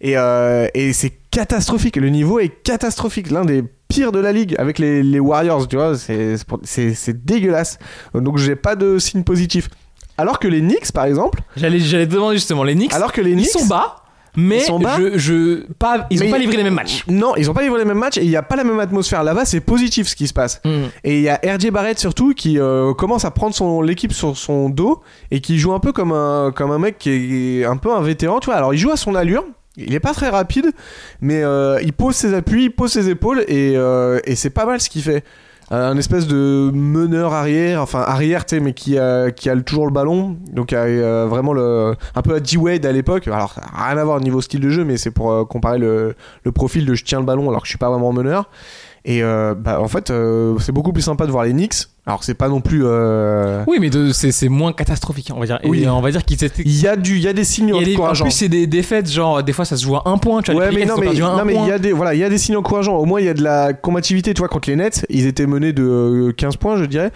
Et, 0.03 0.19
euh, 0.19 0.69
et 0.75 0.93
c'est 0.93 1.13
catastrophique. 1.31 1.97
Le 1.97 2.11
niveau 2.11 2.41
est 2.41 2.51
catastrophique. 2.63 3.31
L'un 3.31 3.47
des 3.47 3.65
pires 3.89 4.13
de 4.13 4.19
la 4.19 4.33
ligue 4.33 4.55
avec 4.59 4.79
les, 4.79 5.03
les 5.03 5.19
Warriors, 5.21 5.67
tu 5.67 5.77
vois. 5.77 5.95
C'est, 5.97 7.25
dégueulasse. 7.25 7.79
Donc 8.13 8.37
j'ai 8.37 8.57
pas 8.57 8.77
de 8.77 8.99
signe 8.99 9.25
positif. 9.25 9.71
Alors 10.19 10.39
que 10.39 10.49
les 10.49 10.61
Knicks, 10.61 10.93
par 10.93 11.07
exemple, 11.07 11.41
J'allais 11.57 11.81
j'allais 11.81 12.07
te 12.07 12.13
demander 12.13 12.37
justement 12.37 12.65
les 12.65 12.75
Knicks. 12.75 12.93
alors 12.93 13.13
que 13.13 13.23
les 13.23 13.31
ils 13.31 13.37
Knicks 13.37 13.49
sont 13.49 13.67
bas, 13.67 14.00
mais 14.37 14.65
Ils 14.67 14.87
je, 14.99 15.19
je 15.19 15.73
pas 15.79 16.07
ils 16.11 16.21
ont 16.23 16.25
Mais- 16.27 16.31
pas 16.31 16.39
livré 16.39 16.57
les 16.57 16.63
mêmes 16.63 16.75
matchs. 16.75 17.05
Non, 17.09 17.35
ils 17.37 17.51
ont 17.51 17.55
pas 17.55 17.63
livré 17.63 17.79
les 17.79 17.85
mêmes 17.85 17.99
matchs 17.99 18.19
et 18.19 18.23
il 18.25 18.31
y 18.31 18.37
a 18.37 18.43
pas 18.43 18.57
la 18.57 18.65
même 18.65 18.79
atmosphère 18.81 19.25
là-bas. 19.25 19.45
C'est 19.45 19.61
positif 19.61 20.07
ce 20.09 20.15
qui 20.17 20.27
se 20.29 20.33
passe. 20.33 20.61
Et 21.05 21.17
il 21.19 21.23
y 21.23 21.29
a 21.29 21.41
RJ 21.45 21.71
Barrett 21.71 21.99
surtout 21.99 22.33
qui 22.35 22.59
euh, 22.59 22.95
commence 22.95 23.25
à 23.25 23.31
prendre 23.31 23.55
son 23.55 23.83
l'équipe 23.83 24.13
sur 24.13 24.37
son 24.37 24.69
dos 24.71 25.01
et 25.31 25.41
qui 25.41 25.59
joue 25.59 25.73
un 25.73 25.81
peu 25.81 25.93
comme 25.93 26.13
un 26.13 26.53
comme 26.55 26.71
un 26.71 26.79
mec 26.79 26.99
qui 26.99 27.61
est 27.61 27.65
un 27.65 27.77
peu 27.77 27.93
un 27.93 28.03
vétéran, 28.03 28.41
tu 28.41 28.47
vois. 28.47 28.57
Alors 28.57 28.73
il 28.75 28.79
joue 28.79 28.91
à 28.91 28.97
son 28.97 29.15
allure. 29.15 29.45
Il 29.77 29.95
est 29.95 30.01
pas 30.01 30.13
très 30.13 30.29
rapide, 30.29 30.73
mais 31.21 31.43
euh, 31.43 31.81
il 31.83 31.93
pose 31.93 32.15
ses 32.17 32.35
appuis, 32.35 32.65
il 32.65 32.71
pose 32.71 32.93
ses 32.93 33.09
épaules 33.09 33.45
et, 33.49 33.75
euh, 33.77 34.19
et 34.25 34.35
c'est 34.35 34.51
pas 34.51 34.67
mal 34.67 34.81
ce 34.81 34.91
qu'il 34.91 35.01
fait. 35.03 35.23
Un 35.71 35.97
espèce 35.97 36.27
de 36.27 36.71
meneur 36.75 37.33
arrière, 37.33 37.81
enfin 37.81 38.01
arrière, 38.01 38.45
tu 38.45 38.57
sais, 38.57 38.61
mais 38.61 38.73
qui 38.73 38.99
a, 38.99 39.31
qui 39.31 39.49
a 39.49 39.57
toujours 39.61 39.87
le 39.87 39.93
ballon. 39.93 40.37
Donc, 40.53 40.73
euh, 40.73 41.27
vraiment 41.29 41.53
le, 41.53 41.95
un 42.15 42.23
peu 42.23 42.35
à 42.35 42.41
D-Wade 42.41 42.85
à 42.85 42.93
l'époque. 42.93 43.29
Alors, 43.29 43.55
a 43.73 43.89
rien 43.89 43.99
à 43.99 44.05
voir 44.05 44.17
au 44.17 44.21
niveau 44.21 44.41
style 44.41 44.61
de 44.61 44.71
jeu, 44.71 44.85
mais 44.85 44.97
c'est 44.97 45.13
pour 45.13 45.31
euh, 45.31 45.45
comparer 45.45 45.79
le, 45.79 46.15
le 46.45 46.53
profil 46.53 46.87
de 46.87 46.95
je 46.95 47.05
tiens 47.05 47.21
le 47.21 47.27
ballon 47.27 47.49
alors 47.49 47.63
que 47.63 47.67
je 47.67 47.71
suis 47.71 47.79
pas 47.79 47.91
vraiment 47.91 48.13
meneur. 48.13 48.49
Et 49.05 49.23
euh, 49.23 49.55
bah, 49.55 49.81
en 49.81 49.89
fait, 49.89 50.11
euh, 50.11 50.59
c'est 50.59 50.73
beaucoup 50.73 50.93
plus 50.93 51.03
sympa 51.03 51.27
de 51.27 51.31
voir 51.31 51.45
les 51.45 51.53
Knicks. 51.53 51.87
Alors, 52.07 52.25
c'est 52.25 52.35
pas 52.35 52.49
non 52.49 52.61
plus. 52.61 52.83
euh, 52.85 53.63
Oui, 53.67 53.77
mais 53.79 53.91
c'est 54.13 54.49
moins 54.49 54.73
catastrophique, 54.73 55.31
on 55.35 55.39
va 55.39 55.47
dire. 55.47 55.59
Et 55.63 55.69
Oui. 55.69 55.87
on 55.87 56.01
va 56.01 56.11
dire 56.11 56.25
qu'ils 56.25 56.43
étaient. 56.43 56.63
Il 56.65 56.81
y 56.81 56.89
a 56.89 56.97
du, 56.97 57.17
il 57.17 57.23
y 57.23 57.29
a 57.29 57.33
des 57.33 57.45
signes 57.45 57.73
a 57.75 57.85
des- 57.85 57.91
en 57.93 57.95
encourageants. 57.95 58.25
plus, 58.25 58.33
c'est 58.33 58.49
des 58.49 58.67
défaites, 58.67 59.11
genre, 59.11 59.43
des 59.43 59.53
fois, 59.53 59.65
ça 59.65 59.77
se 59.77 59.85
joue 59.85 59.97
à 59.97 60.03
un 60.07 60.17
point. 60.19 60.41
Tu 60.43 60.51
vois, 60.53 60.63
Ouais, 60.65 60.73
mais 60.73 60.87
non, 60.87 60.97
mais, 60.99 61.13
non, 61.13 61.45
mais 61.45 61.55
il 61.55 61.67
y 61.67 61.73
a 61.73 61.79
des, 61.79 61.93
voilà, 61.93 62.15
il 62.15 62.21
y 62.21 62.25
a 62.25 62.29
des 62.31 62.39
signes 62.39 62.57
encourageants. 62.57 62.97
Au 62.97 63.05
moins, 63.05 63.21
il 63.21 63.27
y 63.27 63.29
a 63.29 63.35
de 63.35 63.43
la 63.43 63.73
combativité, 63.75 64.33
tu 64.35 64.39
vois, 64.39 64.49
contre 64.49 64.71
les 64.71 64.77
Nets. 64.77 65.05
Ils 65.11 65.27
étaient 65.27 65.47
menés 65.47 65.73
de 65.73 65.83
euh, 65.85 66.33
15 66.33 66.57
points, 66.57 66.77
je 66.77 66.85
dirais. 66.87 67.11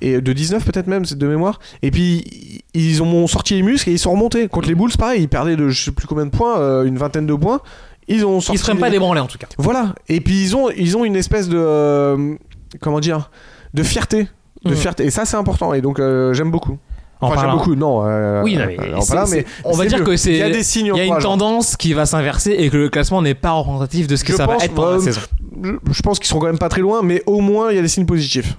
Et 0.00 0.20
de 0.20 0.32
19 0.32 0.64
peut-être 0.64 0.86
même, 0.88 1.04
c'est 1.04 1.16
de 1.18 1.26
mémoire. 1.26 1.60
Et 1.82 1.90
puis, 1.90 2.62
ils 2.74 3.02
ont 3.02 3.26
sorti 3.26 3.54
les 3.54 3.62
muscles 3.62 3.90
et 3.90 3.92
ils 3.92 3.98
sont 3.98 4.10
remontés. 4.10 4.48
Contre 4.48 4.68
les 4.68 4.74
Bulls, 4.74 4.90
pareil, 4.98 5.22
ils 5.22 5.28
perdaient 5.28 5.56
de 5.56 5.68
je 5.68 5.84
sais 5.84 5.92
plus 5.92 6.06
combien 6.06 6.26
de 6.26 6.30
points, 6.30 6.58
euh, 6.58 6.84
une 6.84 6.96
vingtaine 6.98 7.26
de 7.26 7.34
points. 7.34 7.60
Ils 8.08 8.26
ont 8.26 8.40
sorti. 8.40 8.56
Ils 8.56 8.58
se 8.58 8.64
prennent 8.64 8.78
pas 8.78 8.90
débranler, 8.90 9.20
en 9.20 9.26
tout 9.26 9.38
cas. 9.38 9.46
Voilà. 9.58 9.94
Et 10.08 10.20
puis, 10.20 10.42
ils 10.42 10.56
ont, 10.56 10.68
ils 10.76 10.96
ont 10.96 11.04
une 11.04 11.16
espèce 11.16 11.48
de. 11.48 12.36
Comment 12.80 13.00
dire 13.00 13.30
De 13.74 13.82
fierté. 13.82 14.28
De 14.64 14.70
Mhm. 14.70 14.76
fierté. 14.76 15.04
Et 15.04 15.10
ça, 15.10 15.24
c'est 15.24 15.36
important. 15.36 15.74
Et 15.74 15.80
donc, 15.80 15.98
euh, 15.98 16.32
j'aime 16.32 16.50
beaucoup. 16.50 16.78
En 17.20 17.26
Enfin, 17.28 17.36
j'aime 17.36 17.44
parlant- 17.44 17.56
beaucoup, 17.58 17.74
non. 17.74 18.04
euh, 18.06 18.42
Oui, 18.42 18.56
non, 18.56 18.66
mais 18.66 18.76
euh, 18.78 18.98
parlant, 19.06 19.26
c'est- 19.26 19.36
mais 19.36 19.46
on 19.64 19.72
va 19.72 19.86
dire 19.86 19.98
mieux. 19.98 20.04
que 20.04 20.16
c'est- 20.16 20.32
Il 20.32 20.36
y 20.38 20.42
a 20.42 20.50
des 20.50 20.62
signes 20.62 20.90
Il 20.94 20.98
y 20.98 21.00
a 21.00 21.04
une 21.04 21.18
tendance 21.22 21.76
qui 21.76 21.92
va 21.92 22.06
s'inverser 22.06 22.50
et 22.52 22.68
que 22.70 22.76
le 22.76 22.88
classement 22.90 23.22
n'est 23.22 23.34
pas 23.34 23.52
représentatif 23.52 24.06
de 24.06 24.16
ce 24.16 24.24
que 24.24 24.32
Je 24.32 24.36
ça 24.36 24.46
va 24.46 24.56
être 24.56 24.74
pendant 24.74 24.92
la 24.92 25.00
saison. 25.00 25.20
Je, 25.62 26.02
pense 26.02 26.18
qu'ils 26.18 26.26
seront 26.28 26.40
quand 26.40 26.46
même 26.46 26.58
pas 26.58 26.68
très 26.68 26.80
loin, 26.82 27.02
mais 27.02 27.22
au 27.26 27.40
moins, 27.40 27.70
il 27.70 27.76
y 27.76 27.78
a 27.78 27.82
des 27.82 27.88
signes 27.88 28.04
positifs. 28.06 28.58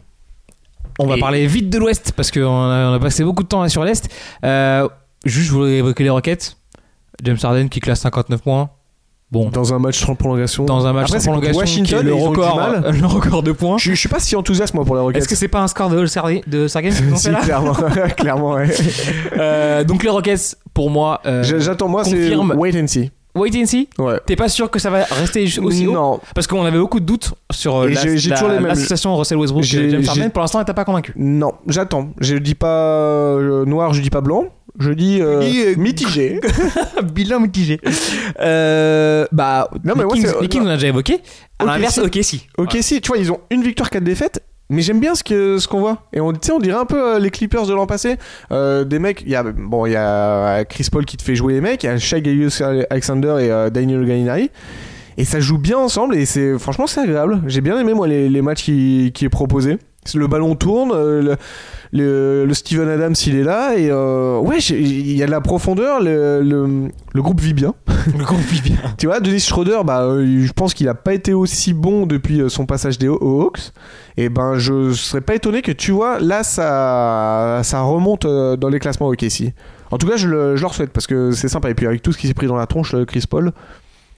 On 1.00 1.06
va 1.08 1.18
parler 1.18 1.46
vite 1.48 1.70
de 1.70 1.78
l'Ouest 1.78 2.14
parce 2.16 2.32
qu'on 2.32 2.42
a, 2.72 2.90
on 2.90 2.94
a 2.94 3.00
passé 3.00 3.24
beaucoup 3.24 3.44
de 3.44 3.48
temps 3.50 3.68
sur 3.68 3.84
l'Est. 3.84 4.08
Euh, 4.46 4.88
juste, 5.26 5.48
je 5.48 5.52
voulais 5.52 5.78
évoquer 5.78 6.04
les 6.04 6.10
Rockets. 6.10 6.56
James 7.24 7.38
Harden 7.44 7.68
qui 7.68 7.80
classe 7.82 8.00
59 8.02 8.42
points. 8.42 8.70
Bon, 9.32 9.50
Dans 9.50 9.74
un 9.74 9.80
match 9.80 10.06
sans 10.06 10.14
prolongation. 10.16 10.66
dans 10.66 10.86
un 10.86 10.94
match 10.94 11.08
Après, 11.08 11.20
sans 11.20 11.32
prolongation 11.32 11.62
qui 11.64 11.68
est 11.68 11.96
Washington, 11.96 12.06
le 12.06 12.14
record, 12.14 12.56
mal. 12.58 12.96
le 13.00 13.06
record 13.08 13.42
de 13.44 13.52
points. 13.52 13.78
Je, 13.80 13.92
je 13.92 13.96
suis 14.00 14.08
pas 14.08 14.20
si 14.20 14.36
enthousiaste 14.36 14.74
moi 14.76 14.86
pour 14.86 14.96
les 14.96 15.02
Rockets. 15.02 15.18
Est-ce 15.22 15.28
que 15.28 15.36
c'est 15.36 15.48
pas 15.48 15.62
un 15.62 15.68
score 15.68 15.90
de 15.90 15.98
All-Star 15.98 16.28
de 16.48 16.68
si, 17.16 17.30
clairement, 17.44 17.74
clairement, 18.18 18.52
ouais. 18.54 18.70
Euh, 19.38 19.84
Donc 19.84 20.04
les 20.04 20.10
Rockets, 20.10 20.56
pour 20.74 20.90
moi, 20.92 21.22
euh, 21.26 21.44
J'attends 21.44 21.88
moi, 21.88 22.04
c'est 22.04 22.12
confirme. 22.12 22.54
wait 22.58 22.80
and 22.82 22.88
see. 22.88 23.12
wait 23.34 23.52
and 23.62 23.66
see. 23.66 23.90
Ouais. 23.98 24.20
T'es 24.28 24.36
pas 24.36 24.48
sûr 24.48 24.70
que 24.70 24.78
ça 24.80 24.90
va 24.92 25.04
rester 25.04 25.44
aussi 25.62 25.88
haut 25.88 25.92
non, 25.94 26.20
Parce 26.36 26.46
qu'on 26.48 26.64
avait 26.64 26.78
beaucoup 26.80 27.00
de 27.00 27.06
doutes 27.06 27.34
sur 27.52 27.76
euh, 27.78 27.88
Et 27.90 27.94
la- 27.96 28.04
la- 28.04 28.60
l'association 28.60 29.18
Russell 29.18 29.38
Westbrook 29.40 29.64
et 29.66 29.90
James 29.90 30.04
Harden. 30.08 30.30
Pour 30.30 30.42
l'instant, 30.42 30.60
elle 30.60 30.66
t'a 30.66 30.74
pas 30.76 30.86
convaincu. 30.86 31.14
non, 31.18 31.54
j'attends. 31.68 32.10
Je 32.22 32.36
dis 32.36 32.56
pas 32.56 32.68
euh, 32.68 33.66
noir, 33.66 33.92
je 33.94 34.02
dis 34.02 34.10
pas 34.12 34.22
blanc. 34.22 34.46
Je 34.80 34.92
dis 34.92 35.22
euh, 35.22 35.40
dis, 35.40 35.62
euh, 35.62 35.76
mitigé. 35.78 36.40
Bilan 37.14 37.40
mitigé. 37.40 37.80
Euh, 38.42 39.26
bah, 39.32 39.70
Non, 39.84 39.94
les 39.96 40.08
Kings, 40.22 40.34
les 40.42 40.48
Kings, 40.48 40.64
on 40.64 40.68
a 40.70 40.74
déjà 40.76 40.88
évoqué. 40.88 41.20
À 41.60 41.64
Ok, 41.64 41.70
l'inverse, 41.70 41.94
si. 41.96 42.00
ok, 42.02 42.18
si. 42.22 42.48
Ok, 42.58 42.78
si, 42.82 43.02
tu 43.02 43.08
vois, 43.08 43.18
ils 43.18 43.32
ont 43.32 43.40
une 43.50 43.64
victoire, 43.64 43.90
quatre 43.90 44.04
défaites. 44.04 44.44
Mais 44.70 44.82
j'aime 44.82 45.00
bien 45.00 45.14
ce 45.14 45.24
que 45.24 45.60
ce 45.60 45.68
qu'on 45.68 45.80
voit 45.80 46.08
et 46.12 46.20
on 46.20 46.34
tu 46.34 46.40
sais 46.42 46.52
on 46.52 46.58
dirait 46.58 46.80
un 46.80 46.86
peu 46.88 47.20
les 47.20 47.30
Clippers 47.30 47.68
de 47.68 47.74
l'an 47.76 47.86
passé 47.86 48.16
des 48.50 48.98
mecs 48.98 49.22
il 49.22 49.30
y 49.30 49.36
a 49.36 49.44
bon 49.44 49.86
il 49.86 49.92
y 49.92 49.96
a 49.96 50.66
Chris 50.66 50.88
Paul 50.92 51.06
qui 51.06 51.18
te 51.18 51.22
fait 51.22 51.36
jouer 51.36 51.54
les 51.54 51.62
mecs 51.62 51.84
il 51.84 51.86
y 51.86 51.90
a 51.90 52.00
Shai 52.00 52.24
Alexander 52.90 53.36
et 53.42 53.70
Daniel 53.70 54.04
Gallinari 54.08 54.50
et 55.18 55.24
ça 55.24 55.40
joue 55.40 55.60
bien 55.60 55.78
ensemble 55.78 56.16
et 56.16 56.26
c'est 56.26 56.58
franchement 56.58 56.88
c'est 56.88 57.00
agréable 57.02 57.44
j'ai 57.46 57.62
bien 57.62 57.78
aimé 57.78 57.94
moi 57.94 58.08
les, 58.08 58.28
les 58.28 58.42
matchs 58.42 58.64
qui, 58.64 59.12
qui 59.14 59.26
est 59.26 59.30
proposé 59.30 59.78
le 60.14 60.28
ballon 60.28 60.56
tourne 60.56 60.92
euh, 60.94 61.22
le, 61.22 61.36
le, 61.92 62.46
le 62.46 62.54
Steven 62.54 62.88
Adams 62.88 63.16
il 63.26 63.36
est 63.36 63.44
là 63.44 63.76
et 63.76 63.90
euh, 63.90 64.38
ouais 64.40 64.60
il 64.60 65.18
y 65.18 65.24
a 65.24 65.26
de 65.26 65.32
la 65.32 65.42
profondeur 65.42 66.02
le, 66.02 66.42
le, 66.42 67.22
groupe 67.22 67.42
vit 67.42 67.54
bien 67.54 67.74
Le 68.16 68.24
groupe 68.24 68.40
vit 68.40 68.62
bien. 68.62 68.78
tu 69.00 69.08
vois, 69.08 69.20
Dennis 69.20 69.40
Schroeder, 69.40 69.80
bah, 69.84 70.04
euh, 70.04 70.46
je 70.46 70.52
pense 70.54 70.76
qu'il 70.76 70.88
a 70.90 70.94
pas 70.94 71.16
été 71.16 71.34
aussi 71.34 71.74
bon 71.74 72.06
depuis 72.06 72.44
son 72.50 72.68
passage 72.68 73.00
des 73.00 73.08
Hawks. 73.08 73.72
Et 74.16 74.30
ben, 74.30 74.60
je 74.60 74.94
serais 74.94 75.22
pas 75.22 75.34
étonné 75.34 75.64
que 75.64 75.72
tu 75.72 75.92
vois, 75.92 76.20
là, 76.20 76.44
ça, 76.44 77.62
ça 77.64 77.82
remonte 77.82 78.28
dans 78.28 78.70
les 78.70 78.80
classements 78.80 79.08
OKC. 79.08 79.54
En 79.90 79.98
tout 79.98 80.08
cas, 80.08 80.18
je, 80.18 80.28
le, 80.28 80.56
je 80.56 80.62
leur 80.62 80.76
souhaite 80.76 80.92
parce 80.92 81.08
que 81.08 81.32
c'est 81.32 81.48
sympa. 81.48 81.72
Et 81.72 81.74
puis 81.74 81.88
avec 81.88 82.04
tout 82.04 82.12
ce 82.12 82.20
qui 82.20 82.28
s'est 82.28 82.36
pris 82.36 82.46
dans 82.46 82.58
la 82.58 82.68
tronche, 82.68 82.96
Chris 83.08 83.24
Paul. 83.28 83.52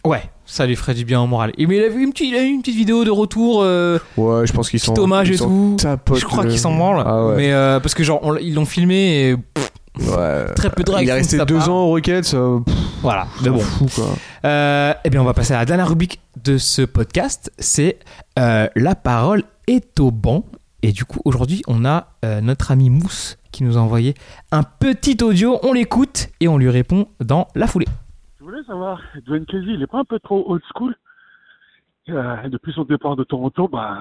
Ouais, 0.07 0.23
ça 0.45 0.65
lui 0.65 0.75
ferait 0.75 0.93
du 0.93 1.05
bien 1.05 1.21
au 1.21 1.27
moral. 1.27 1.51
Et 1.57 1.65
mais 1.67 1.77
il 1.77 1.83
a 1.83 1.89
vu 1.89 2.03
une 2.03 2.11
petite, 2.11 2.27
il 2.29 2.35
a 2.35 2.41
eu 2.43 2.47
une 2.47 2.61
petite 2.61 2.75
vidéo 2.77 3.03
de 3.05 3.11
retour, 3.11 3.61
euh, 3.61 3.99
Ouais, 4.17 4.47
je 4.47 4.53
pense 4.53 4.69
qu'ils 4.69 4.79
sont. 4.79 4.97
hommage 4.99 5.29
et 5.31 5.37
tout. 5.37 5.75
tapotes, 5.79 6.19
Je 6.19 6.25
crois 6.25 6.45
euh. 6.45 6.47
qu'ils 6.49 6.59
s'en 6.59 6.75
branlent. 6.75 7.03
Ah 7.05 7.25
ouais. 7.27 7.35
Mais 7.37 7.51
euh, 7.53 7.79
parce 7.79 7.93
que 7.93 8.03
genre 8.03 8.19
on 8.23 8.35
ils 8.37 8.53
l'ont 8.53 8.65
filmé 8.65 9.29
et 9.29 9.37
pff, 9.37 9.71
Ouais. 9.99 10.45
très 10.55 10.69
peu 10.69 10.83
de 10.83 10.91
Il 10.91 11.09
est 11.09 11.11
réactions 11.11 11.37
de 11.37 11.41
resté 11.41 11.53
deux 11.53 11.57
part. 11.59 11.71
ans 11.71 11.81
aux 11.85 11.87
Rockets. 11.89 12.31
pff, 12.31 12.75
Voilà. 13.01 13.27
Mais 13.43 13.49
bon. 13.49 13.59
fou 13.59 13.87
quoi. 13.95 14.05
Euh, 14.45 14.93
eh 15.03 15.09
bien, 15.09 15.21
on 15.21 15.25
va 15.25 15.33
passer 15.33 15.53
à 15.53 15.57
la 15.57 15.65
dernière 15.65 15.89
rubrique 15.89 16.19
de 16.43 16.57
ce 16.59 16.83
podcast. 16.83 17.51
C'est 17.57 17.97
euh, 18.37 18.67
la 18.75 18.93
parole 18.95 19.43
est 19.67 19.99
au 19.99 20.11
banc. 20.11 20.43
Et 20.83 20.91
du 20.91 21.03
coup, 21.03 21.19
aujourd'hui, 21.25 21.63
on 21.67 21.83
a 21.83 22.09
euh, 22.23 22.39
notre 22.41 22.69
ami 22.71 22.91
Mousse 22.91 23.37
qui 23.51 23.63
nous 23.63 23.75
a 23.77 23.81
envoyé 23.81 24.13
un 24.51 24.61
petit 24.61 25.17
audio. 25.23 25.59
On 25.63 25.73
l'écoute 25.73 26.29
et 26.39 26.47
on 26.47 26.59
lui 26.59 26.69
répond 26.69 27.07
dans 27.19 27.47
la 27.55 27.65
foulée. 27.65 27.87
Voulais 28.47 28.63
savoir, 28.63 29.01
Dwayne 29.25 29.45
Casey, 29.45 29.73
il 29.73 29.81
est 29.81 29.87
pas 29.87 29.99
un 29.99 30.05
peu 30.05 30.21
trop 30.21 30.49
old 30.49 30.61
school? 30.73 30.95
Euh, 32.07 32.47
Depuis 32.47 32.71
son 32.71 32.85
départ 32.85 33.17
de 33.17 33.25
Toronto, 33.25 33.67
bah 33.67 33.99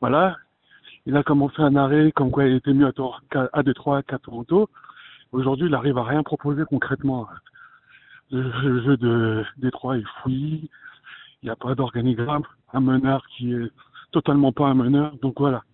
voilà, 0.00 0.36
il 1.04 1.16
a 1.16 1.24
commencé 1.24 1.56
un 1.58 1.74
arrêt 1.74 2.12
comme 2.12 2.30
quoi 2.30 2.44
il 2.44 2.54
était 2.54 2.72
mieux 2.74 2.86
à, 2.86 2.92
Tor- 2.92 3.20
à 3.52 3.62
Détroit 3.64 4.04
qu'à 4.04 4.20
Toronto. 4.20 4.70
Aujourd'hui, 5.32 5.66
il 5.66 5.74
arrive 5.74 5.98
à 5.98 6.04
rien 6.04 6.22
proposer 6.22 6.62
concrètement. 6.64 7.26
Le, 8.30 8.52
jeu 8.84 8.96
de 8.98 9.44
Détroit 9.56 9.98
est 9.98 10.04
fouillis, 10.22 10.70
il 11.42 11.46
n'y 11.46 11.50
a 11.50 11.56
pas 11.56 11.74
d'organigramme, 11.74 12.44
un 12.72 12.80
meneur 12.80 13.26
qui 13.36 13.52
est 13.52 13.68
totalement 14.12 14.52
pas 14.52 14.66
un 14.68 14.74
meneur, 14.74 15.12
donc 15.22 15.40
voilà. 15.40 15.64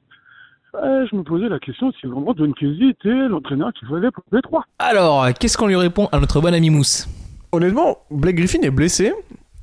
Euh, 0.77 1.07
je 1.11 1.14
me 1.14 1.25
posais 1.25 1.51
la 1.51 1.59
question 1.59 1.92
si 1.92 2.07
vraiment 2.07 2.33
Dwayne 2.33 2.55
Casey 2.55 2.87
était 2.88 3.29
l'entraîneur 3.29 3.71
qu'il 3.75 3.87
fallait 3.87 4.11
pour 4.11 4.25
Détroit. 4.33 4.64
Alors, 4.79 5.27
qu'est-ce 5.38 5.59
qu'on 5.59 5.66
lui 5.66 5.77
répond 5.77 6.07
à 6.11 6.18
notre 6.18 6.40
bon 6.40 6.55
ami 6.55 6.71
Mousse? 6.71 7.07
Honnêtement, 7.52 7.98
Blake 8.11 8.37
Griffin 8.37 8.61
est 8.62 8.70
blessé. 8.70 9.12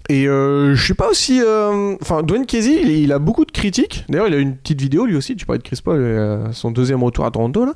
Et 0.08 0.28
euh, 0.28 0.76
je 0.76 0.84
suis 0.84 0.94
pas 0.94 1.10
aussi. 1.10 1.42
euh, 1.42 1.96
Enfin, 2.02 2.22
Dwayne 2.22 2.46
Casey, 2.46 2.80
il, 2.84 2.90
il 2.92 3.12
a 3.12 3.18
beaucoup 3.20 3.44
de 3.46 3.52
critiques. 3.52 4.06
D'ailleurs, 4.08 4.28
il 4.28 4.34
a 4.36 4.38
une 4.38 4.56
petite 4.56 4.80
vidéo 4.80 5.06
lui 5.06 5.16
aussi. 5.16 5.36
Tu 5.36 5.46
parlais 5.46 5.58
de 5.60 5.64
Chris 5.64 5.80
Paul, 5.84 5.98
euh, 6.00 6.52
son 6.52 6.70
deuxième 6.72 7.04
retour 7.04 7.26
à 7.26 7.32
Toronto 7.32 7.66
là. 7.66 7.74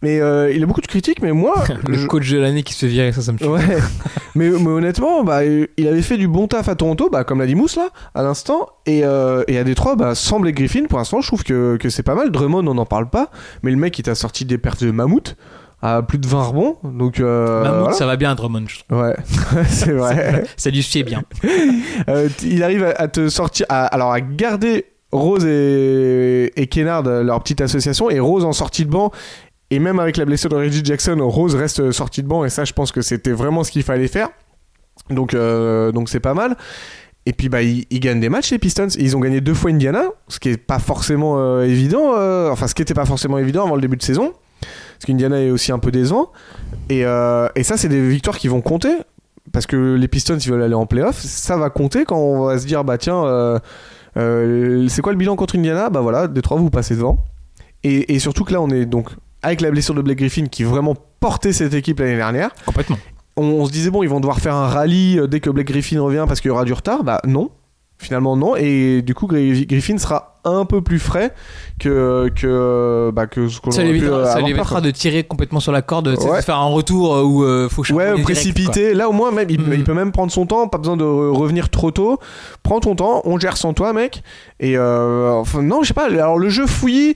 Mais 0.00 0.20
euh, 0.20 0.50
il 0.52 0.62
a 0.62 0.66
beaucoup 0.66 0.80
de 0.80 0.86
critiques. 0.86 1.20
Mais 1.20 1.32
moi, 1.32 1.62
Le 1.86 1.94
je- 1.98 2.06
coach 2.06 2.30
de 2.30 2.38
l'année 2.38 2.62
qui 2.62 2.72
se 2.72 2.80
fait 2.86 2.86
virer, 2.86 3.12
ça, 3.12 3.20
ça 3.20 3.32
me 3.32 3.38
tue. 3.38 3.44
Ouais, 3.46 3.60
mais, 4.34 4.48
mais 4.48 4.68
honnêtement, 4.68 5.24
bah, 5.24 5.44
il 5.44 5.88
avait 5.88 6.00
fait 6.02 6.16
du 6.16 6.26
bon 6.28 6.46
taf 6.46 6.68
à 6.68 6.74
Toronto, 6.74 7.10
bah, 7.10 7.24
comme 7.24 7.40
l'a 7.40 7.46
dit 7.46 7.54
Mousse 7.56 7.76
là, 7.76 7.90
à 8.14 8.22
l'instant, 8.22 8.68
et, 8.86 9.00
euh, 9.04 9.42
et 9.48 9.58
à 9.58 9.64
Détroit, 9.64 9.96
bah, 9.96 10.14
sans 10.14 10.40
Blake 10.40 10.54
Griffin, 10.54 10.84
pour 10.88 10.98
l'instant, 10.98 11.20
je 11.20 11.26
trouve 11.26 11.42
que, 11.44 11.76
que 11.76 11.90
c'est 11.90 12.02
pas 12.04 12.14
mal. 12.14 12.30
Drummond, 12.30 12.66
on 12.66 12.74
n'en 12.74 12.86
parle 12.86 13.10
pas, 13.10 13.30
mais 13.62 13.72
le 13.72 13.76
mec, 13.76 13.98
il 13.98 14.02
t'a 14.04 14.14
sorti 14.14 14.44
des 14.46 14.56
pertes 14.56 14.84
de 14.84 14.90
mammouth 14.92 15.36
à 15.80 16.02
plus 16.02 16.18
de 16.18 16.26
20 16.26 16.42
rebonds, 16.42 16.76
donc 16.82 17.20
euh, 17.20 17.62
voilà. 17.78 17.92
ça 17.92 18.04
va 18.06 18.16
bien 18.16 18.32
à 18.32 18.34
Drummond, 18.34 18.64
je 18.66 18.80
trouve. 18.84 19.00
Ouais, 19.02 19.14
c'est 19.68 19.92
vrai. 19.92 20.44
Ça 20.56 20.70
lui 20.70 20.82
fait 20.82 21.02
bien. 21.04 21.22
Euh, 22.08 22.28
il 22.44 22.62
arrive 22.62 22.84
à, 22.84 22.90
à 22.92 23.08
te 23.08 23.28
sortir, 23.28 23.66
à- 23.68 23.86
alors 23.86 24.12
à 24.12 24.20
garder 24.20 24.86
Rose 25.12 25.44
et, 25.44 26.52
et 26.60 26.66
Kennard, 26.68 27.06
euh, 27.06 27.22
leur 27.22 27.40
petite 27.42 27.60
association, 27.60 28.08
et 28.08 28.18
Rose 28.20 28.44
en 28.44 28.52
sortie 28.52 28.84
de 28.84 28.90
banc. 28.90 29.10
Et 29.70 29.78
même 29.80 29.98
avec 29.98 30.16
la 30.16 30.24
blessure 30.24 30.48
de 30.48 30.56
Reggie 30.56 30.82
Jackson, 30.84 31.18
Rose 31.20 31.54
reste 31.54 31.90
sortie 31.92 32.22
de 32.22 32.28
banc, 32.28 32.44
et 32.44 32.48
ça, 32.50 32.64
je 32.64 32.72
pense 32.72 32.92
que 32.92 33.02
c'était 33.02 33.32
vraiment 33.32 33.64
ce 33.64 33.70
qu'il 33.72 33.82
fallait 33.82 34.08
faire. 34.08 34.28
Donc, 35.10 35.34
euh, 35.34 35.92
donc 35.92 36.08
c'est 36.08 36.20
pas 36.20 36.34
mal. 36.34 36.56
Et 37.26 37.32
puis, 37.34 37.48
bah, 37.50 37.62
ils, 37.62 37.84
ils 37.90 38.00
gagnent 38.00 38.20
des 38.20 38.30
matchs, 38.30 38.50
les 38.52 38.58
Pistons. 38.58 38.88
Ils 38.98 39.16
ont 39.16 39.20
gagné 39.20 39.40
deux 39.42 39.54
fois 39.54 39.70
Indiana, 39.70 40.04
ce 40.28 40.38
qui 40.40 40.48
est 40.50 40.56
pas 40.56 40.78
forcément 40.78 41.34
euh, 41.38 41.64
évident. 41.64 42.12
euh, 42.16 42.48
enfin, 42.50 42.66
ce 42.68 42.74
qui 42.74 42.80
était 42.82 42.94
pas 42.94 43.04
forcément 43.04 43.36
évident 43.38 43.64
avant 43.66 43.74
le 43.74 43.82
début 43.82 43.96
de 43.98 44.02
saison. 44.02 44.32
Parce 44.98 45.06
qu'Indiana 45.06 45.40
est 45.40 45.50
aussi 45.50 45.70
un 45.72 45.78
peu 45.78 45.90
décevant. 45.90 46.32
Et, 46.88 47.04
euh, 47.04 47.48
et 47.54 47.62
ça, 47.62 47.76
c'est 47.76 47.88
des 47.88 48.06
victoires 48.08 48.36
qui 48.36 48.48
vont 48.48 48.60
compter. 48.60 48.90
Parce 49.52 49.66
que 49.66 49.94
les 49.94 50.08
Pistons, 50.08 50.36
ils 50.36 50.50
veulent 50.50 50.62
aller 50.62 50.74
en 50.74 50.84
playoff. 50.86 51.20
Ça 51.20 51.56
va 51.56 51.70
compter 51.70 52.04
quand 52.04 52.18
on 52.18 52.44
va 52.44 52.58
se 52.58 52.66
dire, 52.66 52.84
bah 52.84 52.98
tiens, 52.98 53.24
euh, 53.24 53.58
euh, 54.16 54.86
c'est 54.88 55.00
quoi 55.00 55.12
le 55.12 55.18
bilan 55.18 55.36
contre 55.36 55.56
Indiana? 55.56 55.88
Bah 55.88 56.00
voilà, 56.00 56.28
Détroit, 56.28 56.58
vous 56.58 56.68
passez 56.68 56.96
devant. 56.96 57.24
Et, 57.84 58.14
et 58.14 58.18
surtout 58.18 58.44
que 58.44 58.52
là, 58.52 58.60
on 58.60 58.68
est 58.68 58.84
donc 58.84 59.10
avec 59.42 59.60
la 59.60 59.70
blessure 59.70 59.94
de 59.94 60.02
Blake 60.02 60.18
Griffin 60.18 60.46
qui 60.46 60.64
vraiment 60.64 60.96
portait 61.20 61.52
cette 61.52 61.72
équipe 61.72 62.00
l'année 62.00 62.16
dernière. 62.16 62.50
Complètement. 62.66 62.98
On, 63.36 63.44
on 63.44 63.64
se 63.66 63.70
disait, 63.70 63.90
bon, 63.90 64.02
ils 64.02 64.08
vont 64.08 64.20
devoir 64.20 64.40
faire 64.40 64.54
un 64.54 64.66
rallye 64.66 65.20
dès 65.28 65.38
que 65.40 65.48
Blake 65.48 65.68
Griffin 65.68 66.00
revient 66.00 66.24
parce 66.26 66.40
qu'il 66.40 66.48
y 66.48 66.52
aura 66.52 66.64
du 66.64 66.72
retard. 66.72 67.04
Bah 67.04 67.20
non, 67.24 67.50
finalement 67.96 68.36
non. 68.36 68.56
Et 68.56 69.00
du 69.00 69.14
coup, 69.14 69.28
Gri- 69.28 69.64
Griffin 69.66 69.96
sera 69.96 70.27
un 70.44 70.64
peu 70.64 70.80
plus 70.80 70.98
frais 70.98 71.32
que 71.80 72.30
que 72.34 73.10
bah, 73.14 73.26
que 73.26 73.48
ce 73.48 73.60
qu'on 73.60 73.70
Ça 73.70 73.82
aurait 73.82 73.92
lui 73.92 73.98
pu, 74.00 74.04
évitera, 74.06 74.20
euh, 74.20 74.24
ça 74.24 74.30
lui 74.30 74.36
avoir, 74.38 74.50
évitera 74.50 74.70
quoi. 74.76 74.80
de 74.80 74.90
tirer 74.90 75.24
complètement 75.24 75.60
sur 75.60 75.72
la 75.72 75.82
corde, 75.82 76.14
tu 76.16 76.22
sais, 76.22 76.30
Ouais. 76.30 76.38
de 76.38 76.44
faire 76.44 76.56
un 76.58 76.66
retour 76.66 77.14
euh, 77.14 77.22
où 77.22 77.44
euh, 77.44 77.68
faut 77.68 77.82
Ouais, 77.92 78.06
direct, 78.06 78.22
précipité. 78.22 78.94
Là, 78.94 79.08
au 79.08 79.12
moins, 79.12 79.30
même, 79.30 79.48
il, 79.50 79.60
Mhm. 79.60 79.72
il 79.74 79.84
peut 79.84 79.94
même 79.94 80.12
prendre 80.12 80.32
son 80.32 80.46
temps, 80.46 80.68
pas 80.68 80.78
besoin 80.78 80.96
de 80.96 81.04
re- 81.04 81.36
revenir 81.36 81.68
trop 81.70 81.90
tôt. 81.90 82.18
Prends 82.62 82.80
ton 82.80 82.94
temps, 82.94 83.22
on 83.24 83.38
gère 83.38 83.56
sans 83.56 83.72
toi, 83.74 83.92
mec. 83.92 84.22
Et 84.60 84.76
euh, 84.76 85.30
enfin, 85.32 85.62
non, 85.62 85.82
je 85.82 85.88
sais 85.88 85.94
pas. 85.94 86.06
Alors, 86.06 86.38
le 86.38 86.48
jeu 86.48 86.66
fouillis. 86.66 87.14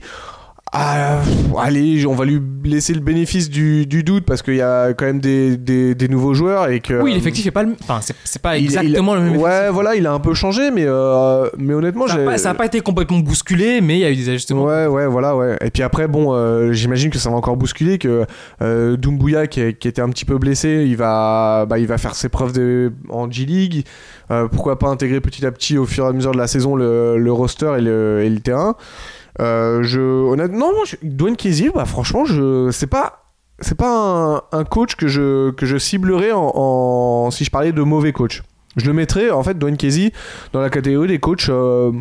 Ah, 0.75 1.21
allez, 1.59 2.03
on 2.07 2.15
va 2.15 2.25
lui 2.25 2.41
laisser 2.63 2.93
le 2.95 2.99
bénéfice 2.99 3.47
du, 3.49 3.85
du 3.85 4.03
doute 4.03 4.25
parce 4.25 4.41
qu'il 4.41 4.55
y 4.55 4.61
a 4.61 4.93
quand 4.93 5.05
même 5.05 5.19
des, 5.19 5.55
des, 5.55 5.93
des 5.93 6.07
nouveaux 6.07 6.33
joueurs 6.33 6.69
et 6.69 6.79
que. 6.79 6.99
Oui, 6.99 7.13
l'effectif 7.13 7.45
est 7.45 7.51
pas 7.51 7.61
le. 7.61 7.75
Enfin, 7.81 7.99
c'est 8.23 8.41
pas 8.41 8.57
il- 8.57 8.63
il- 8.63 8.65
exactement 8.77 9.13
le 9.13 9.21
même. 9.21 9.37
Ouais, 9.37 9.51
effectif. 9.51 9.71
voilà, 9.73 9.95
il 9.95 10.07
a 10.07 10.13
un 10.13 10.19
peu 10.19 10.33
changé, 10.33 10.71
mais, 10.71 10.85
euh, 10.87 11.47
mais 11.59 11.75
honnêtement, 11.75 12.07
Ça 12.07 12.15
a, 12.15 12.17
j'ai. 12.17 12.25
pas, 12.25 12.37
ça 12.39 12.49
a 12.49 12.53
pas 12.55 12.65
été 12.65 12.79
complètement 12.81 13.19
bousculé, 13.19 13.81
mais 13.81 13.97
il 13.97 13.99
y 13.99 14.05
a 14.05 14.09
eu 14.11 14.15
des 14.15 14.29
ajustements. 14.29 14.63
Ouais, 14.65 14.87
ouais, 14.87 15.05
voilà, 15.05 15.35
ouais. 15.37 15.57
Et 15.63 15.69
puis 15.69 15.83
après, 15.83 16.07
bon, 16.07 16.33
euh, 16.33 16.71
j'imagine 16.71 17.11
que 17.11 17.19
ça 17.19 17.29
va 17.29 17.35
encore 17.35 17.55
bousculer, 17.55 17.99
que 17.99 18.25
euh, 18.63 18.97
Doumbouya, 18.97 19.45
qui, 19.45 19.61
est- 19.61 19.77
qui 19.77 19.87
était 19.87 20.01
un 20.01 20.09
petit 20.09 20.25
peu 20.25 20.39
blessé, 20.39 20.85
il 20.87 20.97
va, 20.97 21.67
bah, 21.69 21.77
il 21.77 21.85
va 21.85 21.99
faire 21.99 22.15
ses 22.15 22.29
preuves 22.29 22.51
de, 22.53 22.91
en 23.09 23.29
G-League. 23.29 23.85
Euh, 24.31 24.47
pourquoi 24.47 24.79
pas 24.79 24.87
intégrer 24.87 25.21
petit 25.21 25.45
à 25.45 25.51
petit, 25.51 25.77
au 25.77 25.85
fur 25.85 26.05
et 26.05 26.07
à 26.07 26.13
mesure 26.13 26.31
de 26.31 26.37
la 26.37 26.47
saison, 26.47 26.75
le, 26.75 27.17
le 27.19 27.31
roster 27.31 27.73
et 27.77 27.81
le, 27.81 28.21
et 28.23 28.29
le 28.29 28.39
terrain. 28.39 28.75
Euh, 29.41 29.81
je, 29.83 29.99
honnêtement, 29.99 30.71
je, 30.85 30.95
Dwayne 31.01 31.35
Casey, 31.35 31.69
bah, 31.73 31.85
franchement, 31.85 32.25
je, 32.25 32.69
c'est 32.71 32.87
pas, 32.87 33.23
c'est 33.59 33.75
pas 33.77 33.89
un, 34.51 34.57
un 34.59 34.63
coach 34.63 34.95
que 34.95 35.07
je, 35.07 35.51
que 35.51 35.65
je 35.65 35.77
ciblerais 35.77 36.31
en, 36.31 36.51
en- 36.55 37.31
si 37.31 37.43
je 37.45 37.49
parlais 37.51 37.71
de 37.71 37.81
mauvais 37.81 38.13
coach. 38.13 38.43
Je 38.75 38.85
le 38.87 38.93
mettrais, 38.93 39.29
en 39.31 39.43
fait, 39.43 39.57
Dwayne 39.57 39.77
Casey, 39.77 40.11
dans 40.51 40.61
la 40.61 40.69
catégorie 40.69 41.07
des 41.07 41.19
coachs, 41.19 41.49
euh, 41.49 41.91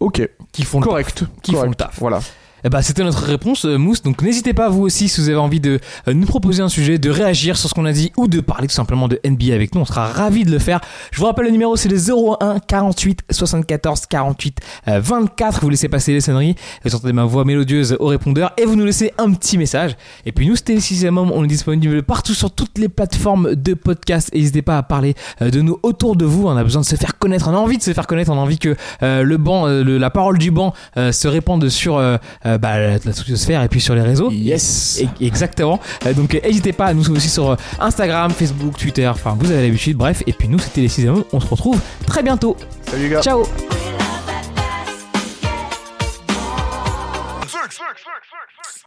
ok. 0.00 0.28
Qui 0.52 0.62
font 0.64 0.80
le 0.80 0.84
Correct. 0.84 1.24
Qui 1.42 1.52
font 1.52 1.58
correct. 1.58 1.70
le 1.70 1.74
taf. 1.74 1.98
Voilà. 2.00 2.20
Eh 2.64 2.70
ben, 2.70 2.82
c'était 2.82 3.04
notre 3.04 3.22
réponse, 3.22 3.64
euh, 3.66 3.78
Mousse. 3.78 4.02
Donc 4.02 4.20
n'hésitez 4.20 4.52
pas, 4.52 4.68
vous 4.68 4.82
aussi, 4.82 5.08
si 5.08 5.20
vous 5.20 5.28
avez 5.28 5.38
envie 5.38 5.60
de 5.60 5.78
euh, 6.08 6.12
nous 6.12 6.26
proposer 6.26 6.60
un 6.60 6.68
sujet, 6.68 6.98
de 6.98 7.08
réagir 7.08 7.56
sur 7.56 7.68
ce 7.68 7.74
qu'on 7.74 7.84
a 7.84 7.92
dit 7.92 8.10
ou 8.16 8.26
de 8.26 8.40
parler 8.40 8.66
tout 8.66 8.74
simplement 8.74 9.06
de 9.06 9.20
NBA 9.24 9.54
avec 9.54 9.76
nous. 9.76 9.82
On 9.82 9.84
sera 9.84 10.06
ravis 10.06 10.44
de 10.44 10.50
le 10.50 10.58
faire. 10.58 10.80
Je 11.12 11.20
vous 11.20 11.26
rappelle 11.26 11.44
le 11.44 11.52
numéro, 11.52 11.76
c'est 11.76 11.88
le 11.88 11.96
01 11.96 12.58
48 12.58 13.20
74 13.30 14.06
48 14.06 14.60
euh, 14.88 15.00
24. 15.00 15.60
Vous 15.60 15.70
laissez 15.70 15.88
passer 15.88 16.12
les 16.12 16.20
sonneries, 16.20 16.56
vous 16.84 16.94
entendez 16.96 17.12
ma 17.12 17.24
voix 17.24 17.44
mélodieuse 17.44 17.96
au 18.00 18.06
répondeur 18.06 18.52
et 18.56 18.64
vous 18.64 18.74
nous 18.74 18.84
laissez 18.84 19.12
un 19.18 19.32
petit 19.32 19.56
message. 19.56 19.96
Et 20.26 20.32
puis 20.32 20.48
nous, 20.48 20.56
c'était 20.56 20.74
le 20.74 20.80
sixième 20.80 21.16
homme. 21.16 21.30
On 21.32 21.44
est 21.44 21.48
disponible 21.48 22.02
partout 22.02 22.34
sur 22.34 22.50
toutes 22.50 22.76
les 22.78 22.88
plateformes 22.88 23.54
de 23.54 23.74
podcast. 23.74 24.30
N'hésitez 24.34 24.62
pas 24.62 24.78
à 24.78 24.82
parler 24.82 25.14
euh, 25.42 25.50
de 25.50 25.60
nous 25.60 25.78
autour 25.84 26.16
de 26.16 26.24
vous. 26.24 26.48
On 26.48 26.56
a 26.56 26.64
besoin 26.64 26.82
de 26.82 26.86
se 26.86 26.96
faire 26.96 27.18
connaître. 27.18 27.46
On 27.46 27.54
a 27.54 27.58
envie 27.58 27.78
de 27.78 27.82
se 27.82 27.92
faire 27.92 28.08
connaître. 28.08 28.32
On 28.32 28.38
a 28.38 28.42
envie 28.42 28.58
que 28.58 28.74
le 29.00 29.36
banc, 29.36 29.66
la 29.66 30.10
parole 30.10 30.38
du 30.38 30.50
banc 30.50 30.74
se 30.96 31.28
répande 31.28 31.68
sur 31.68 32.00
euh, 32.48 32.58
bah, 32.58 32.78
la, 32.78 33.12
sphère 33.36 33.62
et 33.62 33.68
puis 33.68 33.80
sur 33.80 33.94
les 33.94 34.02
réseaux. 34.02 34.30
Yes. 34.30 35.00
Et- 35.20 35.26
Exactement. 35.26 35.80
Euh, 36.06 36.12
Donc 36.14 36.34
euh, 36.34 36.40
n'hésitez 36.44 36.72
pas 36.72 36.86
à 36.86 36.94
nous 36.94 37.02
suivre 37.02 37.18
aussi 37.18 37.28
sur 37.28 37.56
Instagram, 37.80 38.30
Facebook, 38.30 38.76
Twitter. 38.76 39.06
Enfin, 39.08 39.36
vous 39.38 39.50
avez 39.50 39.62
l'habitude. 39.62 39.96
Bref. 39.96 40.22
Et 40.26 40.32
puis 40.32 40.48
nous, 40.48 40.58
c'était 40.58 40.80
les 40.82 40.88
6 40.88 41.08
On 41.32 41.40
se 41.40 41.46
retrouve 41.46 41.80
très 42.06 42.22
bientôt. 42.22 42.56
Salut 42.90 43.04
les 43.04 43.08
gars. 43.10 43.20
Ciao. 43.22 43.44